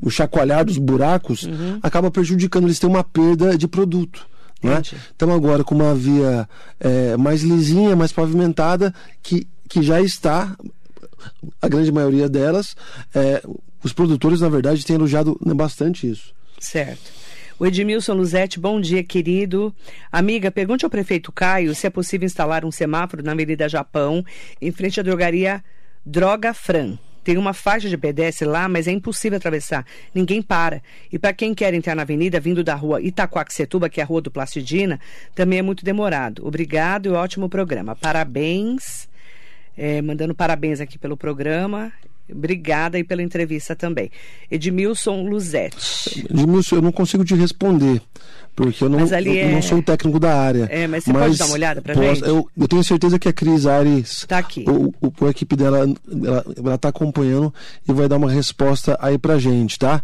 o 0.00 0.10
chacoalhar 0.10 0.64
dos 0.64 0.78
buracos, 0.78 1.44
uhum. 1.44 1.78
acaba 1.82 2.10
prejudicando, 2.10 2.64
eles 2.64 2.78
têm 2.78 2.90
uma 2.90 3.04
perda 3.04 3.56
de 3.56 3.68
produto. 3.68 4.26
Né? 4.62 4.82
Então 5.14 5.32
agora 5.32 5.62
com 5.62 5.74
uma 5.74 5.94
via 5.94 6.48
é, 6.80 7.16
mais 7.16 7.42
lisinha, 7.42 7.94
mais 7.94 8.12
pavimentada, 8.12 8.92
que, 9.22 9.46
que 9.68 9.82
já 9.82 10.00
está 10.00 10.56
a 11.60 11.68
grande 11.68 11.92
maioria 11.92 12.28
delas, 12.28 12.76
é, 13.14 13.42
os 13.82 13.92
produtores, 13.92 14.40
na 14.40 14.48
verdade, 14.48 14.84
têm 14.84 14.96
elogiado 14.96 15.38
bastante 15.54 16.10
isso. 16.10 16.34
Certo. 16.58 17.18
O 17.58 17.66
Edmilson 17.66 18.14
Luzetti, 18.14 18.60
bom 18.60 18.80
dia, 18.80 19.02
querido. 19.02 19.74
Amiga, 20.12 20.48
pergunte 20.50 20.84
ao 20.84 20.90
prefeito 20.90 21.32
Caio 21.32 21.74
se 21.74 21.88
é 21.88 21.90
possível 21.90 22.24
instalar 22.24 22.64
um 22.64 22.70
semáforo 22.70 23.22
na 23.22 23.32
Avenida 23.32 23.68
Japão, 23.68 24.24
em 24.62 24.70
frente 24.70 25.00
à 25.00 25.02
drogaria 25.02 25.62
Droga 26.06 26.54
Fran. 26.54 26.96
Tem 27.24 27.36
uma 27.36 27.52
faixa 27.52 27.88
de 27.88 27.98
pedestre 27.98 28.46
lá, 28.46 28.68
mas 28.68 28.86
é 28.86 28.92
impossível 28.92 29.36
atravessar. 29.36 29.84
Ninguém 30.14 30.40
para. 30.40 30.80
E 31.12 31.18
para 31.18 31.32
quem 31.32 31.52
quer 31.52 31.74
entrar 31.74 31.94
na 31.94 32.02
avenida 32.02 32.38
vindo 32.38 32.62
da 32.62 32.74
rua 32.74 33.02
Itaquaquecetuba, 33.02 33.88
que 33.88 34.00
é 34.00 34.04
a 34.04 34.06
rua 34.06 34.22
do 34.22 34.30
Plastidina, 34.30 35.00
também 35.34 35.58
é 35.58 35.62
muito 35.62 35.84
demorado. 35.84 36.46
Obrigado 36.46 37.06
e 37.06 37.08
ótimo 37.10 37.48
programa. 37.48 37.96
Parabéns 37.96 39.08
é, 39.78 40.02
mandando 40.02 40.34
parabéns 40.34 40.80
aqui 40.80 40.98
pelo 40.98 41.16
programa. 41.16 41.92
Obrigada 42.30 42.98
aí 42.98 43.04
pela 43.04 43.22
entrevista 43.22 43.74
também. 43.74 44.10
Edmilson 44.50 45.22
Luzetti. 45.22 46.26
Edmilson, 46.28 46.76
eu 46.76 46.82
não 46.82 46.92
consigo 46.92 47.24
te 47.24 47.34
responder, 47.34 48.02
porque 48.54 48.84
eu 48.84 48.88
não, 48.90 48.98
eu, 48.98 49.16
é... 49.16 49.52
não 49.52 49.62
sou 49.62 49.78
o 49.78 49.82
técnico 49.82 50.20
da 50.20 50.38
área. 50.38 50.68
É, 50.70 50.86
mas 50.86 51.04
você 51.04 51.12
mas 51.12 51.22
pode 51.22 51.38
dar 51.38 51.46
uma 51.46 51.54
olhada 51.54 51.80
para 51.80 51.94
gente? 51.94 52.22
Eu, 52.22 52.46
eu, 52.54 52.68
tenho 52.68 52.84
certeza 52.84 53.18
que 53.18 53.28
a 53.28 53.32
Cris 53.32 53.64
Ares, 53.64 54.26
tá 54.28 54.36
aqui. 54.36 54.64
O, 54.68 54.92
o, 55.00 55.26
a 55.26 55.30
equipe 55.30 55.56
dela, 55.56 55.86
ela 56.58 56.74
está 56.74 56.90
acompanhando 56.90 57.54
e 57.88 57.92
vai 57.92 58.08
dar 58.08 58.18
uma 58.18 58.30
resposta 58.30 58.98
aí 59.00 59.16
para 59.16 59.38
gente, 59.38 59.78
tá? 59.78 60.02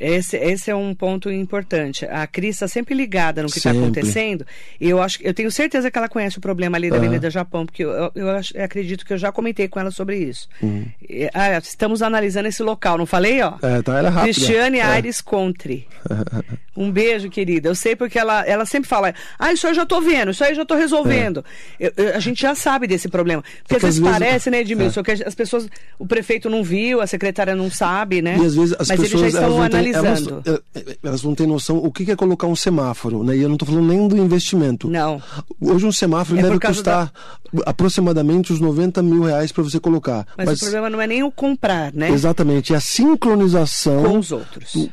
Esse, 0.00 0.36
esse 0.36 0.70
é 0.70 0.74
um 0.74 0.94
ponto 0.94 1.30
importante. 1.30 2.04
A 2.06 2.26
Cris 2.26 2.56
está 2.56 2.68
sempre 2.68 2.94
ligada 2.94 3.42
no 3.42 3.48
que 3.48 3.58
está 3.58 3.72
acontecendo. 3.72 4.46
E 4.80 4.88
eu 4.88 5.02
acho, 5.02 5.18
eu 5.22 5.34
tenho 5.34 5.50
certeza 5.50 5.90
que 5.90 5.98
ela 5.98 6.08
conhece 6.08 6.38
o 6.38 6.40
problema 6.40 6.76
ali 6.76 6.88
da 6.88 6.96
uhum. 6.96 7.02
Avenida 7.02 7.28
Japão, 7.30 7.66
porque 7.66 7.82
eu, 7.82 7.90
eu, 7.90 8.12
eu, 8.14 8.26
eu, 8.26 8.64
acredito 8.64 9.04
que 9.04 9.12
eu 9.12 9.18
já 9.18 9.32
comentei 9.32 9.66
com 9.66 9.80
ela 9.80 9.90
sobre 9.90 10.16
isso. 10.16 10.48
Uhum. 10.62 10.86
Ah, 11.34 11.58
estamos 11.58 12.00
analisando 12.00 12.46
esse 12.46 12.62
local, 12.62 12.96
não 12.96 13.06
falei, 13.06 13.42
ó? 13.42 13.54
É, 13.60 13.82
tá, 13.82 13.98
ela 13.98 14.08
é 14.08 14.12
rápida. 14.12 14.34
Cristiane 14.34 14.78
é. 14.78 14.82
Aires 14.82 15.20
Country. 15.20 15.86
um 16.76 16.92
beijo, 16.92 17.28
querida. 17.28 17.68
Eu 17.68 17.74
sei 17.74 17.96
porque 17.96 18.18
ela, 18.18 18.46
ela 18.46 18.64
sempre 18.64 18.88
fala, 18.88 19.12
ah, 19.36 19.52
isso 19.52 19.66
aí 19.66 19.72
eu 19.72 19.76
já 19.76 19.82
estou 19.82 20.00
vendo, 20.00 20.30
isso 20.30 20.44
aí 20.44 20.52
eu 20.52 20.56
já 20.56 20.62
estou 20.62 20.76
resolvendo. 20.76 21.44
É. 21.80 22.14
a 22.14 22.20
gente 22.20 22.40
já 22.40 22.54
sabe 22.54 22.86
desse 22.86 23.08
problema. 23.08 23.42
Porque, 23.62 23.76
às 23.76 23.82
vezes, 23.82 23.98
vezes 23.98 24.18
parece, 24.18 24.50
né, 24.50 24.60
Edmilson, 24.60 25.00
é. 25.00 25.02
que 25.02 25.10
as 25.10 25.34
pessoas, 25.34 25.68
o 25.98 26.06
prefeito 26.06 26.48
não 26.48 26.62
viu, 26.62 27.00
a 27.00 27.06
secretária 27.06 27.56
não 27.56 27.68
sabe, 27.68 28.22
né? 28.22 28.36
E 28.38 28.46
às 28.46 28.54
vezes 28.54 28.76
as 28.78 28.88
Mas 28.88 29.00
pessoas, 29.00 29.22
eles 29.22 29.32
já 29.32 29.40
estão 29.40 29.60
analisando 29.60 29.87
analisando. 29.94 30.42
Elas, 30.44 30.98
elas, 31.02 31.22
não 31.22 31.34
têm 31.34 31.46
noção 31.46 31.78
o 31.78 31.90
que 31.90 32.10
é 32.10 32.16
colocar 32.16 32.46
um 32.46 32.56
semáforo, 32.56 33.22
né? 33.22 33.36
E 33.36 33.42
eu 33.42 33.48
não 33.48 33.56
estou 33.56 33.68
falando 33.68 33.86
nem 33.86 34.08
do 34.08 34.16
investimento. 34.16 34.88
Não. 34.88 35.22
Hoje 35.60 35.86
um 35.86 35.92
semáforo 35.92 36.38
é 36.38 36.42
deve 36.42 36.58
custar 36.58 37.12
da... 37.52 37.62
aproximadamente 37.66 38.52
uns 38.52 38.60
90 38.60 39.02
mil 39.02 39.22
reais 39.22 39.52
para 39.52 39.62
você 39.62 39.78
colocar. 39.80 40.26
Mas, 40.36 40.46
Mas, 40.46 40.58
o 40.58 40.64
problema 40.64 40.90
não 40.90 41.00
é 41.00 41.06
nem 41.06 41.22
o 41.22 41.30
comprar, 41.30 41.92
né? 41.92 42.10
Exatamente, 42.10 42.72
é 42.72 42.76
a 42.76 42.80
sincronização 42.80 44.02
com 44.04 44.18
os 44.18 44.32
outros. 44.32 44.88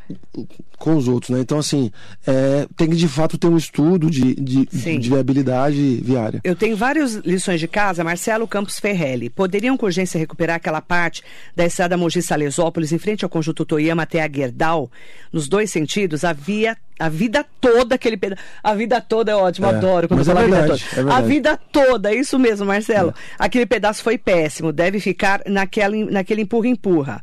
Com 0.78 0.96
os 0.98 1.08
outros, 1.08 1.30
né? 1.30 1.40
Então, 1.40 1.58
assim, 1.58 1.92
é, 2.28 2.68
tem 2.76 2.90
que 2.90 2.96
de 2.96 3.08
fato 3.08 3.38
ter 3.38 3.48
um 3.48 3.58
estudo 3.58 4.10
de, 4.10 4.36
de, 4.36 4.66
de 4.66 5.10
viabilidade 5.10 6.02
viária. 6.04 6.42
Eu 6.44 6.56
tenho 6.56 6.76
várias 6.76 7.16
lições 7.16 7.60
de 7.60 7.68
casa, 7.68 8.04
Marcelo 8.04 8.48
Campos 8.48 8.80
Ferrelli. 8.80 9.30
Poderiam 9.30 9.78
com 9.78 9.86
urgência 9.86 10.20
recuperar 10.20 10.58
aquela 10.58 10.82
parte 10.82 11.24
da 11.56 11.66
estrada 11.66 11.98
Mogi 11.98 12.22
Salesópolis 12.22 12.92
em 12.92 12.98
frente 12.98 13.24
ao 13.24 13.30
Conjunto 13.30 13.66
Toyama 13.66 14.04
até 14.04 14.22
a 14.22 14.28
Guerdal? 14.28 14.85
Nos 15.32 15.48
dois 15.48 15.70
sentidos, 15.72 16.24
havia 16.24 16.78
a 17.00 17.10
vida 17.10 17.46
toda 17.60 17.96
aquele 17.96 18.16
pedaço. 18.18 18.42
A 18.64 18.74
vida 18.74 19.02
toda 19.02 19.32
é 19.32 19.36
ótimo, 19.36 19.68
É, 19.68 19.70
adoro 19.70 20.08
quando 20.08 20.20
eu 20.20 20.24
é 20.24 20.26
falo 20.26 20.40
a 20.40 20.44
vida 20.44 20.56
verdade, 20.62 20.84
toda. 20.84 20.96
é 20.96 21.00
a 21.02 21.04
verdade. 21.04 21.28
vida 21.28 21.60
toda, 21.72 22.12
é 22.12 22.16
isso 22.16 22.40
mesmo, 22.40 22.66
Marcelo. 22.66 23.14
Aquele 23.38 23.66
pedaço 23.66 24.02
foi 24.04 24.18
péssimo, 24.18 24.72
deve 24.72 25.00
ficar 25.00 25.42
naquela, 25.46 25.96
naquele 25.96 26.42
empurra-empurra. 26.44 27.22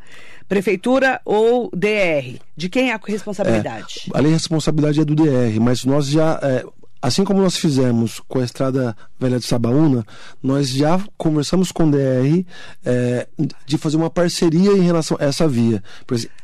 Prefeitura 0.48 1.20
ou 1.24 1.70
DR? 1.74 2.38
De 2.56 2.68
quem 2.68 2.90
é 2.90 2.94
a 2.94 3.00
responsabilidade? 3.02 4.10
Ali 4.12 4.28
a 4.28 4.32
responsabilidade 4.32 5.00
é 5.00 5.04
do 5.04 5.14
DR, 5.14 5.58
mas 5.60 5.84
nós 5.84 6.06
já, 6.08 6.38
é, 6.42 6.64
assim 7.02 7.24
como 7.24 7.42
nós 7.42 7.56
fizemos 7.56 8.20
com 8.28 8.38
a 8.38 8.44
Estrada 8.44 8.96
Velha 9.20 9.38
de 9.40 9.44
Sabaúna, 9.46 10.06
nós 10.42 10.68
já 10.70 10.98
conversamos 11.18 11.72
com 11.72 11.84
o 11.86 11.90
DR 11.90 12.44
é, 12.84 13.26
de 13.66 13.76
fazer 13.76 13.96
uma 13.96 14.08
parceria 14.08 14.70
em 14.72 14.82
relação 14.82 15.16
a 15.20 15.24
essa 15.24 15.46
via. 15.48 15.82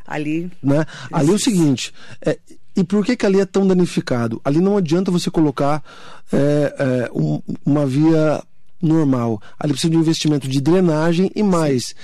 Ali. 0.07 0.51
né? 0.63 0.85
Ali 1.13 1.31
é 1.31 1.35
o 1.35 1.39
seguinte, 1.39 1.93
é, 2.21 2.39
e 2.77 2.83
por 2.85 3.05
que, 3.05 3.17
que 3.17 3.25
ali 3.27 3.41
é 3.41 3.47
tão 3.47 3.67
danificado? 3.67 4.41
Ali 4.45 4.61
não 4.61 4.77
adianta 4.77 5.11
você 5.11 5.31
colocar 5.31 5.83
é, 6.33 6.75
é, 6.79 7.11
um- 7.15 7.41
uma 7.65 7.87
via 7.87 8.43
normal. 8.81 9.41
Ali 9.59 9.73
precisa 9.73 9.91
de 9.91 9.97
um 9.97 10.01
investimento 10.01 10.47
de 10.49 10.61
drenagem 10.61 11.31
e 11.35 11.43
mais. 11.43 11.95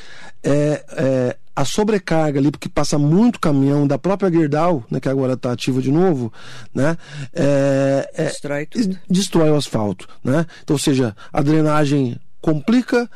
É, 0.43 0.85
é, 0.91 1.37
a 1.57 1.65
sobrecarga 1.65 2.41
ali, 2.41 2.51
porque 2.51 2.69
passa 2.69 2.99
muito 2.99 3.39
caminhão 3.39 3.87
da 3.87 3.97
própria 3.99 4.31
Gerdau, 4.31 4.85
né, 4.91 4.99
que 4.99 5.09
agora 5.09 5.35
está 5.35 5.53
ativa 5.53 5.81
de 5.81 5.91
novo, 5.93 6.33
né? 6.75 6.97
é, 7.33 8.11
é, 8.15 8.25
Destrói 8.25 8.67
tudo. 8.67 8.99
destrói 9.09 9.51
o 9.51 9.57
asfalto, 9.57 10.09
né? 10.23 10.47
Então, 10.63 10.75
ou 10.75 10.79
seja, 10.81 11.15
a 11.33 11.41
drenagem 11.43 12.19
complica, 12.41 13.09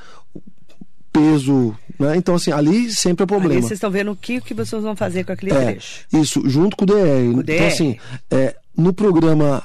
peso, 1.12 1.74
né? 1.98 2.16
Então, 2.16 2.34
assim, 2.36 2.52
ali 2.52 2.90
sempre 2.92 3.22
é 3.22 3.24
Ali 3.24 3.28
problema. 3.28 3.60
vocês 3.60 3.72
estão 3.72 3.90
vendo 3.90 4.12
o 4.12 4.16
que, 4.16 4.38
o 4.38 4.42
que 4.42 4.54
vocês 4.54 4.82
vão 4.82 4.94
fazer 4.94 5.24
com 5.24 5.32
aquele 5.32 5.52
É, 5.52 5.64
trecho. 5.72 6.04
isso, 6.12 6.48
junto 6.48 6.76
com 6.76 6.84
o 6.84 6.86
DR. 6.86 6.94
O 7.36 7.40
Então, 7.40 7.42
DR. 7.42 7.66
assim, 7.66 7.96
é, 8.30 8.54
no 8.76 8.92
programa 8.92 9.62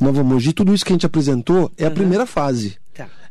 Nova 0.00 0.24
Mogi, 0.24 0.52
tudo 0.52 0.72
isso 0.74 0.84
que 0.84 0.92
a 0.92 0.94
gente 0.94 1.06
apresentou 1.06 1.70
é 1.76 1.84
a 1.84 1.90
primeira 1.90 2.24
fase. 2.26 2.76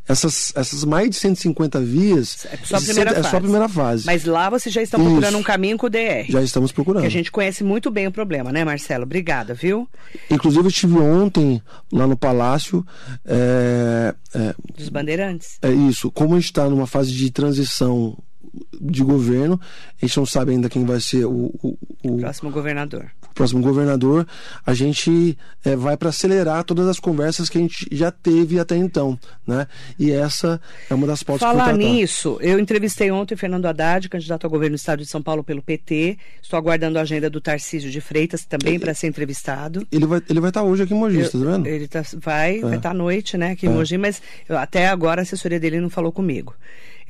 Essas, 0.07 0.51
essas 0.55 0.83
mais 0.83 1.09
de 1.11 1.15
150 1.15 1.79
vias 1.79 2.45
É 2.51 2.57
só 2.65 2.77
a 2.77 2.81
primeira 2.81 3.11
é 3.11 3.15
fase. 3.15 3.29
só 3.29 3.37
a 3.37 3.41
primeira 3.41 3.69
fase. 3.69 4.05
Mas 4.05 4.25
lá 4.25 4.49
vocês 4.49 4.73
já 4.73 4.81
estão 4.81 4.99
procurando 4.99 5.29
Isso. 5.33 5.37
um 5.39 5.43
caminho 5.43 5.77
com 5.77 5.85
o 5.87 5.89
DR. 5.89 6.25
Já 6.27 6.41
estamos 6.41 6.71
procurando. 6.71 7.01
Que 7.01 7.07
a 7.07 7.11
gente 7.11 7.31
conhece 7.31 7.63
muito 7.63 7.89
bem 7.91 8.07
o 8.07 8.11
problema, 8.11 8.51
né, 8.51 8.65
Marcelo? 8.65 9.03
Obrigada, 9.03 9.53
viu? 9.53 9.87
Inclusive, 10.29 10.63
eu 10.63 10.67
estive 10.69 10.97
ontem 10.97 11.61
lá 11.91 12.07
no 12.07 12.17
Palácio. 12.17 12.85
É, 13.25 14.13
é, 14.33 14.55
Dos 14.77 14.89
bandeirantes. 14.89 15.57
é 15.61 15.71
isso. 15.71 16.11
Como 16.11 16.33
a 16.33 16.39
gente 16.39 16.45
está 16.47 16.67
numa 16.69 16.87
fase 16.87 17.11
de 17.11 17.29
transição 17.31 18.17
de 18.81 19.03
governo, 19.03 19.59
a 20.01 20.05
gente 20.05 20.17
não 20.17 20.25
sabe 20.25 20.51
ainda 20.51 20.67
quem 20.67 20.83
vai 20.83 20.99
ser 20.99 21.25
o, 21.25 21.53
o- 21.63 21.77
o- 22.03 22.17
Próximo 22.17 22.51
governador. 22.51 23.09
Próximo 23.33 23.61
governador, 23.61 24.27
a 24.65 24.73
gente 24.73 25.37
eh, 25.63 25.75
vai 25.75 25.95
para 25.97 26.09
acelerar 26.09 26.63
todas 26.63 26.87
as 26.87 26.99
conversas 26.99 27.49
que 27.49 27.57
a 27.57 27.61
gente 27.61 27.87
já 27.91 28.11
teve 28.11 28.59
até 28.59 28.75
então, 28.75 29.17
né? 29.47 29.67
E 29.97 30.11
essa 30.11 30.59
é 30.89 30.93
uma 30.93 31.07
das 31.07 31.23
pautas 31.23 31.41
Falar 31.47 31.73
nisso, 31.77 32.37
eu 32.41 32.59
entrevistei 32.59 33.09
ontem 33.11 33.33
o 33.33 33.37
Fernando 33.37 33.65
Haddad, 33.65 34.09
candidato 34.09 34.43
ao 34.45 34.49
governo 34.49 34.75
do 34.75 34.79
estado 34.79 34.99
de 34.99 35.05
São 35.05 35.21
Paulo 35.21 35.43
pelo 35.43 35.61
PT. 35.61 36.17
Estou 36.41 36.57
aguardando 36.57 36.97
a 36.99 37.01
agenda 37.01 37.29
do 37.29 37.39
Tarcísio 37.41 37.89
de 37.89 38.01
Freitas 38.01 38.45
também 38.45 38.79
para 38.79 38.93
ser 38.93 39.07
entrevistado. 39.07 39.87
Ele 39.91 40.05
vai 40.05 40.21
ele 40.29 40.39
vai 40.39 40.49
estar 40.49 40.63
hoje 40.63 40.83
aqui 40.83 40.93
em 40.93 40.97
Mogi, 40.97 41.23
tá 41.29 41.37
vendo? 41.37 41.67
Ele 41.67 41.87
tá- 41.87 42.03
vai, 42.17 42.59
vai 42.59 42.75
estar 42.77 42.91
à 42.91 42.93
noite, 42.93 43.37
né, 43.37 43.51
aqui 43.51 43.65
em 43.65 43.69
Mogi, 43.69 43.97
mas 43.97 44.21
eu- 44.47 44.57
até 44.57 44.87
agora 44.87 45.21
a 45.21 45.23
assessoria 45.23 45.59
dele 45.59 45.79
não 45.79 45.89
falou 45.89 46.11
comigo. 46.11 46.53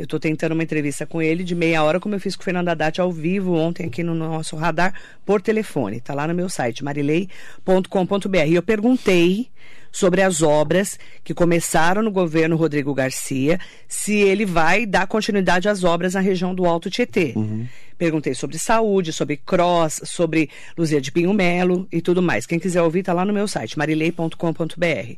Eu 0.01 0.05
estou 0.05 0.19
tentando 0.19 0.53
uma 0.53 0.63
entrevista 0.63 1.05
com 1.05 1.21
ele 1.21 1.43
de 1.43 1.53
meia 1.53 1.83
hora, 1.83 1.99
como 1.99 2.15
eu 2.15 2.19
fiz 2.19 2.35
com 2.35 2.41
o 2.41 2.43
Fernando 2.43 2.69
Haddad 2.69 2.99
ao 2.99 3.11
vivo 3.11 3.53
ontem 3.53 3.85
aqui 3.85 4.01
no 4.01 4.15
nosso 4.15 4.55
radar 4.55 4.95
por 5.23 5.43
telefone. 5.43 5.97
Está 5.97 6.15
lá 6.15 6.27
no 6.27 6.33
meu 6.33 6.49
site, 6.49 6.83
marilei.com.br. 6.83 8.47
E 8.47 8.55
eu 8.55 8.63
perguntei 8.63 9.47
sobre 9.91 10.23
as 10.23 10.41
obras 10.41 10.97
que 11.23 11.35
começaram 11.35 12.01
no 12.01 12.09
governo 12.09 12.55
Rodrigo 12.55 12.95
Garcia, 12.95 13.59
se 13.87 14.15
ele 14.15 14.43
vai 14.43 14.87
dar 14.87 15.05
continuidade 15.05 15.69
às 15.69 15.83
obras 15.83 16.15
na 16.15 16.19
região 16.19 16.55
do 16.55 16.65
Alto 16.65 16.89
Tietê. 16.89 17.35
Perguntei 17.95 18.33
sobre 18.33 18.57
saúde, 18.57 19.13
sobre 19.13 19.37
cross, 19.37 20.01
sobre 20.05 20.49
Luzia 20.75 20.99
de 20.99 21.11
Pinho 21.11 21.31
Melo 21.31 21.87
e 21.91 22.01
tudo 22.01 22.23
mais. 22.23 22.47
Quem 22.47 22.57
quiser 22.57 22.81
ouvir, 22.81 23.01
está 23.01 23.13
lá 23.13 23.23
no 23.23 23.33
meu 23.33 23.47
site, 23.47 23.77
marilei.com.br. 23.77 25.15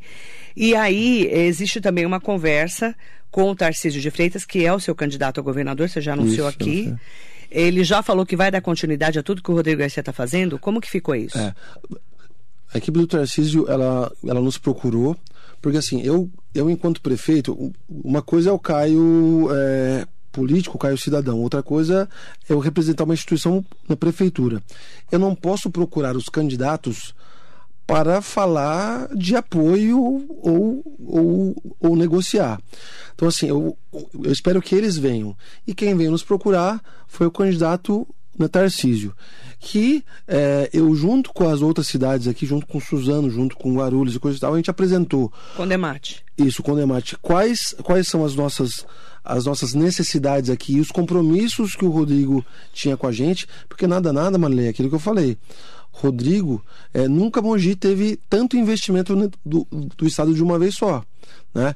E 0.56 0.76
aí, 0.76 1.28
existe 1.32 1.82
também 1.82 2.06
uma 2.06 2.20
conversa 2.20 2.96
com 3.32 3.50
o 3.50 3.56
Tarcísio 3.56 4.00
de 4.00 4.12
Freitas, 4.12 4.46
que 4.46 4.66
é 4.66 4.72
o 4.74 4.80
seu 4.80 4.94
candidato 4.94 5.40
a 5.40 5.44
governador, 5.44 5.90
você 5.90 6.00
já 6.00 6.14
anunciou 6.14 6.48
Isso, 6.48 6.60
aqui. 6.60 6.94
Ele 7.50 7.84
já 7.84 8.02
falou 8.02 8.26
que 8.26 8.36
vai 8.36 8.52
dar 8.52 8.62
continuidade 8.62 9.18
a 9.18 9.24
tudo 9.24 9.42
que 9.42 9.52
o 9.52 9.56
Rodrigo 9.56 9.80
Garcia 9.80 10.02
está 10.02 10.14
fazendo? 10.14 10.60
Como 10.60 10.82
que 10.82 10.90
ficou 10.90 11.16
isso? 11.16 11.38
É. 11.38 11.54
A 12.74 12.78
equipe 12.78 12.98
do 12.98 13.08
Tarcísio, 13.08 13.70
ela, 13.70 14.12
ela 14.26 14.42
nos 14.42 14.58
procurou, 14.58 15.16
porque 15.62 15.78
assim, 15.78 16.02
eu, 16.02 16.30
eu 16.54 16.70
enquanto 16.70 17.02
prefeito, 17.02 17.74
uma 17.88 18.22
coisa 18.22 18.50
é 18.50 18.54
o 18.54 18.58
Caio 18.58 19.48
é, 19.52 20.06
político, 20.32 20.76
o 20.76 20.80
Caio 20.80 20.98
cidadão, 20.98 21.40
outra 21.40 21.62
coisa 21.62 22.10
é 22.50 22.54
eu 22.54 22.60
representar 22.60 23.04
uma 23.04 23.14
instituição 23.14 23.64
na 23.88 23.96
prefeitura. 23.96 24.62
Eu 25.12 25.20
não 25.20 25.36
posso 25.36 25.70
procurar 25.70 26.16
os 26.18 26.26
candidatos 26.26 27.14
para 27.86 28.22
falar 28.22 29.08
de 29.16 29.36
apoio 29.36 30.02
ou, 30.02 30.84
ou, 31.00 31.76
ou 31.80 31.96
negociar. 31.96 32.60
Então, 33.14 33.28
assim, 33.28 33.48
eu, 33.48 33.78
eu 34.24 34.32
espero 34.32 34.62
que 34.62 34.76
eles 34.76 34.98
venham. 34.98 35.36
E 35.68 35.74
quem 35.74 35.96
veio 35.96 36.12
nos 36.12 36.24
procurar 36.24 36.82
foi 37.08 37.28
o 37.28 37.32
candidato 37.32 38.08
Tarcísio, 38.52 39.14
que 39.60 40.04
é, 40.28 40.70
eu, 40.74 40.94
junto 40.96 41.32
com 41.32 41.48
as 41.48 41.62
outras 41.62 41.88
cidades 41.88 42.28
aqui, 42.28 42.46
junto 42.46 42.66
com 42.66 42.80
Suzano, 42.80 43.30
junto 43.30 43.56
com 43.56 43.76
Guarulhos 43.76 44.16
e 44.16 44.20
coisa 44.20 44.38
e 44.38 44.42
tal, 44.42 44.54
a 44.54 44.58
gente 44.58 44.70
apresentou 44.70 45.32
Com 45.56 45.68
Demate. 45.68 46.24
isso, 46.38 46.64
com 46.64 46.74
o 46.74 46.76
Demate. 46.76 47.16
Quais, 47.22 47.76
quais 47.84 48.08
são 48.08 48.26
as 48.26 48.36
nossas, 48.36 48.86
as 49.24 49.46
nossas 49.46 49.74
necessidades 49.74 50.50
aqui 50.50 50.74
e 50.74 50.80
os 50.80 50.90
compromissos 50.90 51.76
que 51.76 51.86
o 51.86 51.92
Rodrigo 51.92 52.44
tinha 52.74 52.98
com 52.98 53.08
a 53.08 53.12
gente? 53.12 53.48
Porque 53.70 53.88
nada, 53.88 54.12
nada, 54.12 54.38
Marley, 54.38 54.66
é 54.66 54.70
aquilo 54.70 54.90
que 54.90 54.96
eu 54.96 55.00
falei. 55.00 55.38
Rodrigo, 55.94 56.66
é, 56.92 57.08
nunca 57.08 57.42
Mogi 57.42 57.76
teve 57.76 58.20
tanto 58.28 58.58
investimento 58.58 59.16
do, 59.46 59.68
do 59.96 60.08
Estado 60.08 60.34
de 60.34 60.42
uma 60.42 60.58
vez 60.58 60.76
só. 60.76 61.06
Né? 61.54 61.76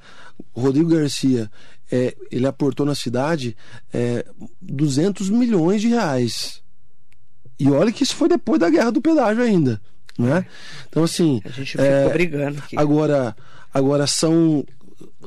O 0.53 0.59
Rodrigo 0.59 0.89
Garcia, 0.89 1.49
é, 1.91 2.15
ele 2.31 2.47
aportou 2.47 2.83
na 2.83 2.95
cidade 2.95 3.55
é, 3.93 4.25
200 4.59 5.29
milhões 5.29 5.81
de 5.81 5.89
reais. 5.89 6.61
E 7.59 7.69
olha 7.69 7.91
que 7.91 8.03
isso 8.03 8.15
foi 8.15 8.27
depois 8.27 8.59
da 8.59 8.69
guerra 8.69 8.91
do 8.91 9.01
pedágio 9.01 9.43
ainda. 9.43 9.79
Né? 10.17 10.45
Então, 10.89 11.03
assim. 11.03 11.39
A 11.45 11.49
gente 11.49 11.71
ficou 11.71 11.85
é, 11.85 12.09
brigando 12.09 12.57
aqui. 12.57 12.77
Agora, 12.77 13.35
agora 13.71 14.07
são, 14.07 14.65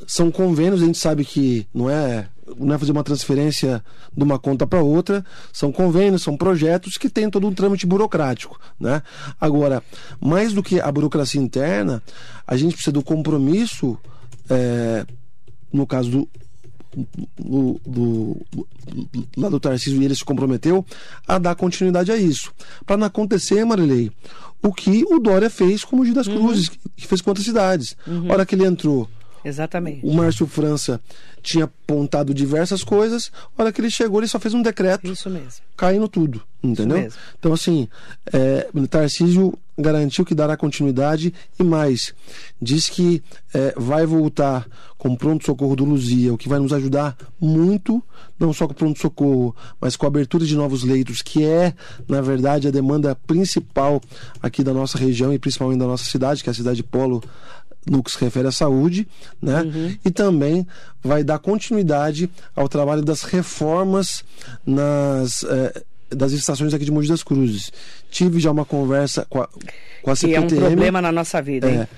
são 0.06 0.32
convênios, 0.32 0.82
a 0.82 0.86
gente 0.86 0.98
sabe 0.98 1.24
que 1.24 1.66
não 1.72 1.88
é, 1.88 2.28
não 2.58 2.74
é 2.74 2.78
fazer 2.78 2.92
uma 2.92 3.04
transferência 3.04 3.82
de 4.16 4.22
uma 4.22 4.38
conta 4.38 4.66
para 4.66 4.82
outra, 4.82 5.24
são 5.52 5.70
convênios, 5.72 6.22
são 6.22 6.36
projetos 6.36 6.96
que 6.96 7.08
têm 7.08 7.28
todo 7.30 7.46
um 7.46 7.52
trâmite 7.54 7.86
burocrático. 7.86 8.60
Né? 8.78 9.02
Agora, 9.40 9.82
mais 10.20 10.52
do 10.52 10.62
que 10.62 10.80
a 10.80 10.90
burocracia 10.90 11.40
interna, 11.40 12.02
a 12.46 12.56
gente 12.56 12.72
precisa 12.74 12.92
do 12.92 13.02
compromisso, 13.02 13.98
é, 14.48 15.04
no 15.72 15.86
caso 15.86 16.10
do, 16.10 16.28
do, 17.38 17.80
do, 17.86 18.46
lá 19.36 19.48
do 19.48 19.60
Tarcísio 19.60 20.00
e 20.02 20.04
ele 20.04 20.14
se 20.14 20.24
comprometeu 20.24 20.84
a 21.26 21.38
dar 21.38 21.54
continuidade 21.54 22.10
a 22.10 22.16
isso. 22.16 22.52
Para 22.84 22.96
não 22.96 23.06
acontecer, 23.06 23.64
Marilei, 23.64 24.10
o 24.62 24.72
que 24.72 25.04
o 25.04 25.18
Dória 25.20 25.48
fez 25.48 25.84
com 25.84 25.96
o 25.96 25.98
Mogi 26.00 26.12
das 26.12 26.26
Cruzes, 26.26 26.68
que- 26.68 26.78
que 26.96 27.06
fez 27.06 27.20
com 27.20 27.30
outras 27.30 27.46
cidades. 27.46 27.96
A 28.28 28.32
hora 28.32 28.44
que 28.46 28.54
ele 28.54 28.64
entrou, 28.66 29.08
Exatamente. 29.44 30.06
o 30.06 30.12
Márcio 30.12 30.46
França 30.46 31.00
tinha 31.42 31.64
apontado 31.64 32.34
diversas 32.34 32.84
coisas, 32.84 33.32
a 33.56 33.62
hora 33.62 33.72
que 33.72 33.80
ele 33.80 33.90
chegou, 33.90 34.20
ele 34.20 34.28
só 34.28 34.38
fez 34.38 34.52
um 34.54 34.62
decreto 34.62 35.10
Isso 35.10 35.30
mesmo. 35.30 35.62
caindo 35.76 36.06
tudo, 36.06 36.42
entendeu? 36.62 37.10
Então, 37.38 37.52
assim, 37.52 37.88
é, 38.32 38.68
Tarcísio 38.88 39.58
garantiu 39.78 40.24
que 40.24 40.34
dará 40.34 40.56
continuidade 40.56 41.32
e 41.58 41.62
mais, 41.62 42.14
diz 42.60 42.88
que 42.88 43.22
é, 43.54 43.72
vai 43.76 44.04
voltar 44.04 44.66
com 44.98 45.08
o 45.08 45.16
pronto-socorro 45.16 45.74
do 45.74 45.84
Luzia, 45.86 46.34
o 46.34 46.36
que 46.36 46.48
vai 46.48 46.58
nos 46.58 46.74
ajudar 46.74 47.16
muito, 47.40 48.02
não 48.38 48.52
só 48.52 48.66
com 48.66 48.74
o 48.74 48.76
pronto-socorro, 48.76 49.56
mas 49.80 49.96
com 49.96 50.04
a 50.04 50.08
abertura 50.08 50.44
de 50.44 50.54
novos 50.54 50.82
leitos, 50.82 51.22
que 51.22 51.42
é, 51.42 51.74
na 52.06 52.20
verdade, 52.20 52.68
a 52.68 52.70
demanda 52.70 53.14
principal 53.14 54.02
aqui 54.42 54.62
da 54.62 54.74
nossa 54.74 54.98
região 54.98 55.32
e 55.32 55.38
principalmente 55.38 55.78
da 55.78 55.86
nossa 55.86 56.04
cidade, 56.04 56.42
que 56.42 56.50
é 56.50 56.52
a 56.52 56.54
cidade 56.54 56.82
Polo 56.82 57.22
no 57.88 58.02
que 58.02 58.10
se 58.10 58.18
refere 58.18 58.48
à 58.48 58.52
saúde, 58.52 59.08
né? 59.40 59.64
E 60.04 60.10
também 60.10 60.66
vai 61.02 61.24
dar 61.24 61.38
continuidade 61.38 62.30
ao 62.54 62.68
trabalho 62.68 63.02
das 63.02 63.22
reformas 63.22 64.22
nas 64.66 65.42
eh, 65.44 65.82
das 66.10 66.32
estações 66.32 66.74
aqui 66.74 66.84
de 66.84 66.90
Mogi 66.90 67.08
das 67.08 67.22
Cruzes. 67.22 67.72
Tive 68.10 68.40
já 68.40 68.50
uma 68.50 68.64
conversa 68.64 69.24
com 69.30 69.40
a, 69.40 69.48
com 70.02 70.10
a 70.10 70.16
Que 70.16 70.34
é 70.34 70.40
um 70.40 70.42
CPTM. 70.48 70.66
problema 70.66 71.00
na 71.00 71.12
nossa 71.12 71.40
vida? 71.40 71.70
É, 71.70 71.88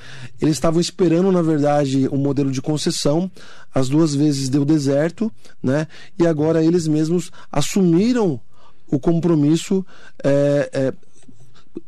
eles 0.41 0.55
estavam 0.55 0.81
esperando, 0.81 1.33
na 1.33 1.43
verdade, 1.43 2.09
um 2.13 2.19
modelo 2.19 2.51
de 2.51 2.61
concessão. 2.61 3.31
As 3.75 3.89
duas 3.89 4.15
vezes 4.15 4.49
deu 4.49 4.65
deserto, 4.65 5.33
né? 5.63 5.87
E 6.19 6.27
agora 6.27 6.63
eles 6.63 6.87
mesmos 6.87 7.33
assumiram 7.51 8.39
o 8.87 9.01
compromisso 9.01 9.85
é, 10.23 10.93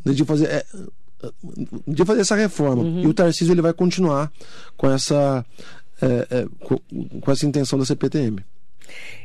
é, 0.06 0.12
de 0.12 0.24
fazer. 0.24 0.64
De 1.86 2.04
fazer 2.04 2.20
essa 2.20 2.36
reforma. 2.36 2.82
Uhum. 2.82 3.02
E 3.02 3.06
o 3.06 3.14
Tarcísio 3.14 3.52
ele 3.52 3.62
vai 3.62 3.72
continuar 3.72 4.30
com 4.76 4.90
essa, 4.90 5.44
é, 6.00 6.26
é, 6.30 6.46
com, 6.60 6.78
com 7.20 7.30
essa 7.30 7.46
intenção 7.46 7.78
da 7.78 7.84
CPTM. 7.84 8.44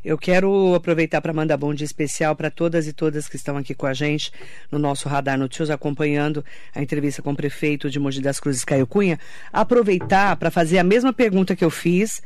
Eu 0.04 0.18
quero 0.18 0.74
aproveitar 0.74 1.22
para 1.22 1.34
mandar 1.34 1.58
bom 1.58 1.74
dia 1.74 1.86
especial 1.86 2.36
para 2.36 2.50
todas 2.50 2.88
e 2.88 2.94
todas 2.94 3.28
que 3.28 3.36
estão 3.36 3.58
aqui 3.58 3.74
com 3.76 3.86
a 3.86 3.94
gente 3.94 4.32
no 4.72 4.80
nosso 4.80 5.10
Radar 5.10 5.38
Notícias, 5.38 5.70
acompanhando 5.70 6.44
a 6.74 6.82
entrevista 6.82 7.22
com 7.22 7.32
o 7.32 7.36
prefeito 7.36 7.90
de 7.90 8.00
Mogi 8.00 8.22
das 8.22 8.40
Cruzes, 8.40 8.64
Caio 8.64 8.88
Cunha. 8.88 9.20
Aproveitar 9.52 10.36
para 10.38 10.50
fazer 10.50 10.78
a 10.78 10.84
mesma 10.84 11.12
pergunta 11.12 11.56
que 11.56 11.66
eu 11.66 11.70
fiz 11.70 12.22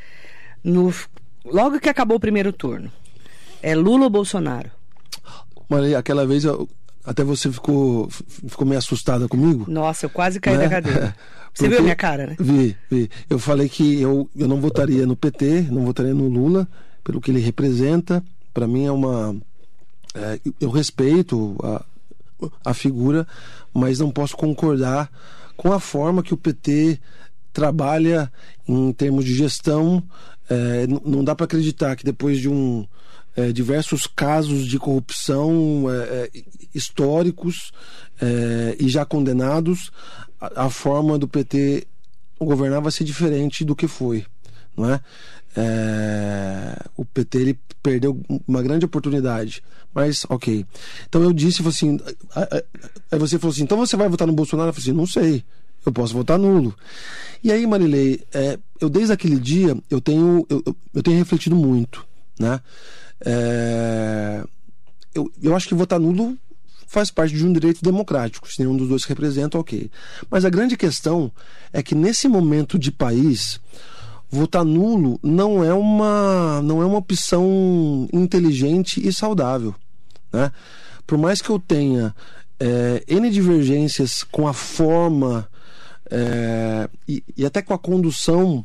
no, 0.64 0.94
logo 1.44 1.80
que 1.80 1.90
acabou 1.90 2.18
o 2.18 2.20
primeiro 2.20 2.54
turno. 2.54 2.92
É 3.62 3.76
Lula 3.76 4.04
ou 4.04 4.10
Bolsonaro? 4.10 4.70
Maria, 5.70 5.98
aquela 5.98 6.28
vez 6.28 6.44
eu, 6.44 6.70
até 7.04 7.24
você 7.24 7.52
ficou, 7.52 8.10
ficou 8.10 8.66
meio 8.66 8.80
assustada 8.80 9.28
comigo. 9.28 9.66
Nossa, 9.68 10.06
eu 10.06 10.10
quase 10.10 10.40
caí 10.40 10.58
né? 10.58 10.64
da 10.64 10.70
cadeira. 10.70 11.16
Você 11.54 11.70
viu 11.70 11.78
a 11.78 11.82
minha 11.84 11.96
cara, 11.96 12.26
né? 12.26 12.36
Vi, 12.40 12.76
vi. 12.90 13.12
Eu 13.30 13.38
falei 13.38 13.70
que 13.70 14.02
eu, 14.02 14.28
eu 14.36 14.48
não 14.48 14.60
votaria 14.60 15.06
no 15.06 15.16
PT, 15.16 15.68
não 15.70 15.86
votaria 15.86 16.12
no 16.14 16.28
Lula, 16.28 16.68
pelo 17.04 17.22
que 17.22 17.30
ele 17.30 17.40
representa. 17.40 18.24
Para 18.52 18.68
mim 18.68 18.86
é 18.86 18.92
uma. 18.92 19.36
É, 20.16 20.40
eu 20.60 20.72
respeito 20.72 21.56
a, 21.62 21.86
a 22.66 22.74
figura, 22.74 23.28
mas 23.72 24.00
não 24.00 24.10
posso 24.10 24.36
concordar 24.36 25.12
com 25.56 25.72
a 25.72 25.80
forma 25.80 26.24
que 26.24 26.34
o 26.34 26.38
PT 26.38 27.00
trabalha 27.52 28.32
em 28.68 28.92
termos 28.92 29.24
de 29.24 29.36
gestão. 29.36 30.02
É, 30.50 30.88
não 30.88 31.24
dá 31.24 31.36
para 31.36 31.46
acreditar 31.46 31.96
que 31.96 32.04
depois 32.04 32.40
de 32.40 32.50
um 32.50 32.84
é, 33.36 33.52
diversos 33.52 34.08
casos 34.08 34.68
de 34.68 34.78
corrupção 34.78 35.86
é, 35.90 36.30
é 36.36 36.44
históricos 36.74 37.72
é, 38.22 38.76
e 38.80 38.88
já 38.90 39.06
condenados, 39.06 39.92
a, 40.40 40.66
a, 40.66 40.70
forma 40.70 41.18
do 41.18 41.28
PT 41.28 41.88
governar 42.40 42.82
vai 42.82 42.92
ser 42.92 43.04
diferente 43.04 43.64
do 43.64 43.76
que 43.76 43.88
foi, 43.88 44.26
não 44.76 44.92
é? 44.92 45.00
é? 45.56 46.78
o 46.98 47.06
PT 47.06 47.38
ele 47.38 47.60
perdeu 47.82 48.22
uma 48.48 48.62
grande 48.62 48.86
oportunidade, 48.86 49.64
mas 49.94 50.26
ok. 50.30 50.66
Então 51.08 51.24
eu 51.24 51.32
disse 51.32 51.66
assim, 51.68 52.00
aí 53.12 53.20
você 53.20 53.40
falou 53.40 53.54
assim, 53.54 53.64
então 53.64 53.78
você 53.78 53.96
vai 53.96 54.10
votar 54.10 54.28
no 54.28 54.34
Bolsonaro? 54.34 54.70
Eu 54.70 54.74
falei 54.74 54.90
assim, 54.90 54.98
não 54.98 55.08
sei, 55.08 55.44
eu 55.86 55.92
posso 55.92 56.14
votar 56.14 56.40
nulo. 56.40 56.76
E 57.44 57.52
aí, 57.52 57.68
Marilei, 57.68 58.24
é, 58.34 58.58
eu 58.80 58.90
desde 58.90 59.14
aquele 59.14 59.40
dia 59.40 59.78
eu 59.90 60.00
tenho 60.00 60.46
eu, 60.50 60.64
eu 60.94 61.04
tenho 61.04 61.18
refletido 61.18 61.56
muito, 61.56 62.06
né? 62.40 62.60
É, 63.26 64.44
eu, 65.14 65.32
eu 65.42 65.56
acho 65.56 65.68
que 65.68 65.76
votar 65.76 66.00
nulo 66.00 66.38
faz 66.88 67.10
parte 67.10 67.34
de 67.34 67.46
um 67.46 67.52
direito 67.52 67.82
democrático. 67.82 68.52
Se 68.52 68.60
nenhum 68.60 68.78
dos 68.78 68.88
dois 68.88 69.04
representa, 69.06 69.58
ok. 69.58 69.90
Mas 70.30 70.46
a 70.46 70.50
grande 70.50 70.78
questão 70.78 71.32
é 71.72 71.82
que 71.82 71.96
nesse 71.96 72.28
momento 72.28 72.78
de 72.78 72.92
país, 72.92 73.60
votar 74.30 74.64
nulo 74.64 75.20
não 75.24 75.64
é 75.64 75.74
uma, 75.74 76.62
não 76.62 76.82
é 76.84 76.86
uma 76.86 77.00
opção 77.00 78.08
inteligente 78.14 79.06
e 79.06 79.12
saudável. 79.12 79.74
Né? 80.32 80.52
Por 81.08 81.18
mais 81.18 81.42
que 81.42 81.50
eu 81.50 81.60
tenha 81.60 82.16
é, 82.60 83.04
N 83.08 83.30
divergências 83.32 84.24
com 84.24 84.48
a 84.48 84.54
forma 84.54 85.50
é, 86.12 86.88
e, 87.08 87.24
e 87.36 87.46
até 87.46 87.62
com 87.62 87.74
a 87.74 87.80
condução 87.80 88.64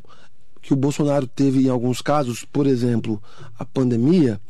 que 0.60 0.72
o 0.72 0.76
Bolsonaro 0.76 1.26
teve 1.26 1.66
em 1.66 1.68
alguns 1.68 2.00
casos, 2.00 2.44
por 2.44 2.66
exemplo, 2.66 3.22
a 3.58 3.64
pandemia, 3.64 4.40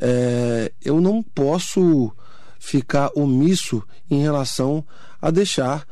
é, 0.00 0.72
eu 0.84 1.00
não 1.00 1.22
posso 1.22 2.12
ficar 2.58 3.10
omisso 3.14 3.82
em 4.10 4.20
relação 4.20 4.84
a 5.20 5.30
deixar 5.30 5.86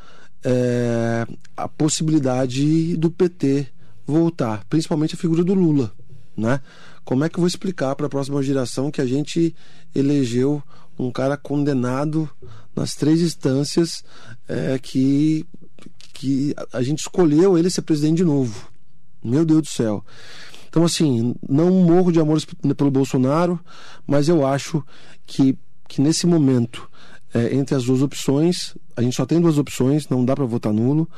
é, 0.44 1.26
a 1.56 1.68
possibilidade 1.68 2.96
do 2.96 3.10
PT 3.10 3.68
voltar, 4.06 4.64
principalmente 4.68 5.14
a 5.14 5.18
figura 5.18 5.42
do 5.42 5.54
Lula, 5.54 5.92
né? 6.36 6.60
Como 7.04 7.24
é 7.24 7.28
que 7.28 7.36
eu 7.36 7.40
vou 7.40 7.48
explicar 7.48 7.94
para 7.94 8.06
a 8.06 8.10
próxima 8.10 8.42
geração 8.42 8.90
que 8.90 9.00
a 9.00 9.06
gente 9.06 9.54
elegeu 9.94 10.62
um 10.98 11.10
cara 11.10 11.36
condenado 11.36 12.28
nas 12.74 12.94
três 12.94 13.20
instâncias 13.20 14.04
é, 14.48 14.78
que 14.78 15.46
que 16.12 16.54
a 16.72 16.82
gente 16.82 17.00
escolheu 17.00 17.58
ele 17.58 17.68
ser 17.68 17.82
presidente 17.82 18.18
de 18.18 18.24
novo? 18.24 18.70
Meu 19.26 19.44
Deus 19.44 19.62
do 19.62 19.68
céu. 19.68 20.04
Então, 20.68 20.84
assim, 20.84 21.34
não 21.48 21.70
morro 21.70 22.12
de 22.12 22.20
amor 22.20 22.38
pelo 22.76 22.90
Bolsonaro, 22.90 23.58
mas 24.06 24.28
eu 24.28 24.46
acho 24.46 24.84
que, 25.26 25.58
que 25.88 26.02
nesse 26.02 26.26
momento, 26.26 26.90
é, 27.32 27.54
entre 27.54 27.74
as 27.74 27.84
duas 27.84 28.02
opções, 28.02 28.76
a 28.94 29.02
gente 29.02 29.16
só 29.16 29.24
tem 29.24 29.40
duas 29.40 29.58
opções, 29.58 30.08
não 30.08 30.24
dá 30.24 30.34
para 30.34 30.44
votar 30.44 30.72
nulo. 30.72 31.08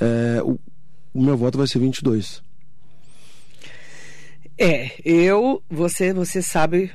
É, 0.00 0.42
o, 0.42 0.58
o 1.14 1.22
meu 1.22 1.36
voto 1.36 1.56
vai 1.56 1.66
ser 1.66 1.78
22. 1.78 2.42
É, 4.58 4.92
eu, 5.04 5.62
você, 5.70 6.12
você 6.12 6.40
sabe 6.42 6.90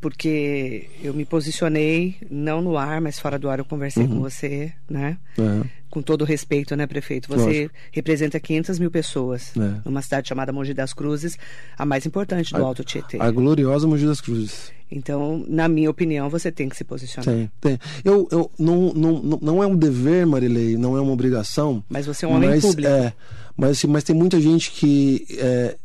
porque 0.00 0.88
eu 1.02 1.12
me 1.12 1.24
posicionei 1.24 2.16
não 2.30 2.62
no 2.62 2.76
ar, 2.76 3.00
mas 3.00 3.18
fora 3.18 3.38
do 3.38 3.50
ar 3.50 3.58
eu 3.58 3.64
conversei 3.64 4.04
uhum. 4.04 4.16
com 4.16 4.20
você, 4.20 4.72
né? 4.88 5.18
É. 5.38 5.79
Com 5.90 6.00
todo 6.00 6.22
o 6.22 6.24
respeito, 6.24 6.76
né, 6.76 6.86
prefeito? 6.86 7.28
Você 7.28 7.44
Lógico. 7.44 7.74
representa 7.90 8.38
500 8.38 8.78
mil 8.78 8.90
pessoas 8.90 9.52
é. 9.56 9.80
numa 9.84 10.00
cidade 10.00 10.28
chamada 10.28 10.52
Mogi 10.52 10.72
das 10.72 10.92
Cruzes, 10.92 11.36
a 11.76 11.84
mais 11.84 12.06
importante 12.06 12.52
do 12.52 12.62
a, 12.62 12.66
Alto 12.66 12.84
Tietê. 12.84 13.18
A 13.20 13.30
gloriosa 13.30 13.88
Mogi 13.88 14.06
das 14.06 14.20
Cruzes. 14.20 14.72
Então, 14.90 15.44
na 15.48 15.68
minha 15.68 15.90
opinião, 15.90 16.28
você 16.28 16.50
tem 16.50 16.68
que 16.68 16.76
se 16.76 16.84
posicionar. 16.84 17.34
Tem, 17.34 17.50
tem. 17.60 17.78
Eu, 18.04 18.28
eu 18.30 18.50
não, 18.58 18.92
não, 18.92 19.38
não 19.40 19.62
é 19.62 19.66
um 19.66 19.76
dever, 19.76 20.26
Marilei, 20.26 20.76
não 20.76 20.96
é 20.96 21.00
uma 21.00 21.12
obrigação. 21.12 21.82
Mas 21.88 22.06
você 22.06 22.24
é 22.24 22.28
um 22.28 22.32
homem 22.34 22.50
mas, 22.50 22.62
público. 22.62 22.88
É, 22.88 23.12
mas, 23.56 23.84
mas 23.84 24.04
tem 24.04 24.16
muita 24.16 24.40
gente 24.40 24.70
que, 24.72 25.26
é, 25.38 25.76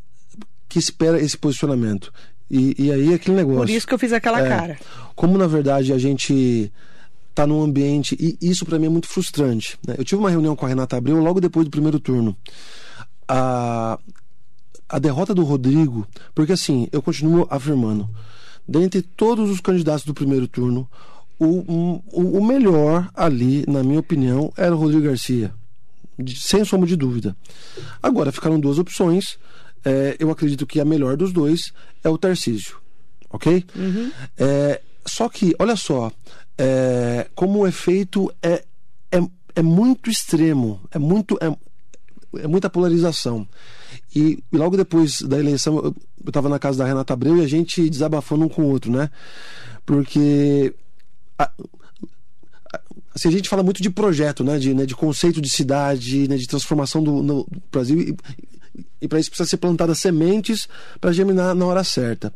que 0.67 0.79
espera 0.79 1.19
esse 1.19 1.37
posicionamento. 1.37 2.11
E, 2.49 2.75
e 2.77 2.91
aí 2.91 3.13
aquele 3.13 3.37
negócio. 3.37 3.61
Por 3.61 3.69
isso 3.69 3.87
que 3.87 3.93
eu 3.93 3.99
fiz 3.99 4.13
aquela 4.13 4.39
é, 4.39 4.47
cara. 4.47 4.79
Como 5.15 5.37
na 5.37 5.47
verdade 5.47 5.93
a 5.93 5.97
gente 5.97 6.71
tá 7.35 7.45
num 7.45 7.61
ambiente 7.61 8.17
e 8.19 8.37
isso 8.41 8.65
para 8.65 8.79
mim 8.79 8.87
é 8.87 8.89
muito 8.89 9.07
frustrante. 9.07 9.77
Né? 9.85 9.95
Eu 9.97 10.05
tive 10.05 10.19
uma 10.19 10.29
reunião 10.29 10.55
com 10.55 10.65
a 10.65 10.69
Renata 10.69 10.97
Abreu 10.97 11.19
logo 11.19 11.39
depois 11.39 11.65
do 11.65 11.71
primeiro 11.71 11.99
turno. 11.99 12.35
A, 13.27 13.99
a 14.87 14.99
derrota 14.99 15.33
do 15.33 15.43
Rodrigo, 15.43 16.07
porque 16.33 16.53
assim, 16.53 16.87
eu 16.91 17.01
continuo 17.01 17.45
afirmando, 17.49 18.09
dentre 18.67 19.01
todos 19.01 19.49
os 19.49 19.59
candidatos 19.59 20.05
do 20.05 20.13
primeiro 20.13 20.47
turno, 20.47 20.89
o, 21.37 22.01
o, 22.11 22.37
o 22.39 22.45
melhor 22.45 23.09
ali, 23.13 23.65
na 23.67 23.83
minha 23.83 23.99
opinião, 23.99 24.53
era 24.55 24.73
o 24.73 24.79
Rodrigo 24.79 25.03
Garcia. 25.03 25.53
Sem 26.33 26.63
sombra 26.63 26.87
de 26.87 26.95
dúvida. 26.95 27.35
Agora 28.01 28.31
ficaram 28.31 28.57
duas 28.57 28.79
opções 28.79 29.37
é, 29.85 30.15
eu 30.19 30.31
acredito 30.31 30.65
que 30.65 30.79
a 30.79 30.85
melhor 30.85 31.15
dos 31.15 31.31
dois 31.31 31.71
é 32.03 32.09
o 32.09 32.17
Tarcísio. 32.17 32.77
Ok? 33.29 33.63
Uhum. 33.75 34.11
É, 34.35 34.81
só 35.05 35.29
que, 35.29 35.55
olha 35.59 35.75
só, 35.75 36.11
é, 36.57 37.27
como 37.35 37.59
o 37.59 37.67
efeito 37.67 38.31
é, 38.41 38.63
é, 39.11 39.19
é 39.55 39.61
muito 39.61 40.09
extremo, 40.09 40.81
é 40.91 40.99
muito. 40.99 41.37
É, 41.41 41.55
é 42.37 42.47
muita 42.47 42.69
polarização. 42.69 43.47
E, 44.13 44.43
e, 44.51 44.57
logo 44.57 44.75
depois 44.75 45.21
da 45.21 45.39
eleição, 45.39 45.77
eu 45.77 45.95
estava 46.25 46.49
na 46.49 46.59
casa 46.59 46.77
da 46.77 46.85
Renata 46.85 47.13
Abreu 47.13 47.37
e 47.37 47.43
a 47.43 47.47
gente 47.47 47.89
desabafando 47.89 48.45
um 48.45 48.49
com 48.49 48.63
o 48.63 48.69
outro, 48.69 48.91
né? 48.91 49.09
Porque. 49.85 50.73
A, 51.37 51.49
assim, 53.13 53.29
a 53.29 53.31
gente 53.31 53.49
fala 53.49 53.63
muito 53.63 53.81
de 53.81 53.89
projeto, 53.89 54.43
né? 54.43 54.57
De, 54.57 54.73
né? 54.73 54.85
de 54.85 54.95
conceito 54.95 55.41
de 55.41 55.49
cidade, 55.49 56.27
né? 56.27 56.35
de 56.37 56.47
transformação 56.47 57.01
do, 57.03 57.21
no 57.21 57.47
Brasil. 57.71 57.99
E, 57.99 58.17
e 59.01 59.07
para 59.07 59.19
isso 59.19 59.29
precisa 59.29 59.49
ser 59.49 59.57
plantadas 59.57 59.99
sementes 59.99 60.67
para 60.99 61.13
germinar 61.13 61.55
na 61.55 61.65
hora 61.65 61.83
certa. 61.83 62.33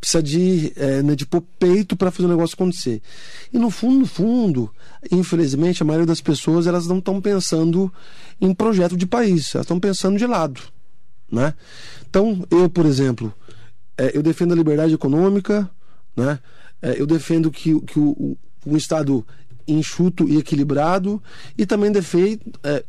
Precisa 0.00 0.22
de, 0.22 0.72
é, 0.76 1.02
né, 1.02 1.14
de 1.14 1.26
pôr 1.26 1.42
peito 1.58 1.96
para 1.96 2.10
fazer 2.10 2.26
o 2.26 2.30
negócio 2.30 2.54
acontecer. 2.54 3.00
E 3.52 3.58
no 3.58 3.70
fundo, 3.70 4.00
no 4.00 4.06
fundo, 4.06 4.70
infelizmente, 5.10 5.82
a 5.82 5.86
maioria 5.86 6.06
das 6.06 6.20
pessoas 6.20 6.66
elas 6.66 6.86
não 6.86 6.98
estão 6.98 7.20
pensando 7.20 7.92
em 8.40 8.52
projeto 8.54 8.96
de 8.96 9.06
país, 9.06 9.54
elas 9.54 9.64
estão 9.64 9.80
pensando 9.80 10.18
de 10.18 10.26
lado. 10.26 10.60
Né? 11.30 11.54
Então, 12.08 12.46
eu, 12.50 12.68
por 12.68 12.86
exemplo, 12.86 13.32
é, 13.96 14.16
eu 14.16 14.22
defendo 14.22 14.52
a 14.52 14.56
liberdade 14.56 14.94
econômica, 14.94 15.70
né? 16.16 16.38
É, 16.82 17.00
eu 17.00 17.06
defendo 17.06 17.50
que, 17.50 17.80
que 17.80 17.98
o, 17.98 18.36
o, 18.66 18.76
Estado 18.76 19.26
enxuto 19.66 20.28
e 20.28 20.36
equilibrado 20.36 21.22
e 21.56 21.64
também 21.64 21.90
defendo, 21.90 22.40
é, 22.62 22.84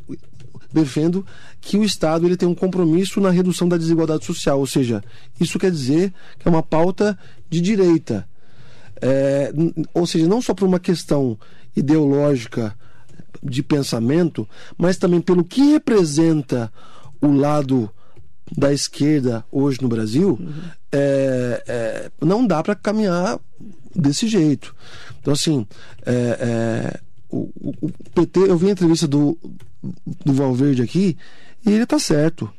defendo 0.75 1.25
que 1.61 1.77
o 1.77 1.83
Estado 1.83 2.25
ele 2.25 2.37
tem 2.37 2.47
um 2.47 2.53
compromisso 2.53 3.21
na 3.21 3.29
redução 3.29 3.67
da 3.67 3.77
desigualdade 3.77 4.25
social, 4.25 4.59
ou 4.59 4.67
seja, 4.67 5.03
isso 5.39 5.57
quer 5.57 5.71
dizer 5.71 6.13
que 6.37 6.47
é 6.47 6.51
uma 6.51 6.61
pauta 6.61 7.17
de 7.49 7.61
direita. 7.61 8.27
É, 9.01 9.51
ou 9.93 10.05
seja, 10.05 10.27
não 10.27 10.41
só 10.41 10.53
por 10.53 10.67
uma 10.67 10.79
questão 10.79 11.37
ideológica 11.75 12.75
de 13.41 13.63
pensamento, 13.63 14.47
mas 14.77 14.97
também 14.97 15.21
pelo 15.21 15.43
que 15.43 15.71
representa 15.71 16.71
o 17.21 17.31
lado 17.31 17.89
da 18.55 18.71
esquerda 18.71 19.43
hoje 19.51 19.81
no 19.81 19.87
Brasil, 19.87 20.37
uhum. 20.39 20.53
é, 20.91 21.63
é, 21.67 22.11
não 22.21 22.45
dá 22.45 22.61
para 22.61 22.75
caminhar 22.75 23.39
desse 23.95 24.27
jeito. 24.27 24.75
Então, 25.19 25.33
assim, 25.33 25.65
é, 26.05 26.91
é 26.93 27.04
o, 27.35 27.73
o, 27.81 27.91
PT, 28.13 28.39
eu 28.49 28.57
vi 28.57 28.69
a 28.69 28.71
entrevista 28.71 29.07
do, 29.07 29.37
do 30.23 30.33
Valverde 30.33 30.81
aqui 30.81 31.17
e 31.65 31.71
ele 31.71 31.85
tá 31.85 31.99
certo. 31.99 32.49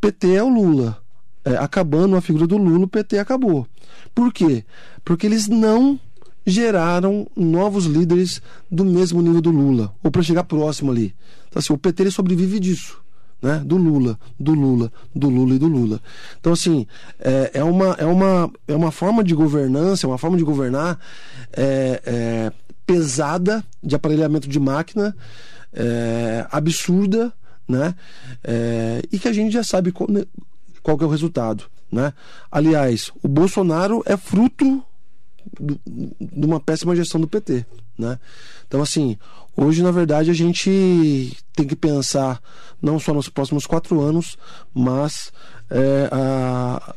PT 0.00 0.34
é 0.34 0.42
o 0.42 0.48
Lula. 0.48 0.98
É, 1.44 1.56
acabando 1.56 2.16
a 2.16 2.20
figura 2.20 2.46
do 2.46 2.56
Lula, 2.56 2.84
o 2.84 2.88
PT 2.88 3.18
acabou. 3.18 3.66
Por 4.14 4.32
quê? 4.32 4.64
Porque 5.04 5.26
eles 5.26 5.48
não 5.48 5.98
geraram 6.44 7.26
novos 7.36 7.84
líderes 7.84 8.42
do 8.70 8.84
mesmo 8.84 9.22
nível 9.22 9.40
do 9.40 9.50
Lula, 9.50 9.94
ou 10.02 10.10
para 10.10 10.22
chegar 10.22 10.44
próximo 10.44 10.90
ali. 10.90 11.14
Então, 11.48 11.60
assim, 11.60 11.72
o 11.72 11.78
PT 11.78 12.02
ele 12.02 12.10
sobrevive 12.10 12.58
disso. 12.58 13.00
Né? 13.40 13.62
Do 13.64 13.76
Lula, 13.76 14.18
do 14.38 14.52
Lula, 14.52 14.92
do 15.14 15.28
Lula 15.28 15.54
e 15.54 15.58
do 15.58 15.68
Lula. 15.68 16.00
Então, 16.40 16.52
assim, 16.52 16.86
é, 17.20 17.52
é, 17.54 17.64
uma, 17.64 17.94
é, 17.94 18.04
uma, 18.04 18.50
é 18.66 18.74
uma 18.74 18.90
forma 18.90 19.22
de 19.22 19.32
governança, 19.32 20.06
é 20.06 20.10
uma 20.10 20.18
forma 20.18 20.36
de 20.36 20.42
governar 20.42 20.98
é, 21.52 22.02
é, 22.04 22.52
pesada, 22.88 23.62
de 23.84 23.94
aparelhamento 23.94 24.48
de 24.48 24.58
máquina, 24.58 25.14
é, 25.74 26.46
absurda, 26.50 27.30
né? 27.68 27.94
É, 28.42 29.02
e 29.12 29.18
que 29.18 29.28
a 29.28 29.32
gente 29.32 29.52
já 29.52 29.62
sabe 29.62 29.92
qual, 29.92 30.10
né, 30.10 30.24
qual 30.82 30.98
é 30.98 31.04
o 31.04 31.08
resultado. 31.08 31.64
Né? 31.92 32.14
Aliás, 32.50 33.12
o 33.22 33.28
Bolsonaro 33.28 34.02
é 34.06 34.16
fruto 34.16 34.82
de 35.60 36.46
uma 36.46 36.58
péssima 36.58 36.96
gestão 36.96 37.20
do 37.20 37.28
PT. 37.28 37.66
Né? 37.98 38.18
Então, 38.66 38.80
assim, 38.80 39.18
hoje, 39.54 39.82
na 39.82 39.90
verdade, 39.90 40.30
a 40.30 40.34
gente 40.34 41.36
tem 41.54 41.66
que 41.66 41.76
pensar 41.76 42.40
não 42.80 42.98
só 42.98 43.12
nos 43.12 43.28
próximos 43.28 43.66
quatro 43.66 44.00
anos, 44.00 44.38
mas 44.72 45.30
é, 45.70 46.08
a, 46.10 46.94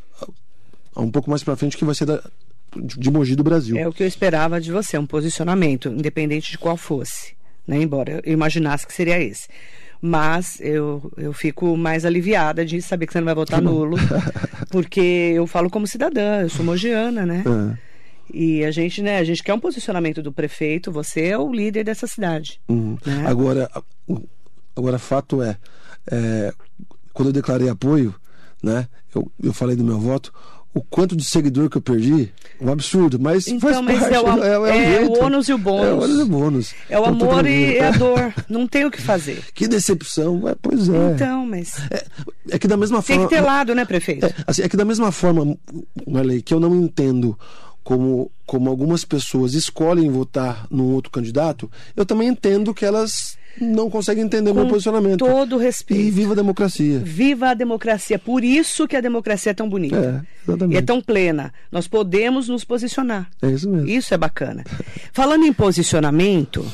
a 0.95 1.01
um 1.01 1.11
pouco 1.11 1.29
mais 1.29 1.43
para 1.43 1.55
frente 1.57 1.75
que 1.75 1.85
vai 1.85 1.95
ser 1.95 2.05
da, 2.05 2.23
de 2.75 3.11
Mogi 3.11 3.35
do 3.35 3.43
Brasil. 3.43 3.77
É 3.77 3.87
o 3.87 3.93
que 3.93 4.03
eu 4.03 4.07
esperava 4.07 4.59
de 4.59 4.71
você, 4.71 4.97
um 4.97 5.05
posicionamento, 5.05 5.89
independente 5.89 6.51
de 6.51 6.57
qual 6.57 6.77
fosse, 6.77 7.33
né? 7.67 7.81
embora 7.81 8.21
eu 8.23 8.33
imaginasse 8.33 8.87
que 8.87 8.93
seria 8.93 9.21
esse. 9.21 9.47
Mas 10.01 10.59
eu, 10.59 11.11
eu 11.15 11.31
fico 11.31 11.77
mais 11.77 12.05
aliviada 12.05 12.65
de 12.65 12.81
saber 12.81 13.05
que 13.05 13.13
você 13.13 13.19
não 13.19 13.25
vai 13.25 13.35
votar 13.35 13.61
nulo, 13.61 13.97
porque 14.71 14.99
eu 15.35 15.45
falo 15.45 15.69
como 15.69 15.85
cidadã, 15.85 16.41
eu 16.41 16.49
sou 16.49 16.65
mogiana, 16.65 17.25
né? 17.25 17.43
É. 17.77 17.91
E 18.33 18.63
a 18.63 18.71
gente, 18.71 19.01
né, 19.01 19.17
a 19.17 19.23
gente 19.23 19.43
quer 19.43 19.53
um 19.53 19.59
posicionamento 19.59 20.21
do 20.21 20.31
prefeito, 20.31 20.91
você 20.91 21.27
é 21.27 21.37
o 21.37 21.51
líder 21.51 21.83
dessa 21.83 22.07
cidade. 22.07 22.61
Uhum. 22.67 22.97
Né? 23.05 23.25
Agora, 23.27 23.69
agora, 24.75 24.97
fato 24.97 25.43
é, 25.43 25.57
é, 26.09 26.53
quando 27.13 27.27
eu 27.29 27.33
declarei 27.33 27.69
apoio, 27.69 28.15
né, 28.63 28.87
eu, 29.13 29.29
eu 29.43 29.53
falei 29.53 29.75
do 29.75 29.83
meu 29.83 29.99
voto, 29.99 30.33
o 30.73 30.81
quanto 30.81 31.15
de 31.15 31.23
seguidor 31.25 31.69
que 31.69 31.77
eu 31.77 31.81
perdi, 31.81 32.31
um 32.59 32.71
absurdo, 32.71 33.19
mas 33.19 33.47
então, 33.47 33.71
faz 33.71 33.83
mas 33.83 33.99
parte, 33.99 34.15
é, 34.15 34.19
o, 34.57 34.65
é, 34.65 34.77
é, 34.77 35.03
é 35.03 35.05
o 35.05 35.23
ônus 35.23 35.49
e 35.49 35.53
o 35.53 35.57
bônus. 35.57 35.85
É 35.85 35.91
o 35.91 35.97
ônus 36.01 36.19
e 36.19 36.21
o 36.21 36.25
bônus. 36.25 36.75
É 36.89 36.99
o 36.99 37.01
então, 37.01 37.31
amor 37.31 37.45
e 37.45 37.79
a 37.79 37.91
dor. 37.91 38.33
Não 38.47 38.65
tem 38.65 38.85
o 38.85 38.91
que 38.91 39.01
fazer. 39.01 39.43
Que 39.53 39.67
decepção, 39.67 40.47
é, 40.47 40.55
pois 40.59 40.89
é. 40.89 41.13
Então, 41.13 41.45
mas... 41.45 41.77
É, 41.91 42.05
é 42.51 42.59
que 42.59 42.67
da 42.67 42.77
mesma 42.77 43.01
forma... 43.01 43.21
Tem 43.21 43.29
que 43.29 43.35
ter 43.35 43.41
lado, 43.41 43.75
né, 43.75 43.85
prefeito? 43.85 44.25
É, 44.25 44.33
assim, 44.47 44.63
é 44.63 44.69
que 44.69 44.77
da 44.77 44.85
mesma 44.85 45.11
forma, 45.11 45.57
Marley, 46.07 46.41
que 46.41 46.53
eu 46.53 46.59
não 46.59 46.75
entendo 46.75 47.37
como, 47.83 48.31
como 48.45 48.69
algumas 48.69 49.03
pessoas 49.03 49.53
escolhem 49.53 50.09
votar 50.09 50.65
num 50.71 50.93
outro 50.93 51.11
candidato, 51.11 51.69
eu 51.95 52.05
também 52.05 52.29
entendo 52.29 52.73
que 52.73 52.85
elas 52.85 53.37
não 53.59 53.89
conseguem 53.89 54.23
entender 54.23 54.51
o 54.51 54.55
meu 54.55 54.67
posicionamento. 54.67 55.19
Todo 55.19 55.57
respeito. 55.57 56.01
E 56.01 56.11
viva 56.11 56.33
a 56.33 56.35
democracia. 56.35 56.99
Viva 56.99 57.49
a 57.49 57.53
democracia. 57.53 58.17
Por 58.17 58.43
isso 58.43 58.87
que 58.87 58.95
a 58.95 59.01
democracia 59.01 59.51
é 59.51 59.53
tão 59.53 59.69
bonita. 59.69 59.97
É, 59.97 60.47
exatamente. 60.47 60.75
E 60.75 60.77
é 60.77 60.81
tão 60.81 61.01
plena. 61.01 61.53
Nós 61.71 61.87
podemos 61.87 62.47
nos 62.47 62.63
posicionar. 62.63 63.29
É 63.41 63.49
isso 63.49 63.69
mesmo. 63.69 63.87
Isso 63.87 64.13
é 64.13 64.17
bacana. 64.17 64.63
Falando 65.11 65.45
em 65.45 65.53
posicionamento, 65.53 66.65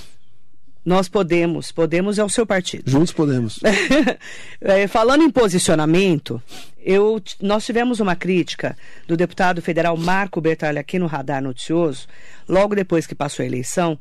nós 0.87 1.09
podemos, 1.09 1.69
podemos 1.69 2.17
é 2.17 2.23
o 2.23 2.29
seu 2.29 2.45
partido. 2.45 2.89
Juntos 2.89 3.11
podemos. 3.11 3.59
é, 4.61 4.87
falando 4.87 5.21
em 5.21 5.29
posicionamento, 5.29 6.41
eu, 6.81 7.21
nós 7.41 7.65
tivemos 7.65 7.99
uma 7.99 8.15
crítica 8.15 8.77
do 9.05 9.17
deputado 9.17 9.61
federal 9.61 9.97
Marco 9.97 10.39
Bertalha 10.39 10.79
aqui 10.79 10.97
no 10.97 11.05
Radar 11.05 11.43
Noticioso, 11.43 12.07
logo 12.47 12.73
depois 12.73 13.05
que 13.05 13.13
passou 13.13 13.43
a 13.43 13.45
eleição, 13.45 13.99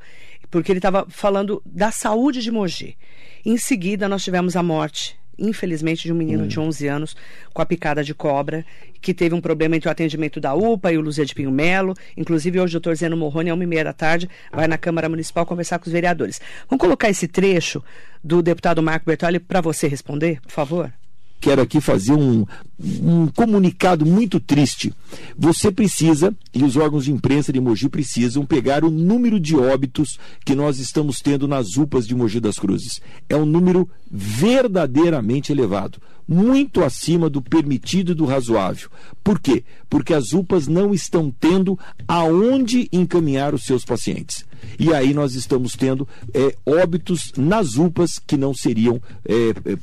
porque 0.51 0.73
ele 0.73 0.79
estava 0.79 1.07
falando 1.09 1.63
da 1.65 1.91
saúde 1.91 2.43
de 2.43 2.51
Mogi. 2.51 2.97
Em 3.45 3.57
seguida, 3.57 4.09
nós 4.09 4.25
tivemos 4.25 4.57
a 4.57 4.63
morte, 4.63 5.17
infelizmente, 5.39 6.05
de 6.05 6.13
um 6.13 6.17
menino 6.17 6.45
hum. 6.45 6.49
de 6.49 6.59
11 6.59 6.89
anos 6.89 7.17
com 7.53 7.63
a 7.63 7.67
picada 7.67 8.03
de 8.03 8.15
cobra, 8.15 8.65
que 9.01 9.15
teve 9.15 9.35
um 9.35 9.41
problema 9.41 9.77
entre 9.77 9.89
o 9.89 9.93
atendimento 9.93 10.41
da 10.41 10.55
UPA 10.55 10.93
e 10.93 10.99
o 10.99 11.01
Luzia 11.01 11.25
de 11.25 11.35
Pinho 11.35 11.51
Melo. 11.51 11.95
Inclusive, 12.17 12.59
hoje 12.61 12.77
o 12.77 12.81
doutor 12.81 12.97
Zeno 12.97 13.17
Morrone, 13.17 13.51
às 13.51 13.55
uma 13.55 13.65
e 13.65 13.67
meia 13.67 13.85
da 13.85 13.93
tarde, 13.93 14.29
vai 14.53 14.67
na 14.67 14.77
Câmara 14.79 15.09
Municipal 15.09 15.47
conversar 15.47 15.79
com 15.79 15.87
os 15.87 15.93
vereadores. 15.93 16.41
Vamos 16.69 16.81
colocar 16.81 17.09
esse 17.09 17.29
trecho 17.29 17.83
do 18.23 18.43
deputado 18.43 18.83
Marco 18.83 19.07
Bertoli 19.07 19.39
para 19.39 19.61
você 19.61 19.87
responder, 19.87 20.41
por 20.41 20.51
favor? 20.51 20.93
Quero 21.41 21.63
aqui 21.63 21.81
fazer 21.81 22.13
um, 22.13 22.45
um 22.79 23.27
comunicado 23.29 24.05
muito 24.05 24.41
triste. 24.41 24.93
Você 25.37 25.71
precisa, 25.71 26.35
e 26.53 26.65
os 26.65 26.77
órgãos 26.77 27.05
de 27.05 27.13
imprensa 27.13 27.53
de 27.53 27.61
Mogi 27.61 27.89
precisam, 27.89 28.45
pegar 28.45 28.85
o 28.85 28.91
número 28.91 29.39
de 29.39 29.57
óbitos 29.57 30.19
que 30.45 30.55
nós 30.55 30.79
estamos 30.79 31.21
tendo 31.21 31.47
nas 31.47 31.77
UPAs 31.77 32.07
de 32.07 32.15
Mogi 32.15 32.41
das 32.41 32.59
Cruzes. 32.59 33.01
É 33.29 33.37
um 33.37 33.47
número 33.47 33.89
verdadeiramente 34.11 35.53
elevado, 35.53 36.01
muito 36.29 36.83
acima 36.83 37.31
do 37.31 37.41
permitido 37.41 38.13
e 38.13 38.15
do 38.15 38.25
razoável. 38.25 38.91
Por 39.23 39.39
quê? 39.39 39.65
Porque 39.89 40.13
as 40.13 40.33
UPAs 40.33 40.67
não 40.67 40.93
estão 40.93 41.31
tendo 41.31 41.79
aonde 42.09 42.89
encaminhar 42.93 43.55
os 43.55 43.65
seus 43.65 43.85
pacientes. 43.85 44.45
E 44.79 44.93
aí 44.93 45.15
nós 45.15 45.35
estamos 45.35 45.73
tendo 45.73 46.09
é, 46.35 46.57
óbitos 46.67 47.33
nas 47.37 47.77
UPAs 47.77 48.19
que 48.19 48.37
não 48.37 48.53
seriam. 48.53 49.01
É, 49.25 49.79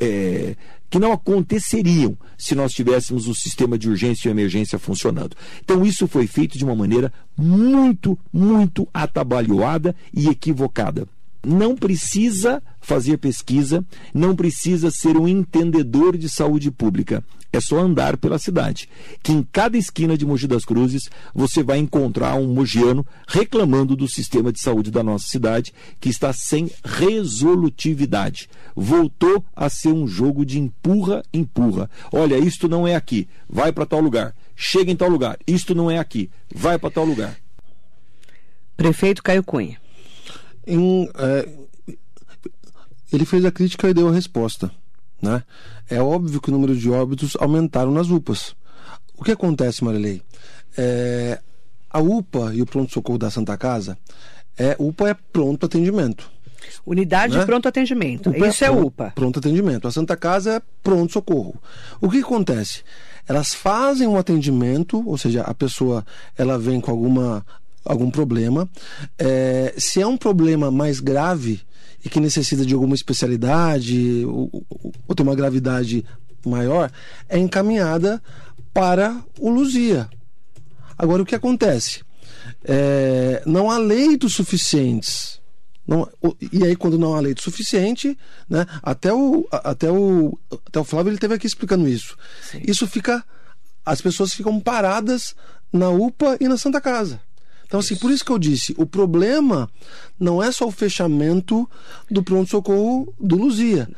é, 0.00 0.56
que 0.94 0.98
não 1.00 1.10
aconteceriam 1.10 2.16
se 2.38 2.54
nós 2.54 2.70
tivéssemos 2.70 3.26
o 3.26 3.34
sistema 3.34 3.76
de 3.76 3.88
urgência 3.88 4.28
e 4.28 4.30
emergência 4.30 4.78
funcionando. 4.78 5.34
Então, 5.60 5.84
isso 5.84 6.06
foi 6.06 6.28
feito 6.28 6.56
de 6.56 6.64
uma 6.64 6.76
maneira 6.76 7.12
muito, 7.36 8.16
muito 8.32 8.86
atabalhoada 8.94 9.92
e 10.12 10.28
equivocada 10.28 11.08
não 11.44 11.76
precisa 11.76 12.62
fazer 12.80 13.18
pesquisa, 13.18 13.84
não 14.12 14.34
precisa 14.36 14.90
ser 14.90 15.16
um 15.16 15.26
entendedor 15.26 16.16
de 16.16 16.28
saúde 16.28 16.70
pública. 16.70 17.24
É 17.52 17.60
só 17.60 17.78
andar 17.78 18.16
pela 18.16 18.36
cidade. 18.36 18.88
Que 19.22 19.30
em 19.30 19.42
cada 19.42 19.78
esquina 19.78 20.18
de 20.18 20.26
Mogi 20.26 20.48
das 20.48 20.64
Cruzes 20.64 21.08
você 21.32 21.62
vai 21.62 21.78
encontrar 21.78 22.34
um 22.34 22.52
mogiano 22.52 23.06
reclamando 23.28 23.94
do 23.94 24.08
sistema 24.08 24.52
de 24.52 24.60
saúde 24.60 24.90
da 24.90 25.04
nossa 25.04 25.28
cidade, 25.28 25.72
que 26.00 26.08
está 26.08 26.32
sem 26.32 26.68
resolutividade. 26.84 28.48
Voltou 28.74 29.44
a 29.54 29.68
ser 29.68 29.92
um 29.92 30.06
jogo 30.06 30.44
de 30.44 30.58
empurra-empurra. 30.58 31.88
Olha, 32.12 32.36
isto 32.38 32.68
não 32.68 32.88
é 32.88 32.96
aqui, 32.96 33.28
vai 33.48 33.72
para 33.72 33.86
tal 33.86 34.00
lugar. 34.00 34.34
Chega 34.56 34.90
em 34.90 34.96
tal 34.96 35.08
lugar, 35.08 35.38
isto 35.46 35.76
não 35.76 35.88
é 35.88 35.98
aqui, 35.98 36.30
vai 36.52 36.76
para 36.76 36.90
tal 36.90 37.04
lugar. 37.04 37.36
Prefeito 38.76 39.22
Caio 39.22 39.44
Cunha 39.44 39.83
em, 40.66 41.10
é, 41.14 41.48
ele 43.12 43.24
fez 43.24 43.44
a 43.44 43.52
crítica 43.52 43.88
e 43.88 43.94
deu 43.94 44.08
a 44.08 44.12
resposta. 44.12 44.70
Né? 45.20 45.42
É 45.88 46.00
óbvio 46.00 46.40
que 46.40 46.48
o 46.48 46.52
número 46.52 46.76
de 46.76 46.90
óbitos 46.90 47.36
aumentaram 47.40 47.90
nas 47.90 48.10
UPAs. 48.10 48.54
O 49.16 49.24
que 49.24 49.32
acontece, 49.32 49.84
Marilei? 49.84 50.22
É, 50.76 51.40
a 51.88 52.00
UPA 52.00 52.52
e 52.54 52.60
o 52.60 52.66
pronto-socorro 52.66 53.18
da 53.18 53.30
Santa 53.30 53.56
Casa, 53.56 53.96
é, 54.58 54.76
UPA 54.78 55.10
é 55.10 55.16
pronto 55.32 55.66
atendimento. 55.66 56.30
Unidade 56.84 57.34
né? 57.34 57.40
de 57.40 57.46
pronto 57.46 57.68
atendimento. 57.68 58.30
UPA 58.30 58.48
Isso 58.48 58.64
é, 58.64 58.66
é 58.66 58.70
UPA. 58.70 59.12
Pronto 59.14 59.38
atendimento. 59.38 59.86
A 59.86 59.92
Santa 59.92 60.16
Casa 60.16 60.56
é 60.56 60.62
pronto 60.82 61.12
socorro. 61.12 61.54
O 62.00 62.10
que 62.10 62.18
acontece? 62.18 62.82
Elas 63.28 63.54
fazem 63.54 64.06
um 64.06 64.18
atendimento, 64.18 65.02
ou 65.06 65.16
seja, 65.16 65.42
a 65.42 65.54
pessoa 65.54 66.04
ela 66.36 66.58
vem 66.58 66.80
com 66.80 66.90
alguma 66.90 67.44
algum 67.84 68.10
problema. 68.10 68.68
É, 69.18 69.74
se 69.76 70.00
é 70.00 70.06
um 70.06 70.16
problema 70.16 70.70
mais 70.70 71.00
grave 71.00 71.60
e 72.04 72.08
que 72.08 72.20
necessita 72.20 72.64
de 72.64 72.74
alguma 72.74 72.94
especialidade 72.94 74.24
ou, 74.26 74.50
ou 75.06 75.14
tem 75.14 75.24
uma 75.24 75.34
gravidade 75.34 76.04
maior, 76.44 76.90
é 77.28 77.38
encaminhada 77.38 78.22
para 78.72 79.22
o 79.38 79.48
Luzia. 79.48 80.08
Agora, 80.96 81.22
o 81.22 81.26
que 81.26 81.34
acontece? 81.34 82.02
É, 82.64 83.42
não 83.46 83.70
há 83.70 83.78
leitos 83.78 84.34
suficientes. 84.34 85.40
Não, 85.86 86.08
e 86.50 86.64
aí, 86.64 86.74
quando 86.74 86.98
não 86.98 87.14
há 87.14 87.20
leito 87.20 87.42
suficiente, 87.42 88.16
né, 88.48 88.64
até, 88.82 89.12
o, 89.12 89.46
até, 89.50 89.90
o, 89.90 90.38
até 90.66 90.80
o 90.80 90.84
Flávio 90.84 91.10
ele 91.10 91.18
teve 91.18 91.34
aqui 91.34 91.46
explicando 91.46 91.86
isso. 91.86 92.16
Sim. 92.50 92.62
Isso 92.66 92.86
fica. 92.86 93.22
As 93.84 94.00
pessoas 94.00 94.32
ficam 94.32 94.58
paradas 94.58 95.34
na 95.70 95.90
UPA 95.90 96.38
e 96.40 96.48
na 96.48 96.56
Santa 96.56 96.80
Casa. 96.80 97.20
Então, 97.74 97.80
assim, 97.80 97.96
por 97.96 98.12
isso 98.12 98.24
que 98.24 98.30
eu 98.30 98.38
disse, 98.38 98.72
o 98.78 98.86
problema 98.86 99.68
não 100.16 100.40
é 100.40 100.52
só 100.52 100.68
o 100.68 100.70
fechamento 100.70 101.68
do 102.08 102.22
pronto-socorro 102.22 103.12
do 103.18 103.34
Luzia, 103.34 103.88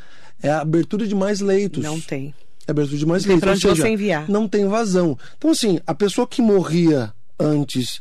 é 0.43 0.49
a 0.49 0.63
abertura 0.63 1.07
de 1.07 1.15
mais 1.15 1.41
leitos. 1.41 1.85
Não 1.85 2.01
tem. 2.01 2.33
é 2.67 2.71
abertura 2.71 2.97
de 2.97 3.05
mais 3.05 3.27
Não 3.27 3.29
tem 3.29 3.35
leitos. 3.35 3.41
pra 3.43 3.51
Ou 3.51 3.55
onde 3.55 3.61
seja, 3.61 3.83
você 3.83 3.93
enviar. 3.93 4.31
não 4.31 4.49
tem 4.49 4.67
vazão. 4.67 5.19
Então, 5.37 5.51
assim, 5.51 5.79
a 5.87 5.95
pessoa 5.95 6.27
que 6.27 6.41
morria 6.41 7.13
antes 7.39 8.01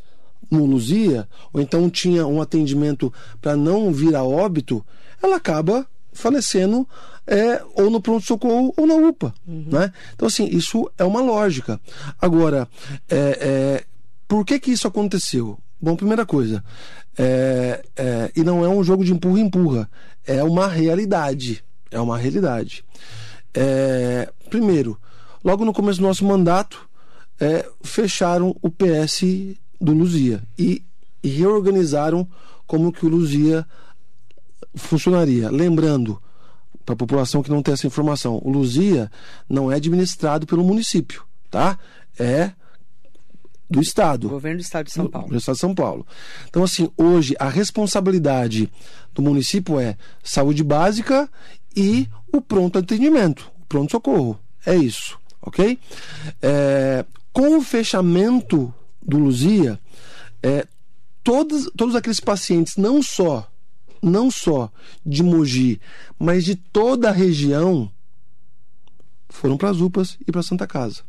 no 0.49 0.65
Luzia, 0.65 1.27
ou 1.51 1.59
então 1.59 1.89
tinha 1.89 2.25
um 2.25 2.41
atendimento 2.41 3.11
para 3.41 3.57
não 3.57 3.91
vir 3.91 4.15
a 4.15 4.23
óbito, 4.23 4.81
ela 5.21 5.35
acaba 5.35 5.85
falecendo 6.13 6.87
é, 7.27 7.61
ou 7.73 7.89
no 7.89 7.99
pronto-socorro 7.99 8.73
ou 8.77 8.87
na 8.87 8.93
UPA. 8.95 9.33
Né? 9.45 9.91
Então, 10.13 10.25
assim, 10.29 10.45
isso 10.45 10.89
é 10.97 11.03
uma 11.03 11.19
lógica. 11.19 11.81
Agora, 12.21 12.65
é, 13.09 13.17
é, 13.17 13.83
por 14.25 14.45
que 14.45 14.57
que 14.57 14.71
isso 14.71 14.87
aconteceu? 14.87 15.59
Bom, 15.81 15.95
primeira 15.95 16.25
coisa, 16.25 16.63
é, 17.17 17.83
é, 17.95 18.31
e 18.35 18.43
não 18.43 18.63
é 18.63 18.69
um 18.69 18.83
jogo 18.83 19.03
de 19.03 19.13
empurra-empurra, 19.13 19.89
é 20.25 20.43
uma 20.43 20.67
realidade. 20.67 21.63
É 21.91 21.99
uma 21.99 22.17
realidade. 22.17 22.83
É, 23.53 24.31
primeiro, 24.49 24.99
logo 25.43 25.63
no 25.63 25.73
começo 25.73 25.99
do 25.99 26.07
nosso 26.07 26.25
mandato, 26.25 26.89
é, 27.39 27.67
fecharam 27.83 28.55
o 28.61 28.69
PS 28.69 29.21
do 29.79 29.93
Luzia 29.93 30.41
e, 30.57 30.83
e 31.23 31.29
reorganizaram 31.29 32.27
como 32.65 32.91
que 32.91 33.05
o 33.05 33.09
Luzia 33.09 33.65
funcionaria. 34.75 35.49
Lembrando, 35.49 36.21
para 36.85 36.93
a 36.93 36.97
população 36.97 37.41
que 37.41 37.49
não 37.49 37.61
tem 37.61 37.73
essa 37.73 37.87
informação, 37.87 38.41
o 38.43 38.49
Luzia 38.49 39.11
não 39.49 39.71
é 39.71 39.75
administrado 39.75 40.45
pelo 40.45 40.63
município, 40.63 41.23
tá? 41.49 41.77
É 42.17 42.51
do 43.69 43.81
Estado. 43.81 44.29
Governo 44.29 44.59
do 44.59 44.61
Estado 44.63 44.85
de 44.85 44.91
São 44.93 45.05
Do- 45.05 45.11
Paulo. 45.11 45.29
Do 45.29 45.37
Estado 45.37 45.55
de 45.55 45.61
São 45.61 45.73
Paulo. 45.75 46.05
Então, 46.47 46.63
assim, 46.63 46.89
hoje 46.97 47.35
a 47.39 47.49
responsabilidade 47.49 48.69
do 49.13 49.21
município 49.21 49.79
é 49.79 49.97
saúde 50.23 50.63
básica 50.63 51.29
e 51.75 52.07
o 52.31 52.41
pronto 52.41 52.77
atendimento, 52.79 53.51
o 53.61 53.65
pronto-socorro. 53.65 54.39
É 54.65 54.75
isso, 54.75 55.17
ok? 55.41 55.79
É, 56.41 57.05
com 57.33 57.57
o 57.57 57.61
fechamento 57.61 58.73
do 59.01 59.17
Luzia, 59.17 59.79
é, 60.41 60.65
todos, 61.23 61.69
todos 61.75 61.95
aqueles 61.95 62.19
pacientes, 62.19 62.77
não 62.77 63.01
só, 63.01 63.47
não 64.01 64.29
só 64.31 64.71
de 65.05 65.21
Mogi, 65.23 65.79
mas 66.19 66.45
de 66.45 66.55
toda 66.55 67.09
a 67.09 67.11
região, 67.11 67.91
foram 69.29 69.57
para 69.57 69.69
as 69.69 69.79
UPAs 69.81 70.17
e 70.27 70.31
para 70.31 70.43
Santa 70.43 70.65
Casa. 70.67 71.01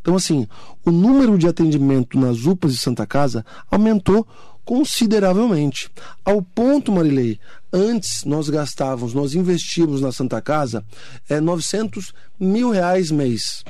Então, 0.00 0.16
assim, 0.16 0.46
o 0.84 0.90
número 0.90 1.36
de 1.36 1.46
atendimento 1.46 2.18
nas 2.18 2.44
UPAs 2.44 2.72
de 2.72 2.78
Santa 2.78 3.06
Casa 3.06 3.44
aumentou 3.70 4.26
consideravelmente. 4.64 5.90
Ao 6.24 6.42
ponto, 6.42 6.92
Marilei, 6.92 7.40
antes 7.72 8.24
nós 8.24 8.50
gastávamos, 8.50 9.14
nós 9.14 9.34
investíamos 9.34 10.00
na 10.00 10.12
Santa 10.12 10.42
Casa 10.42 10.84
é, 11.28 11.40
900 11.40 12.12
mil 12.38 12.70
reais 12.70 13.10
mês. 13.10 13.64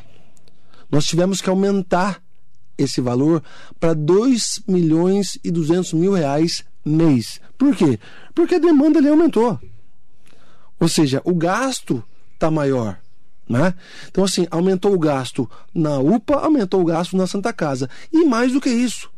Nós 0.90 1.06
tivemos 1.06 1.40
que 1.40 1.48
aumentar 1.48 2.20
esse 2.76 3.00
valor 3.00 3.42
para 3.78 3.94
2 3.94 4.62
milhões 4.66 5.38
e 5.44 5.50
200 5.50 5.92
mil 5.92 6.12
reais 6.12 6.64
mês. 6.84 7.40
Por 7.56 7.76
quê? 7.76 7.98
Porque 8.34 8.56
a 8.56 8.60
demanda 8.60 8.98
ali 8.98 9.08
aumentou. 9.08 9.58
Ou 10.80 10.88
seja, 10.88 11.20
o 11.24 11.34
gasto 11.34 12.02
está 12.34 12.50
maior. 12.50 12.98
Né? 13.48 13.72
Então, 14.10 14.24
assim, 14.24 14.46
aumentou 14.50 14.92
o 14.92 14.98
gasto 14.98 15.50
na 15.74 15.98
UPA, 15.98 16.34
aumentou 16.36 16.82
o 16.82 16.84
gasto 16.84 17.16
na 17.16 17.26
Santa 17.26 17.52
Casa. 17.52 17.88
E 18.12 18.24
mais 18.24 18.52
do 18.52 18.60
que 18.60 18.68
isso, 18.68 19.10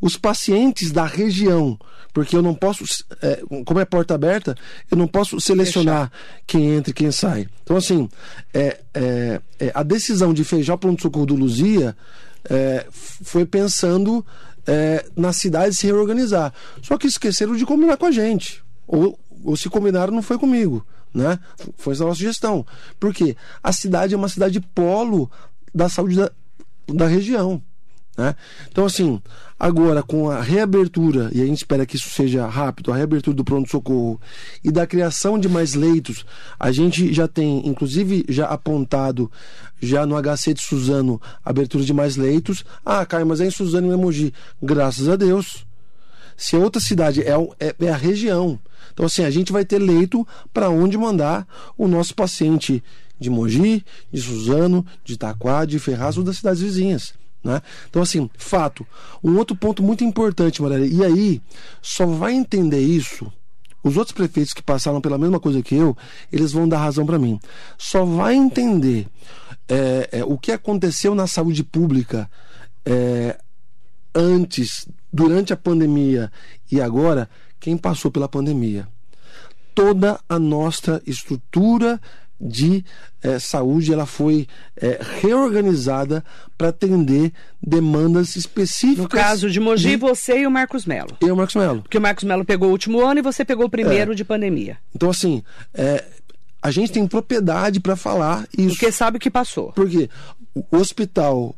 os 0.00 0.16
pacientes 0.16 0.90
da 0.90 1.04
região, 1.04 1.78
porque 2.12 2.36
eu 2.36 2.42
não 2.42 2.54
posso, 2.54 2.84
é, 3.22 3.42
como 3.64 3.78
é 3.78 3.84
porta 3.84 4.14
aberta, 4.14 4.56
eu 4.90 4.96
não 4.96 5.06
posso 5.06 5.40
selecionar 5.40 6.10
quem 6.46 6.74
entra 6.74 6.90
e 6.90 6.94
quem 6.94 7.12
sai. 7.12 7.46
Então, 7.62 7.76
assim, 7.76 8.08
é, 8.52 8.80
é, 8.92 9.40
é, 9.60 9.72
a 9.74 9.82
decisão 9.82 10.34
de 10.34 10.42
fechar 10.42 10.74
o 10.74 10.78
pronto-socorro 10.78 11.26
do 11.26 11.36
Luzia 11.36 11.96
é, 12.48 12.86
foi 12.90 13.44
pensando 13.44 14.24
é, 14.66 15.04
na 15.16 15.32
cidade 15.32 15.76
se 15.76 15.86
reorganizar. 15.86 16.52
Só 16.82 16.98
que 16.98 17.06
esqueceram 17.06 17.54
de 17.54 17.64
combinar 17.64 17.96
com 17.96 18.06
a 18.06 18.10
gente. 18.10 18.64
Ou, 18.86 19.18
ou 19.44 19.56
se 19.56 19.68
combinaram, 19.68 20.12
não 20.12 20.22
foi 20.22 20.38
comigo. 20.38 20.84
Né? 21.16 21.38
Foi 21.78 21.94
a 21.94 21.98
nossa 22.00 22.20
gestão. 22.20 22.66
Por 23.00 23.14
quê? 23.14 23.34
A 23.62 23.72
cidade 23.72 24.12
é 24.12 24.16
uma 24.16 24.28
cidade 24.28 24.60
polo 24.60 25.30
da 25.74 25.88
saúde 25.88 26.16
da, 26.16 26.30
da 26.86 27.06
região. 27.06 27.62
Né? 28.18 28.34
Então, 28.70 28.84
assim, 28.84 29.20
agora 29.58 30.02
com 30.02 30.30
a 30.30 30.42
reabertura, 30.42 31.30
e 31.32 31.40
a 31.40 31.46
gente 31.46 31.56
espera 31.56 31.86
que 31.86 31.96
isso 31.96 32.10
seja 32.10 32.46
rápido, 32.46 32.92
a 32.92 32.96
reabertura 32.96 33.34
do 33.34 33.44
pronto-socorro 33.44 34.20
e 34.62 34.70
da 34.70 34.86
criação 34.86 35.38
de 35.38 35.48
mais 35.48 35.72
leitos, 35.72 36.26
a 36.60 36.70
gente 36.70 37.12
já 37.14 37.26
tem, 37.26 37.66
inclusive, 37.66 38.26
já 38.28 38.46
apontado, 38.46 39.30
já 39.80 40.04
no 40.04 40.16
HC 40.20 40.52
de 40.52 40.60
Suzano, 40.60 41.20
abertura 41.42 41.82
de 41.82 41.94
mais 41.94 42.16
leitos. 42.16 42.62
Ah, 42.84 43.06
Caio, 43.06 43.26
mas 43.26 43.40
é 43.40 43.46
em 43.46 43.50
Suzano 43.50 43.86
e 43.86 43.90
em 43.90 43.94
Emoji. 43.94 44.34
Graças 44.62 45.08
a 45.08 45.16
Deus. 45.16 45.66
Se 46.36 46.56
a 46.56 46.58
outra 46.58 46.80
cidade 46.80 47.22
é, 47.22 47.32
é, 47.58 47.74
é 47.78 47.88
a 47.90 47.96
região. 47.96 48.58
Então, 48.96 49.04
assim, 49.04 49.24
a 49.24 49.30
gente 49.30 49.52
vai 49.52 49.62
ter 49.62 49.78
leito 49.78 50.26
para 50.54 50.70
onde 50.70 50.96
mandar 50.96 51.46
o 51.76 51.86
nosso 51.86 52.14
paciente 52.14 52.82
de 53.20 53.28
Mogi, 53.28 53.84
de 54.10 54.22
Suzano, 54.22 54.86
de 55.04 55.12
Itaquá, 55.12 55.66
de 55.66 55.78
Ferraz 55.78 56.16
ou 56.16 56.24
das 56.24 56.38
cidades 56.38 56.62
vizinhas. 56.62 57.12
Né? 57.44 57.60
Então, 57.90 58.00
assim, 58.00 58.30
fato. 58.38 58.86
Um 59.22 59.36
outro 59.36 59.54
ponto 59.54 59.82
muito 59.82 60.02
importante, 60.02 60.62
Maria, 60.62 60.86
e 60.86 61.04
aí 61.04 61.42
só 61.82 62.06
vai 62.06 62.32
entender 62.32 62.80
isso. 62.80 63.30
Os 63.82 63.98
outros 63.98 64.16
prefeitos 64.16 64.54
que 64.54 64.62
passaram 64.62 64.98
pela 64.98 65.18
mesma 65.18 65.38
coisa 65.38 65.62
que 65.62 65.74
eu, 65.74 65.94
eles 66.32 66.52
vão 66.52 66.66
dar 66.66 66.78
razão 66.78 67.04
para 67.04 67.18
mim. 67.18 67.38
Só 67.76 68.02
vai 68.02 68.34
entender 68.34 69.06
é, 69.68 70.08
é, 70.10 70.24
o 70.24 70.38
que 70.38 70.52
aconteceu 70.52 71.14
na 71.14 71.26
saúde 71.26 71.62
pública 71.62 72.30
é, 72.82 73.38
antes, 74.14 74.88
durante 75.12 75.52
a 75.52 75.56
pandemia 75.56 76.32
e 76.72 76.80
agora, 76.80 77.28
quem 77.66 77.76
passou 77.76 78.12
pela 78.12 78.28
pandemia. 78.28 78.86
Toda 79.74 80.20
a 80.28 80.38
nossa 80.38 81.02
estrutura 81.04 82.00
de 82.40 82.84
eh, 83.24 83.40
saúde 83.40 83.92
ela 83.92 84.06
foi 84.06 84.46
eh, 84.76 85.00
reorganizada 85.20 86.24
para 86.56 86.68
atender 86.68 87.32
demandas 87.60 88.36
específicas. 88.36 89.02
No 89.02 89.08
caso 89.08 89.50
de 89.50 89.58
Mogi, 89.58 89.88
de... 89.90 89.96
você 89.96 90.42
e 90.42 90.46
o 90.46 90.50
Marcos 90.50 90.86
Melo. 90.86 91.16
Eu, 91.20 91.34
Marcos 91.34 91.56
Melo. 91.56 91.82
Porque 91.82 91.98
o 91.98 92.00
Marcos 92.00 92.22
Melo 92.22 92.44
pegou 92.44 92.68
o 92.68 92.70
último 92.70 93.04
ano 93.04 93.18
e 93.18 93.22
você 93.22 93.44
pegou 93.44 93.66
o 93.66 93.70
primeiro 93.70 94.14
de 94.14 94.22
pandemia. 94.24 94.78
Então, 94.94 95.10
assim, 95.10 95.42
eh, 95.74 96.04
a 96.62 96.70
gente 96.70 96.92
tem 96.92 97.04
propriedade 97.04 97.80
para 97.80 97.96
falar 97.96 98.46
isso. 98.56 98.76
Porque 98.76 98.92
sabe 98.92 99.16
o 99.16 99.20
que 99.20 99.30
passou. 99.30 99.72
Porque 99.72 100.08
o 100.54 100.76
hospital, 100.76 101.54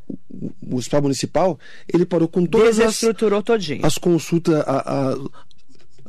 o 0.63 0.77
hospital 0.77 1.03
municipal, 1.03 1.59
ele 1.93 2.07
parou 2.07 2.29
com 2.29 2.47
todas 2.47 2.71
as, 2.71 2.77
Desestruturou 2.77 3.43
todinho. 3.43 3.85
as 3.85 3.99
consultas, 3.99 4.55
a, 4.67 5.11
a- 5.13 5.19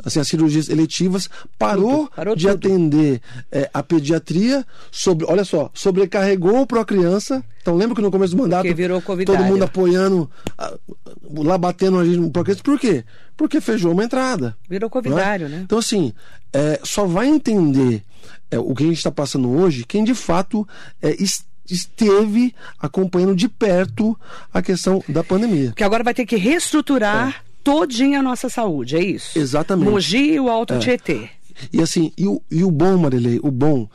assim, 0.04 0.20
as 0.20 0.28
cirurgias 0.28 0.70
eletivas, 0.70 1.30
parou, 1.58 2.06
Tudo, 2.06 2.12
parou 2.16 2.36
de 2.36 2.48
tudo. 2.48 2.56
atender 2.56 3.22
é, 3.52 3.70
a 3.74 3.84
pediatria, 3.84 4.66
sobre, 4.92 5.26
olha 5.28 5.44
só, 5.44 5.70
sobrecarregou 5.74 6.66
para 6.66 6.82
a 6.82 6.86
criança. 6.86 7.44
Então 7.62 7.76
lembra 7.76 7.96
que 7.96 8.02
no 8.02 8.10
começo 8.12 8.36
do 8.36 8.42
mandato 8.42 8.68
todo 9.26 9.44
mundo 9.44 9.64
apoiando, 9.64 10.30
lá 11.36 11.58
batendo 11.58 12.00
a 12.00 12.06
gente 12.06 12.18
no 12.18 12.32
Procres. 12.32 12.62
Por 12.62 12.80
quê? 12.80 13.04
Porque 13.36 13.62
fechou 13.62 13.92
uma 13.92 14.04
entrada. 14.04 14.56
Virou 14.70 14.88
é? 14.88 14.90
covidário, 14.90 15.48
né? 15.50 15.62
Então, 15.64 15.78
assim, 15.78 16.14
é, 16.52 16.80
só 16.84 17.06
vai 17.06 17.28
entender 17.28 18.02
é, 18.52 18.58
o 18.60 18.74
que 18.74 18.84
a 18.84 18.88
gente 18.88 18.98
está 18.98 19.12
passando 19.12 19.50
hoje 19.50 19.86
quem 19.86 20.04
de 20.04 20.16
fato 20.16 20.68
é, 21.02 21.12
es- 21.22 21.46
esteve 21.70 22.56
acompanhando 22.80 23.36
de 23.36 23.48
perto 23.48 24.18
a 24.54 24.62
questão 24.62 25.04
da 25.08 25.24
pandemia. 25.24 25.68
Porque 25.70 25.84
agora 25.84 26.04
vai 26.04 26.14
ter 26.14 26.26
que 26.26 26.36
reestruturar 26.36 27.44
todinha 27.64 28.20
a 28.20 28.24
nossa 28.24 28.50
saúde, 28.50 28.96
é 28.96 29.04
isso? 29.04 29.38
Exatamente. 29.38 29.90
Mogi 29.90 30.34
e 30.34 30.40
o 30.40 30.50
Alto 30.50 30.78
Tietê. 30.80 31.30
E 31.74 31.82
assim, 31.82 32.12
e 32.18 32.28
o, 32.28 32.42
e 32.50 32.64
o 32.64 32.72
bom, 32.72 32.98
Marilei, 32.98 33.40
o 33.44 33.52
bom 33.52 33.88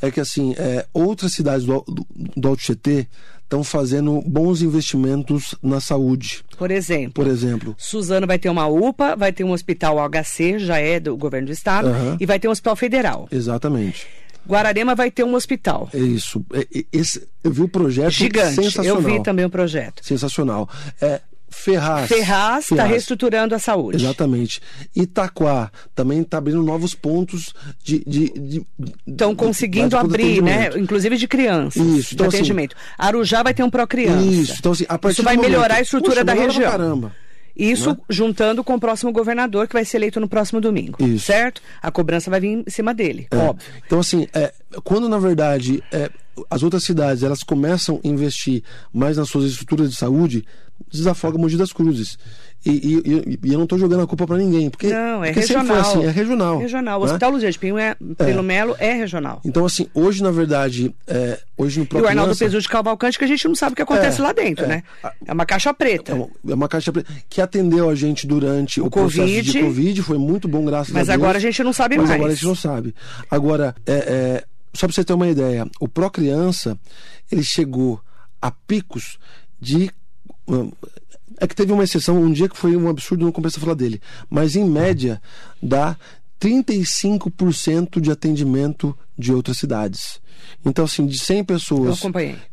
é 0.00 0.10
que 0.10 0.20
assim, 0.20 0.54
é, 0.58 0.86
outras 0.92 1.32
cidades 1.32 1.64
do, 1.64 1.82
do, 1.86 2.06
do 2.36 2.48
Alto 2.48 2.62
Tietê 2.62 3.06
estão 3.42 3.62
fazendo 3.62 4.20
bons 4.26 4.60
investimentos 4.60 5.54
na 5.62 5.80
saúde. 5.80 6.44
Por 6.58 6.70
exemplo, 6.70 7.12
Por 7.12 7.26
exemplo, 7.28 7.74
Suzano 7.78 8.26
vai 8.26 8.38
ter 8.38 8.50
uma 8.50 8.66
UPA, 8.66 9.14
vai 9.16 9.32
ter 9.32 9.44
um 9.44 9.52
hospital 9.52 9.98
HC, 10.10 10.58
já 10.58 10.78
é 10.78 10.98
do 10.98 11.16
governo 11.16 11.46
do 11.46 11.52
estado, 11.52 11.88
e 12.18 12.26
vai 12.26 12.38
ter 12.40 12.48
um 12.48 12.50
hospital 12.50 12.76
federal. 12.76 13.28
exatamente. 13.30 14.06
Guararema 14.48 14.94
vai 14.94 15.10
ter 15.10 15.24
um 15.24 15.34
hospital. 15.34 15.88
É 15.92 15.98
isso. 15.98 16.44
É, 16.52 16.60
é, 16.60 16.84
esse, 16.92 17.26
eu 17.42 17.50
vi 17.50 17.62
o 17.62 17.68
projeto 17.68 18.12
Gigante. 18.12 18.54
sensacional. 18.54 18.96
Eu 18.96 19.02
vi 19.02 19.20
também 19.20 19.44
o 19.44 19.50
projeto. 19.50 20.04
Sensacional. 20.04 20.68
É, 21.00 21.20
Ferraz. 21.48 22.08
Ferraz 22.08 22.70
está 22.70 22.84
reestruturando 22.84 23.54
a 23.54 23.58
saúde. 23.58 24.04
Exatamente. 24.04 24.60
Itaquá 24.94 25.70
também 25.94 26.20
está 26.20 26.38
abrindo 26.38 26.62
novos 26.62 26.94
pontos 26.94 27.54
de. 27.82 28.02
de, 28.06 28.28
de 28.30 28.66
Estão 29.06 29.30
de- 29.30 29.36
conseguindo 29.36 29.90
de 29.90 29.96
abrir, 29.96 30.42
né? 30.42 30.70
Inclusive 30.76 31.16
de 31.16 31.26
crianças. 31.28 31.80
Isso, 31.84 32.08
de 32.10 32.14
então, 32.14 32.26
assim, 32.26 32.36
atendimento. 32.38 32.74
Arujá 32.98 33.42
vai 33.42 33.54
ter 33.54 33.62
um 33.62 33.70
pró-criança. 33.70 34.24
Isso, 34.26 34.56
então 34.58 34.72
assim, 34.72 34.84
a 34.88 34.98
partir 34.98 35.14
Isso 35.14 35.22
vai 35.22 35.36
momento- 35.36 35.50
melhorar 35.50 35.76
a 35.76 35.80
estrutura 35.80 36.16
Puxa, 36.16 36.24
da 36.24 36.34
região. 36.34 36.70
caramba. 36.70 37.12
Isso 37.58 37.90
Né? 37.90 37.96
juntando 38.10 38.62
com 38.62 38.74
o 38.74 38.80
próximo 38.80 39.10
governador, 39.12 39.66
que 39.66 39.72
vai 39.72 39.84
ser 39.84 39.96
eleito 39.96 40.20
no 40.20 40.28
próximo 40.28 40.60
domingo. 40.60 41.02
Isso. 41.02 41.24
Certo? 41.26 41.62
A 41.80 41.90
cobrança 41.90 42.28
vai 42.30 42.38
vir 42.38 42.48
em 42.48 42.64
cima 42.70 42.92
dele, 42.92 43.28
É. 43.30 43.36
óbvio. 43.36 43.66
Então, 43.86 43.98
assim, 43.98 44.26
é, 44.34 44.52
quando 44.84 45.08
na 45.08 45.18
verdade 45.18 45.82
é, 45.90 46.10
as 46.50 46.62
outras 46.62 46.84
cidades 46.84 47.22
elas 47.22 47.42
começam 47.42 48.00
a 48.04 48.08
investir 48.08 48.62
mais 48.92 49.16
nas 49.16 49.28
suas 49.28 49.44
estruturas 49.44 49.90
de 49.90 49.96
saúde, 49.96 50.44
desafoga 50.90 51.38
Mogi 51.38 51.56
das 51.56 51.72
Cruzes. 51.72 52.18
E, 52.64 52.70
e, 52.70 53.38
e 53.44 53.52
eu 53.52 53.58
não 53.58 53.62
estou 53.62 53.78
jogando 53.78 54.02
a 54.02 54.06
culpa 54.08 54.26
para 54.26 54.38
ninguém, 54.38 54.68
porque, 54.68 54.88
não, 54.88 55.22
é 55.22 55.28
porque 55.28 55.40
regional. 55.40 55.66
sempre 55.66 55.82
foi 55.84 55.92
assim, 55.92 56.04
é 56.04 56.10
regional. 56.10 56.58
Regional. 56.58 56.98
O 57.00 57.04
né? 57.04 57.06
Hospital 57.06 57.30
Luzia 57.30 57.52
de 57.52 57.58
Pinho 57.60 57.78
é, 57.78 57.94
pelo 58.18 58.42
Melo 58.42 58.74
é 58.80 58.92
regional. 58.92 59.40
Então, 59.44 59.64
assim, 59.64 59.86
hoje, 59.94 60.20
na 60.20 60.32
verdade, 60.32 60.92
é, 61.06 61.38
hoje 61.56 61.78
no 61.78 61.84
E 61.84 61.86
o 61.86 61.88
próprio 61.88 62.08
Arnaldo 62.08 62.36
Pesu 62.36 62.60
de 62.60 62.68
Cavalcante, 62.68 63.16
que 63.18 63.24
a 63.24 63.28
gente 63.28 63.46
não 63.46 63.54
sabe 63.54 63.74
o 63.74 63.76
que 63.76 63.82
acontece 63.82 64.20
É, 64.20 64.24
lá 64.24 64.32
dentro, 64.32 64.64
é. 64.64 64.68
né? 64.68 64.82
É 65.24 65.32
uma 65.32 65.46
caixa 65.46 65.72
preta. 65.72 66.10
É 66.10 66.14
uma, 66.16 66.28
é 66.48 66.54
uma 66.54 66.68
caixa 66.68 66.92
preta 66.92 67.08
que 67.28 67.40
atendeu 67.40 67.88
a 67.88 67.94
gente 67.94 68.26
durante 68.26 68.80
o, 68.80 68.86
O 68.86 68.90
processo 68.90 69.26
de 69.26 69.52
Covid. 69.52 69.62
Covid, 69.62 70.02
foi 70.02 70.18
muito 70.18 70.48
bom, 70.48 70.64
graças 70.64 70.92
Mas 70.92 71.08
a 71.08 71.12
Deus. 71.12 71.22
agora 71.22 71.38
a 71.38 71.40
gente 71.40 71.62
não 71.62 71.72
sabe 71.72 71.96
Mas 71.96 72.08
mais. 72.08 72.16
agora 72.18 72.32
a 72.32 72.34
gente 72.34 72.46
não 72.46 72.56
sabe. 72.56 72.94
Agora, 73.30 73.76
é, 73.86 73.92
é, 73.92 74.44
só 74.74 74.86
para 74.86 74.94
você 74.94 75.04
ter 75.04 75.12
uma 75.12 75.28
ideia, 75.28 75.66
o 75.80 75.88
Pro 75.88 76.10
Criança, 76.10 76.78
ele 77.30 77.42
chegou 77.42 78.00
a 78.40 78.50
picos 78.50 79.18
de. 79.60 79.90
hum, 80.48 80.70
É 81.38 81.46
que 81.46 81.54
teve 81.54 81.72
uma 81.72 81.84
exceção, 81.84 82.20
um 82.20 82.32
dia 82.32 82.48
que 82.48 82.56
foi 82.56 82.76
um 82.76 82.88
absurdo, 82.88 83.24
não 83.24 83.32
compensa 83.32 83.60
falar 83.60 83.74
dele. 83.74 84.00
Mas 84.30 84.56
em 84.56 84.64
média, 84.64 85.20
dá 85.62 85.96
35% 86.40 88.00
de 88.00 88.10
atendimento 88.10 88.96
de 89.18 89.32
outras 89.32 89.58
cidades. 89.58 90.20
Então, 90.64 90.84
assim, 90.84 91.06
de 91.06 91.18
100 91.18 91.38
Eu 91.38 91.44
pessoas 91.44 92.00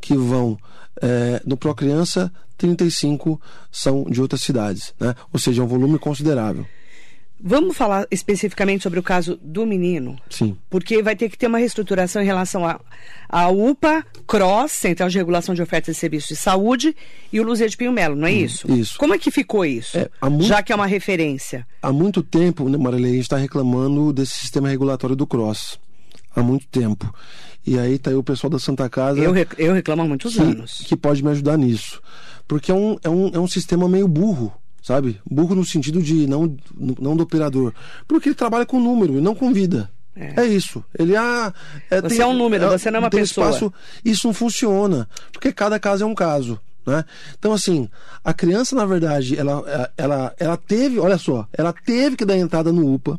que 0.01 0.15
vão 0.15 0.57
é, 1.01 1.41
no 1.45 1.57
Pro 1.57 1.75
Criança, 1.75 2.31
35 2.57 3.41
são 3.71 4.03
de 4.05 4.21
outras 4.21 4.41
cidades. 4.41 4.93
Né? 4.99 5.15
Ou 5.31 5.39
seja, 5.39 5.61
é 5.61 5.65
um 5.65 5.67
volume 5.67 5.99
considerável. 5.99 6.65
Vamos 7.45 7.75
falar 7.75 8.07
especificamente 8.09 8.83
sobre 8.83 8.99
o 8.99 9.03
caso 9.03 9.37
do 9.41 9.65
menino? 9.65 10.15
Sim. 10.29 10.55
Porque 10.69 11.03
vai 11.03 11.13
ter 11.13 11.27
que 11.29 11.37
ter 11.37 11.47
uma 11.47 11.57
reestruturação 11.57 12.21
em 12.21 12.25
relação 12.25 12.65
à 12.65 12.79
à 13.27 13.49
UPA, 13.49 14.05
CROSS, 14.25 14.71
Central 14.71 15.09
de 15.09 15.17
Regulação 15.17 15.53
de 15.53 15.61
Ofertas 15.61 15.95
de 15.95 15.99
Serviços 15.99 16.29
de 16.29 16.35
Saúde, 16.37 16.95
e 17.33 17.39
o 17.39 17.43
Luzia 17.43 17.67
de 17.67 17.75
Pinho 17.75 17.91
Melo, 17.91 18.15
não 18.15 18.27
é 18.27 18.31
isso? 18.31 18.71
isso. 18.71 18.97
Como 18.97 19.13
é 19.13 19.17
que 19.17 19.29
ficou 19.31 19.65
isso? 19.65 19.97
É, 19.97 20.09
muito- 20.29 20.45
Já 20.45 20.63
que 20.63 20.71
é 20.71 20.75
uma 20.75 20.85
referência. 20.85 21.67
Há 21.81 21.91
muito 21.91 22.21
tempo, 22.23 22.69
né, 22.69 22.77
Marilei, 22.77 23.11
a 23.11 23.13
gente 23.15 23.23
está 23.23 23.37
reclamando 23.37 24.13
desse 24.13 24.35
sistema 24.35 24.69
regulatório 24.69 25.15
do 25.15 25.25
CROSS. 25.27 25.77
Há 26.35 26.41
muito 26.41 26.65
tempo. 26.67 27.13
E 27.65 27.77
aí 27.77 27.97
tá 27.99 28.09
aí 28.11 28.15
o 28.15 28.23
pessoal 28.23 28.49
da 28.51 28.59
Santa 28.59 28.89
Casa 28.89 29.19
Eu, 29.19 29.31
rec- 29.31 29.55
eu 29.57 29.73
reclamo 29.73 30.01
há 30.03 30.05
muitos 30.05 30.35
que, 30.35 30.41
anos. 30.41 30.83
que 30.85 30.95
pode 30.95 31.23
me 31.23 31.31
ajudar 31.31 31.57
nisso. 31.57 32.01
Porque 32.47 32.71
é 32.71 32.73
um, 32.75 32.97
é, 33.03 33.09
um, 33.09 33.27
é 33.33 33.39
um 33.39 33.47
sistema 33.47 33.87
meio 33.89 34.07
burro, 34.07 34.53
sabe? 34.83 35.19
Burro 35.25 35.55
no 35.55 35.65
sentido 35.65 35.99
de 36.03 36.27
não, 36.27 36.55
não 36.99 37.15
do 37.17 37.23
operador. 37.23 37.73
Porque 38.07 38.29
ele 38.29 38.35
trabalha 38.35 38.65
com 38.67 38.79
número 38.79 39.17
e 39.17 39.21
não 39.21 39.33
com 39.33 39.51
vida. 39.51 39.89
É, 40.15 40.45
isso. 40.45 40.83
Ele 40.99 41.15
ah, 41.15 41.51
Você 42.03 42.21
é 42.21 42.25
um 42.27 42.33
número, 42.37 42.69
você 42.69 42.91
não 42.91 42.97
é 42.97 42.99
uma 42.99 43.09
tem 43.09 43.21
pessoa. 43.21 43.47
Espaço, 43.49 43.73
isso 44.05 44.27
não 44.27 44.33
funciona. 44.33 45.09
Porque 45.31 45.51
cada 45.51 45.79
caso 45.79 46.03
é 46.03 46.05
um 46.07 46.13
caso. 46.13 46.59
Né? 46.85 47.03
Então, 47.39 47.53
assim, 47.53 47.89
a 48.23 48.33
criança, 48.33 48.75
na 48.75 48.85
verdade, 48.85 49.39
ela, 49.39 49.89
ela, 49.97 50.35
ela 50.37 50.57
teve, 50.57 50.99
olha 50.99 51.17
só, 51.17 51.47
ela 51.53 51.73
teve 51.73 52.17
que 52.17 52.25
dar 52.25 52.37
entrada 52.37 52.71
no 52.73 52.93
UPA. 52.93 53.17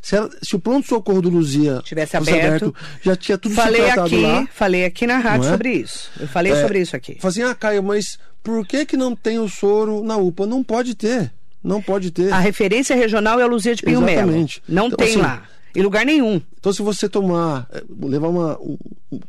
Se, 0.00 0.16
ela- 0.16 0.30
se 0.40 0.56
o 0.56 0.60
pronto-socorro 0.60 1.20
do 1.20 1.28
Luzia 1.28 1.82
Tivesse 1.84 2.16
fosse 2.16 2.30
aberto, 2.30 2.74
já 3.02 3.14
tinha 3.16 3.36
tudo 3.36 3.50
se 3.54 3.60
Falei 3.60 3.82
tratado 3.82 4.06
aqui, 4.06 4.22
lá. 4.22 4.48
falei 4.54 4.84
aqui 4.86 5.06
na 5.06 5.18
rádio 5.18 5.46
é? 5.48 5.50
sobre 5.50 5.72
isso. 5.74 6.08
Eu 6.18 6.28
falei 6.28 6.52
É, 6.52 6.62
sobre 6.62 6.80
isso 6.80 6.96
aqui. 6.96 7.16
Fala 7.20 7.30
assim, 7.32 7.42
ah, 7.42 7.54
Caio, 7.54 7.82
mas 7.82 8.16
por 8.42 8.66
que 8.66 8.84
que 8.86 8.96
não 8.96 9.14
tem 9.14 9.38
o 9.38 9.48
soro 9.48 10.02
na 10.02 10.16
UPA? 10.16 10.46
Não 10.46 10.62
pode 10.62 10.94
ter. 10.94 11.32
Não 11.62 11.82
pode 11.82 12.10
ter. 12.10 12.32
A 12.32 12.38
referência 12.38 12.96
regional 12.96 13.38
é 13.38 13.42
a 13.42 13.46
Luzia 13.46 13.74
de 13.74 13.82
Pinho 13.82 14.00
Melo. 14.00 14.10
Exatamente. 14.30 14.62
Não 14.68 14.86
Então, 14.86 14.96
tem 14.96 15.08
assim, 15.08 15.18
lá. 15.20 15.42
Em 15.76 15.82
lugar 15.82 16.04
nenhum. 16.04 16.40
Então, 16.58 16.72
se 16.72 16.82
você 16.82 17.08
tomar, 17.08 17.68
eh, 17.72 17.84
levar 18.02 18.26
uma, 18.28 18.58
um- 18.58 18.76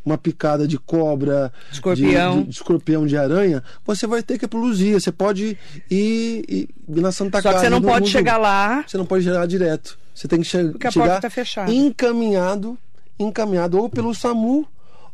uma 0.04 0.18
picada 0.18 0.68
de 0.68 0.80
cobra, 0.80 1.54
Escorpião. 1.72 2.38
de, 2.38 2.44
de- 2.44 2.50
de 2.50 2.56
escorpião, 2.56 3.06
de 3.06 3.16
aranha, 3.16 3.62
você 3.86 4.08
vai 4.08 4.24
ter 4.24 4.40
que 4.40 4.46
ir 4.46 4.48
pro 4.48 4.60
Luzia. 4.60 5.00
Você 5.00 5.12
pode 5.12 5.56
ir, 5.90 6.46
ir- 6.50 6.70
ir 6.90 7.02
na 7.02 7.12
Santa 7.12 7.40
Só 7.42 7.50
que 7.50 7.54
Casa. 7.54 7.66
você 7.66 7.70
não 7.70 7.82
pode 7.82 8.06
no- 8.06 8.12
chegar 8.12 8.38
lá. 8.38 8.84
Você 8.88 8.98
não 8.98 9.06
pode 9.06 9.24
chegar 9.24 9.46
direto. 9.46 10.00
Você 10.16 10.28
tem 10.28 10.40
que 10.40 10.46
che 10.48 10.64
Porque 10.72 10.88
a 10.88 10.92
chegar 10.92 11.06
porta 11.06 11.22
tá 11.22 11.30
fechada. 11.30 11.72
encaminhado, 11.72 12.76
encaminhado 13.20 13.78
ou 13.78 13.88
pelo 13.90 14.14
SAMU 14.16 14.66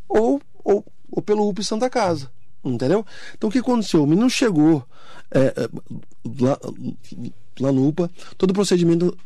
ou, 0.07 0.39
ou, 0.63 0.85
ou 1.11 1.21
pelo 1.21 1.47
UP 1.49 1.61
Santa 1.63 1.89
Casa. 1.89 2.29
Entendeu? 2.73 3.05
Então 3.35 3.49
o 3.49 3.51
que 3.51 3.59
aconteceu? 3.59 4.03
O 4.03 4.07
menino 4.07 4.29
chegou 4.29 4.83
é, 5.31 5.53
é, 5.55 5.69
lá, 6.39 6.59
lá 7.59 7.71
no 7.71 7.87
UPA, 7.87 8.09
todo 8.37 8.51
o 8.51 8.53
procedimento 8.53 9.17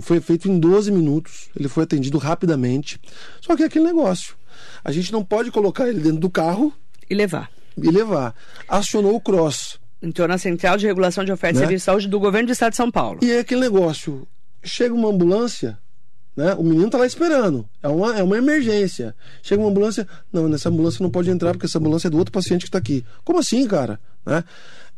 foi 0.00 0.20
feito 0.20 0.48
em 0.48 0.58
12 0.58 0.92
minutos, 0.92 1.48
ele 1.56 1.68
foi 1.68 1.82
atendido 1.84 2.18
rapidamente. 2.18 3.00
Só 3.40 3.56
que 3.56 3.62
é 3.62 3.66
aquele 3.66 3.84
negócio. 3.84 4.36
A 4.84 4.92
gente 4.92 5.12
não 5.12 5.24
pode 5.24 5.50
colocar 5.50 5.88
ele 5.88 6.00
dentro 6.00 6.20
do 6.20 6.30
carro 6.30 6.72
E 7.08 7.14
levar. 7.14 7.50
e 7.76 7.90
levar. 7.90 8.34
Acionou 8.68 9.16
o 9.16 9.20
cross. 9.20 9.78
Então, 10.02 10.26
na 10.26 10.38
Central 10.38 10.76
de 10.76 10.86
Regulação 10.86 11.24
de 11.24 11.32
Oferta 11.32 11.54
de 11.54 11.58
Né? 11.60 11.66
Serviço 11.66 11.82
de 11.82 11.84
Saúde 11.86 12.08
do 12.08 12.18
Governo 12.20 12.46
do 12.46 12.52
Estado 12.52 12.70
de 12.70 12.76
São 12.76 12.90
Paulo. 12.90 13.20
E 13.22 13.30
é 13.30 13.40
aquele 13.40 13.60
negócio. 13.60 14.26
Chega 14.62 14.94
uma 14.94 15.08
ambulância, 15.08 15.78
né? 16.36 16.54
O 16.54 16.62
menino 16.62 16.88
tá 16.90 16.98
lá 16.98 17.06
esperando. 17.06 17.68
É 17.82 17.88
uma, 17.88 18.18
é 18.18 18.22
uma 18.22 18.36
emergência. 18.38 19.14
Chega 19.42 19.62
uma 19.62 19.70
ambulância. 19.70 20.06
Não, 20.32 20.48
nessa 20.48 20.68
ambulância 20.68 21.02
não 21.02 21.10
pode 21.10 21.30
entrar, 21.30 21.52
porque 21.52 21.66
essa 21.66 21.78
ambulância 21.78 22.08
é 22.08 22.10
do 22.10 22.18
outro 22.18 22.32
paciente 22.32 22.64
que 22.64 22.70
tá 22.70 22.78
aqui. 22.78 23.04
Como 23.24 23.38
assim, 23.38 23.66
cara? 23.66 24.00
Né? 24.24 24.44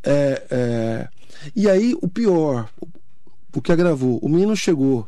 É, 0.03 0.43
é, 0.51 1.09
E 1.57 1.69
aí, 1.69 1.97
o 2.01 2.09
pior, 2.09 2.69
o, 3.55 3.61
que 3.63 3.73
agravou, 3.73 4.19
o 4.23 4.29
menino 4.29 4.55
chegou 4.57 5.07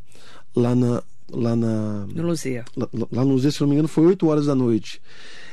lá 0.55 0.75
na. 0.75 1.03
Lá 1.31 1.57
na. 1.57 2.07
No 2.07 2.23
Luzia. 2.23 2.65
Lá, 2.77 2.89
lá 3.11 3.25
no 3.25 3.39
Zé, 3.39 3.51
se 3.51 3.61
não 3.61 3.69
me 3.69 3.75
engano, 3.75 3.89
foi 3.89 4.07
8 4.07 4.27
horas 4.27 4.47
da 4.47 4.55
noite. 4.55 5.01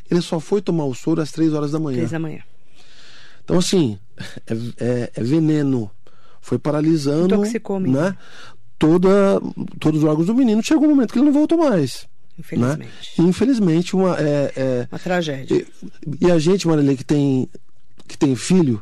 Ele 0.09 0.21
só 0.21 0.39
foi 0.39 0.61
tomar 0.61 0.85
o 0.85 0.93
soro 0.93 1.21
às 1.21 1.31
3 1.31 1.53
horas 1.53 1.71
da 1.71 1.79
manhã. 1.79 1.97
Três 1.97 2.11
da 2.11 2.19
manhã. 2.19 2.41
Então, 3.43 3.57
assim, 3.57 3.97
é, 4.47 4.53
é- 4.79 5.11
é 5.15 5.23
veneno. 5.23 5.89
Foi 6.41 6.57
paralisando 6.57 7.35
Intoxicou 7.35 7.79
né, 7.79 8.17
toda, 8.81 9.39
todos 9.79 10.01
os 10.01 10.09
órgãos 10.09 10.25
do 10.25 10.33
menino. 10.33 10.63
Chegou 10.63 10.87
um 10.87 10.89
momento 10.89 11.13
que 11.13 11.19
ele 11.19 11.25
não 11.27 11.31
voltou 11.33 11.55
mais. 11.59 12.07
Infelizmente. 12.39 12.79
Né? 13.19 13.25
Infelizmente, 13.27 13.95
uma, 13.95 14.17
é, 14.19 14.51
é- 14.55 14.87
Uma 14.91 14.97
tragédia. 14.97 15.53
e, 15.55 16.25
e 16.25 16.31
a 16.31 16.39
gente, 16.39 16.67
Marilei, 16.67 16.97
que 16.97 17.05
tem, 17.05 17.47
que 18.07 18.17
tem 18.17 18.35
filho, 18.35 18.81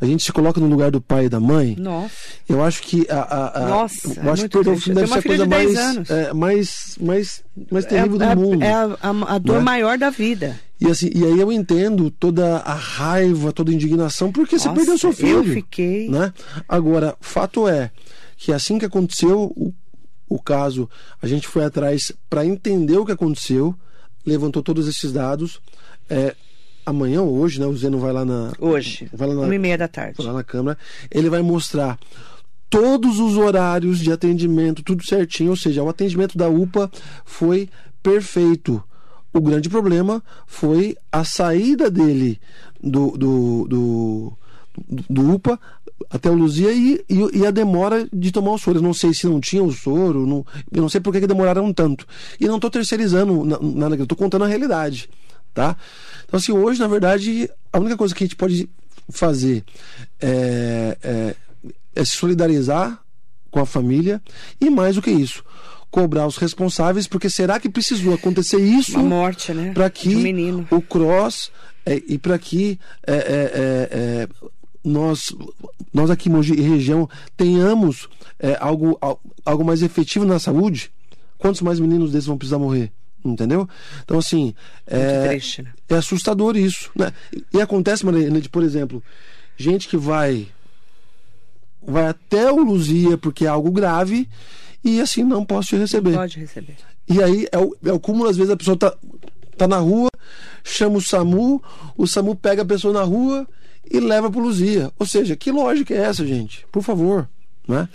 a 0.00 0.06
gente 0.06 0.22
se 0.22 0.32
coloca 0.32 0.60
no 0.60 0.68
lugar 0.68 0.92
do 0.92 1.00
pai 1.00 1.24
e 1.24 1.28
da 1.28 1.40
mãe. 1.40 1.74
Nossa. 1.76 2.14
Eu 2.48 2.62
acho 2.62 2.82
que 2.82 3.04
a, 3.10 3.18
a, 3.20 3.64
a- 3.64 3.68
Nossa, 3.68 4.08
eu 4.20 4.22
é 4.28 4.30
acho 4.30 4.48
que 4.48 4.62
deve 4.62 4.80
ser 4.80 4.92
a 4.92 5.22
coisa 5.22 5.22
filha 5.22 5.38
de 5.38 5.46
10 5.48 5.74
mais, 5.74 6.10
é, 6.10 6.32
mais, 6.32 6.96
mais, 7.00 7.42
mais 7.72 7.84
terrível 7.86 8.22
é, 8.22 8.34
do 8.36 8.40
mundo. 8.40 8.62
É 8.62 8.72
a, 8.72 8.96
a- 9.02 9.34
a 9.34 9.38
dor 9.38 9.56
Né? 9.56 9.60
maior 9.62 9.98
da 9.98 10.10
vida. 10.10 10.58
E, 10.80 10.86
assim, 10.86 11.10
e 11.14 11.24
aí 11.24 11.38
eu 11.40 11.50
entendo 11.52 12.10
toda 12.10 12.58
a 12.58 12.72
raiva, 12.74 13.52
toda 13.52 13.70
a 13.70 13.74
indignação, 13.74 14.30
porque 14.30 14.58
você 14.58 14.68
Nossa, 14.68 14.78
perdeu 14.78 14.96
seu 14.98 15.12
filho. 15.12 15.38
eu 15.38 15.44
fiquei- 15.44 16.08
Né? 16.08 16.32
Agora, 16.68 17.14
fato 17.20 17.66
é 17.68 17.90
que 18.40 18.54
assim 18.54 18.78
que 18.78 18.86
aconteceu 18.86 19.52
o, 19.54 19.74
o 20.26 20.40
caso, 20.40 20.88
a 21.20 21.26
gente 21.26 21.46
foi 21.46 21.62
atrás 21.62 22.10
para 22.28 22.46
entender 22.46 22.96
o 22.96 23.04
que 23.04 23.12
aconteceu, 23.12 23.74
levantou 24.24 24.62
todos 24.62 24.88
esses 24.88 25.12
dados. 25.12 25.60
É, 26.08 26.34
amanhã 26.86 27.20
ou 27.20 27.36
hoje, 27.38 27.60
né? 27.60 27.66
O 27.66 27.76
Zeno 27.76 27.98
vai 27.98 28.14
lá 28.14 28.24
na. 28.24 28.50
Hoje. 28.58 29.10
Vai 29.12 29.28
lá 29.28 29.34
na, 29.34 29.40
Uma 29.42 29.54
e 29.54 29.58
meia 29.58 29.76
da 29.76 29.86
tarde. 29.86 30.14
vai 30.16 30.26
lá 30.26 30.32
na 30.32 30.42
Câmara. 30.42 30.78
Ele 31.10 31.28
vai 31.28 31.42
mostrar 31.42 31.98
todos 32.70 33.18
os 33.18 33.36
horários 33.36 33.98
de 33.98 34.10
atendimento, 34.10 34.82
tudo 34.82 35.04
certinho. 35.04 35.50
Ou 35.50 35.56
seja, 35.56 35.82
o 35.82 35.88
atendimento 35.90 36.38
da 36.38 36.48
UPA 36.48 36.90
foi 37.26 37.68
perfeito. 38.02 38.82
O 39.34 39.40
grande 39.42 39.68
problema 39.68 40.22
foi 40.46 40.96
a 41.12 41.24
saída 41.24 41.90
dele 41.90 42.40
do, 42.82 43.10
do, 43.18 43.66
do, 43.68 44.38
do 45.10 45.34
UPA 45.34 45.60
até 46.08 46.30
o 46.30 46.34
Luzia 46.34 46.72
e, 46.72 47.04
e, 47.08 47.38
e 47.40 47.46
a 47.46 47.50
demora 47.50 48.08
de 48.12 48.30
tomar 48.32 48.52
o 48.52 48.58
soro. 48.58 48.78
Eu 48.78 48.82
não 48.82 48.94
sei 48.94 49.12
se 49.12 49.26
não 49.26 49.40
tinha 49.40 49.62
o 49.62 49.72
soro, 49.72 50.26
não, 50.26 50.46
eu 50.72 50.80
não 50.82 50.88
sei 50.88 51.00
por 51.00 51.12
que 51.12 51.20
que 51.20 51.26
demoraram 51.26 51.72
tanto. 51.72 52.06
E 52.40 52.46
não 52.46 52.56
estou 52.56 52.70
terceirizando 52.70 53.44
na- 53.44 53.58
nada, 53.60 53.96
eu 53.96 54.04
estou 54.04 54.16
contando 54.16 54.44
a 54.44 54.48
realidade. 54.48 55.08
Tá? 55.52 55.76
Então, 56.24 56.38
assim, 56.38 56.52
hoje, 56.52 56.78
na 56.80 56.86
verdade, 56.86 57.50
a 57.72 57.78
única 57.78 57.96
coisa 57.96 58.14
que 58.14 58.22
a 58.22 58.26
gente 58.26 58.36
pode 58.36 58.68
fazer 59.10 59.64
é, 60.20 60.96
é, 61.02 61.36
é 61.96 62.04
se 62.04 62.12
solidarizar 62.12 63.00
com 63.50 63.58
a 63.60 63.66
família 63.66 64.22
e 64.60 64.70
mais 64.70 64.94
do 64.94 65.02
que 65.02 65.10
isso, 65.10 65.42
cobrar 65.90 66.24
os 66.26 66.36
responsáveis, 66.36 67.08
porque 67.08 67.28
será 67.28 67.58
que 67.58 67.68
precisou 67.68 68.14
acontecer 68.14 68.58
isso 68.60 68.94
Uma 68.94 69.02
morte, 69.08 69.52
né? 69.52 69.72
para 69.74 69.90
que 69.90 70.14
um 70.14 70.20
menino. 70.20 70.68
o 70.70 70.80
cross 70.80 71.50
é, 71.84 72.00
e 72.06 72.16
para 72.16 72.38
que 72.38 72.78
é, 73.04 73.12
é, 73.12 73.16
é, 73.16 73.88
é, 73.90 74.28
nós 74.84 75.34
nós 75.92 76.10
aqui 76.10 76.28
em 76.28 76.32
Mogi 76.32 76.54
e 76.54 76.60
região 76.62 77.08
tenhamos 77.36 78.08
é, 78.38 78.56
algo 78.60 78.96
al- 79.00 79.20
algo 79.44 79.64
mais 79.64 79.82
efetivo 79.82 80.24
na 80.24 80.38
saúde 80.38 80.90
quantos 81.38 81.60
mais 81.60 81.78
meninos 81.78 82.10
desses 82.12 82.26
vão 82.26 82.38
precisar 82.38 82.58
morrer 82.58 82.90
entendeu 83.24 83.68
então 84.02 84.18
assim 84.18 84.54
é, 84.86 85.28
triste, 85.28 85.62
né? 85.62 85.72
é 85.88 85.94
assustador 85.96 86.56
isso 86.56 86.90
né? 86.96 87.12
e 87.52 87.60
acontece 87.60 88.02
por 88.50 88.62
exemplo 88.62 89.02
gente 89.56 89.86
que 89.88 89.96
vai 89.98 90.48
vai 91.82 92.06
até 92.06 92.50
o 92.50 92.62
Luzia 92.62 93.18
porque 93.18 93.44
é 93.44 93.48
algo 93.48 93.70
grave 93.70 94.28
e 94.82 95.00
assim 95.00 95.22
não 95.24 95.44
posso 95.44 95.68
te 95.68 95.76
receber 95.76 96.14
Pode 96.14 96.38
receber. 96.38 96.76
e 97.08 97.22
aí 97.22 97.46
é 97.52 97.58
o, 97.58 97.76
é 97.84 97.92
o 97.92 98.00
cúmulo, 98.00 98.28
às 98.30 98.36
vezes 98.36 98.50
a 98.50 98.56
pessoa 98.56 98.76
tá, 98.78 98.94
tá 99.58 99.68
na 99.68 99.76
rua, 99.78 100.08
chama 100.64 100.96
o 100.96 101.00
SAMU, 101.02 101.62
o 101.98 102.06
SAMU 102.06 102.34
pega 102.34 102.62
a 102.62 102.64
pessoa 102.64 102.94
na 102.94 103.02
rua 103.02 103.46
e 103.88 104.00
leva 104.00 104.30
para 104.30 104.40
Luzia. 104.40 104.90
Ou 104.98 105.06
seja, 105.06 105.36
que 105.36 105.50
lógica 105.50 105.94
é 105.94 105.98
essa, 105.98 106.26
gente? 106.26 106.66
Por 106.70 106.82
favor, 106.82 107.28
né? 107.66 107.88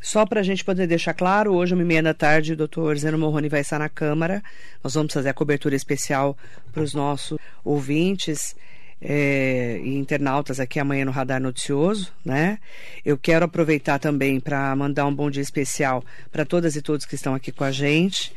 Só 0.00 0.26
para 0.26 0.40
a 0.40 0.42
gente 0.42 0.64
poder 0.64 0.88
deixar 0.88 1.14
claro, 1.14 1.54
hoje, 1.54 1.74
uma 1.74 1.82
e 1.82 1.86
meia 1.86 2.02
da 2.02 2.12
tarde, 2.12 2.54
o 2.54 2.56
doutor 2.56 2.98
Zeno 2.98 3.16
Morrone 3.16 3.48
vai 3.48 3.60
estar 3.60 3.78
na 3.78 3.88
Câmara. 3.88 4.42
Nós 4.82 4.94
vamos 4.94 5.12
fazer 5.12 5.28
a 5.28 5.34
cobertura 5.34 5.76
especial 5.76 6.36
para 6.72 6.82
os 6.82 6.92
nossos 6.92 7.38
ouvintes 7.64 8.56
é, 9.00 9.80
e 9.82 9.96
internautas 9.96 10.58
aqui 10.58 10.80
amanhã 10.80 11.04
no 11.04 11.12
Radar 11.12 11.40
Noticioso, 11.40 12.12
né? 12.24 12.58
Eu 13.04 13.16
quero 13.16 13.44
aproveitar 13.44 14.00
também 14.00 14.40
para 14.40 14.74
mandar 14.74 15.06
um 15.06 15.14
bom 15.14 15.30
dia 15.30 15.42
especial 15.42 16.04
para 16.32 16.44
todas 16.44 16.74
e 16.74 16.82
todos 16.82 17.06
que 17.06 17.14
estão 17.14 17.34
aqui 17.34 17.52
com 17.52 17.62
a 17.62 17.70
gente. 17.70 18.32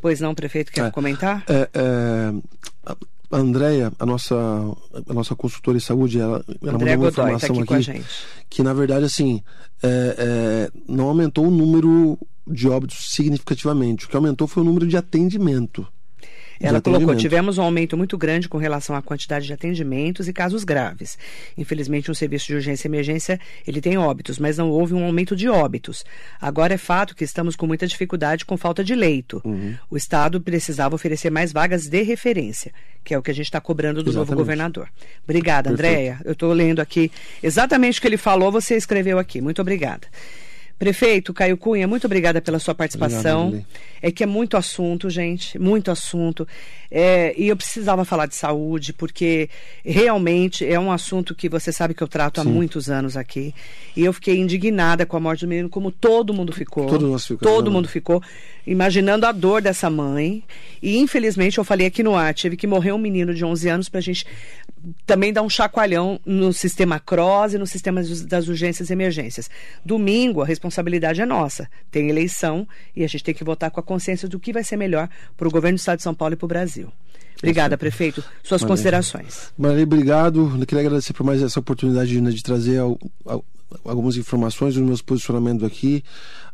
Pois 0.00 0.20
não, 0.20 0.34
prefeito, 0.34 0.72
quer 0.72 0.86
é, 0.86 0.90
comentar? 0.90 1.44
É, 1.46 1.68
é, 1.74 2.94
a 3.30 3.36
Andrea, 3.36 3.92
a 3.98 4.04
nossa, 4.06 4.34
a 5.08 5.12
nossa 5.14 5.36
consultora 5.36 5.76
em 5.76 5.80
saúde, 5.80 6.18
ela, 6.18 6.44
ela 6.62 6.72
mandou 6.72 6.88
uma 6.88 6.96
Godoy, 6.96 7.12
tá 7.12 7.32
informação 7.32 7.64
tá 7.64 7.76
aqui, 7.76 7.90
aqui 7.90 8.04
que, 8.48 8.62
na 8.62 8.74
verdade, 8.74 9.04
assim, 9.04 9.42
é, 9.82 10.16
é, 10.18 10.70
não 10.88 11.06
aumentou 11.06 11.46
o 11.46 11.50
número 11.50 12.18
de 12.46 12.68
óbitos 12.68 13.12
significativamente. 13.14 14.06
O 14.06 14.08
que 14.08 14.16
aumentou 14.16 14.48
foi 14.48 14.62
o 14.62 14.66
número 14.66 14.86
de 14.86 14.96
atendimento. 14.96 15.86
Ela 16.60 16.80
colocou: 16.80 17.14
tivemos 17.16 17.56
um 17.56 17.62
aumento 17.62 17.96
muito 17.96 18.18
grande 18.18 18.48
com 18.48 18.58
relação 18.58 18.94
à 18.94 19.00
quantidade 19.00 19.46
de 19.46 19.52
atendimentos 19.52 20.28
e 20.28 20.32
casos 20.32 20.62
graves. 20.62 21.18
Infelizmente, 21.56 22.10
um 22.10 22.14
serviço 22.14 22.46
de 22.46 22.54
urgência 22.54 22.86
e 22.86 22.90
emergência 22.90 23.40
ele 23.66 23.80
tem 23.80 23.96
óbitos, 23.96 24.38
mas 24.38 24.58
não 24.58 24.70
houve 24.70 24.92
um 24.92 25.04
aumento 25.04 25.34
de 25.34 25.48
óbitos. 25.48 26.04
Agora 26.40 26.74
é 26.74 26.78
fato 26.78 27.16
que 27.16 27.24
estamos 27.24 27.56
com 27.56 27.66
muita 27.66 27.86
dificuldade 27.86 28.44
com 28.44 28.56
falta 28.56 28.84
de 28.84 28.94
leito. 28.94 29.40
Uhum. 29.44 29.74
O 29.90 29.96
Estado 29.96 30.40
precisava 30.40 30.94
oferecer 30.94 31.30
mais 31.30 31.52
vagas 31.52 31.86
de 31.86 32.02
referência, 32.02 32.72
que 33.02 33.14
é 33.14 33.18
o 33.18 33.22
que 33.22 33.30
a 33.30 33.34
gente 33.34 33.46
está 33.46 33.60
cobrando 33.60 34.02
do 34.02 34.10
Exatamente. 34.10 34.30
novo 34.30 34.38
governador. 34.38 34.88
Obrigada, 35.24 35.70
Andréia. 35.70 36.20
Eu 36.24 36.32
estou 36.32 36.52
lendo 36.52 36.80
aqui 36.80 37.10
exatamente 37.42 37.98
o 37.98 38.02
que 38.02 38.08
ele 38.08 38.16
falou, 38.18 38.52
você 38.52 38.76
escreveu 38.76 39.18
aqui. 39.18 39.40
Muito 39.40 39.62
obrigada. 39.62 40.06
Prefeito 40.80 41.34
Caio 41.34 41.58
Cunha, 41.58 41.86
muito 41.86 42.06
obrigada 42.06 42.40
pela 42.40 42.58
sua 42.58 42.74
participação. 42.74 43.48
Obrigado, 43.48 43.66
é 44.00 44.10
que 44.10 44.22
é 44.22 44.26
muito 44.26 44.56
assunto, 44.56 45.10
gente, 45.10 45.58
muito 45.58 45.90
assunto. 45.90 46.48
É, 46.90 47.34
e 47.36 47.48
eu 47.48 47.56
precisava 47.56 48.02
falar 48.02 48.24
de 48.24 48.34
saúde, 48.34 48.94
porque 48.94 49.50
realmente 49.84 50.64
é 50.64 50.80
um 50.80 50.90
assunto 50.90 51.34
que 51.34 51.50
você 51.50 51.70
sabe 51.70 51.92
que 51.92 52.02
eu 52.02 52.08
trato 52.08 52.40
Sim. 52.40 52.48
há 52.48 52.50
muitos 52.50 52.88
anos 52.88 53.14
aqui. 53.14 53.54
E 53.94 54.02
eu 54.02 54.10
fiquei 54.14 54.38
indignada 54.38 55.04
com 55.04 55.18
a 55.18 55.20
morte 55.20 55.44
do 55.44 55.48
menino, 55.48 55.68
como 55.68 55.92
todo 55.92 56.32
mundo 56.32 56.50
ficou. 56.50 56.86
Todo, 56.86 57.18
ficamos, 57.18 57.42
todo 57.42 57.70
mundo 57.70 57.86
ficou, 57.86 58.22
imaginando 58.66 59.26
a 59.26 59.32
dor 59.32 59.60
dessa 59.60 59.90
mãe. 59.90 60.42
E 60.82 60.96
infelizmente, 60.96 61.58
eu 61.58 61.64
falei 61.64 61.88
aqui 61.88 62.02
no 62.02 62.16
ar, 62.16 62.32
tive 62.32 62.56
que 62.56 62.66
morrer 62.66 62.92
um 62.92 62.98
menino 62.98 63.34
de 63.34 63.44
11 63.44 63.68
anos 63.68 63.88
para 63.90 63.98
a 63.98 64.02
gente 64.02 64.24
também 65.06 65.32
dar 65.32 65.42
um 65.42 65.48
chacoalhão 65.48 66.20
no 66.24 66.52
sistema 66.52 66.98
CROSS 66.98 67.54
e 67.54 67.58
no 67.58 67.66
sistema 67.66 68.02
das 68.26 68.48
urgências 68.48 68.90
e 68.90 68.92
emergências. 68.92 69.50
Domingo, 69.84 70.42
a 70.42 70.46
responsabilidade 70.46 71.20
é 71.20 71.26
nossa. 71.26 71.68
Tem 71.90 72.08
eleição 72.08 72.66
e 72.94 73.04
a 73.04 73.08
gente 73.08 73.24
tem 73.24 73.34
que 73.34 73.44
votar 73.44 73.70
com 73.70 73.80
a 73.80 73.82
consciência 73.82 74.28
do 74.28 74.40
que 74.40 74.52
vai 74.52 74.64
ser 74.64 74.76
melhor 74.76 75.08
para 75.36 75.48
o 75.48 75.50
governo 75.50 75.76
do 75.76 75.80
Estado 75.80 75.98
de 75.98 76.04
São 76.04 76.14
Paulo 76.14 76.34
e 76.34 76.36
para 76.36 76.46
o 76.46 76.48
Brasil. 76.48 76.92
Obrigada, 77.38 77.76
prefeito. 77.76 78.22
Suas 78.42 78.62
considerações. 78.62 79.52
Maria, 79.56 79.84
obrigado. 79.84 80.52
Eu 80.58 80.66
queria 80.66 80.86
agradecer 80.86 81.12
por 81.12 81.24
mais 81.24 81.42
essa 81.42 81.58
oportunidade 81.58 82.20
né, 82.20 82.30
de 82.30 82.42
trazer 82.42 82.80
algumas 83.84 84.16
informações 84.16 84.74
do 84.74 84.84
meus 84.84 85.00
posicionamentos 85.00 85.64
aqui. 85.64 86.04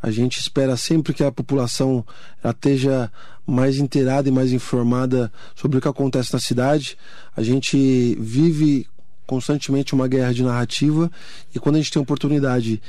A 0.01 0.11
gente 0.11 0.39
espera 0.39 0.77
sempre 0.77 1.13
que 1.13 1.25
a 1.25 1.33
população 1.33 2.05
esteja 2.45 3.11
mais 3.47 3.79
inteirada 3.79 4.29
e 4.29 4.33
mais 4.33 4.53
informada 4.53 5.33
sobre 5.55 5.79
o 5.79 5.81
que 5.81 5.89
acontece 5.89 6.33
na 6.33 6.39
cidade. 6.39 6.97
A 7.37 7.43
gente 7.43 8.17
vive 8.21 8.87
constantemente 9.27 9.95
uma 9.95 10.09
guerra 10.09 10.33
de 10.33 10.43
narrativa 10.43 11.11
e 11.55 11.59
quando 11.59 11.77
a 11.77 11.79
gente 11.79 11.91
tem 11.91 12.01
a 12.01 12.03
oportunidade 12.03 12.81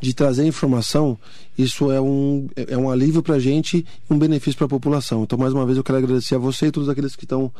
de 0.00 0.14
trazer 0.14 0.46
informação, 0.46 1.18
isso 1.58 1.90
é 1.90 2.00
um, 2.00 2.48
é 2.56 2.76
um 2.76 2.90
alívio 2.90 3.22
para 3.22 3.36
a 3.36 3.40
gente 3.40 3.78
e 4.08 4.12
um 4.12 4.18
benefício 4.18 4.56
para 4.56 4.66
a 4.66 4.70
população. 4.70 5.24
Então, 5.24 5.38
mais 5.38 5.52
uma 5.52 5.66
vez, 5.66 5.76
eu 5.76 5.84
quero 5.84 5.98
agradecer 5.98 6.36
a 6.36 6.38
você 6.38 6.66
e 6.66 6.70
todos 6.70 6.88
aqueles 6.88 7.16
que 7.16 7.24
estão 7.24 7.52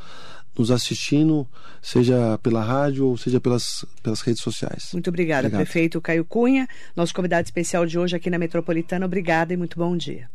nos 0.57 0.71
assistindo, 0.71 1.47
seja 1.83 2.39
pela 2.41 2.63
rádio 2.63 3.07
ou 3.07 3.17
seja 3.17 3.41
pelas, 3.41 3.85
pelas 4.03 4.21
redes 4.21 4.43
sociais. 4.43 4.91
Muito 4.93 5.09
obrigada, 5.09 5.49
Obrigado. 5.49 5.65
prefeito 5.65 6.01
Caio 6.01 6.25
Cunha, 6.25 6.69
nosso 6.95 7.13
convidado 7.13 7.45
especial 7.45 7.85
de 7.85 7.99
hoje 7.99 8.15
aqui 8.15 8.31
na 8.31 8.39
Metropolitana. 8.39 9.05
Obrigada 9.05 9.53
e 9.53 9.57
muito 9.57 9.77
bom 9.77 9.97
dia. 9.97 10.29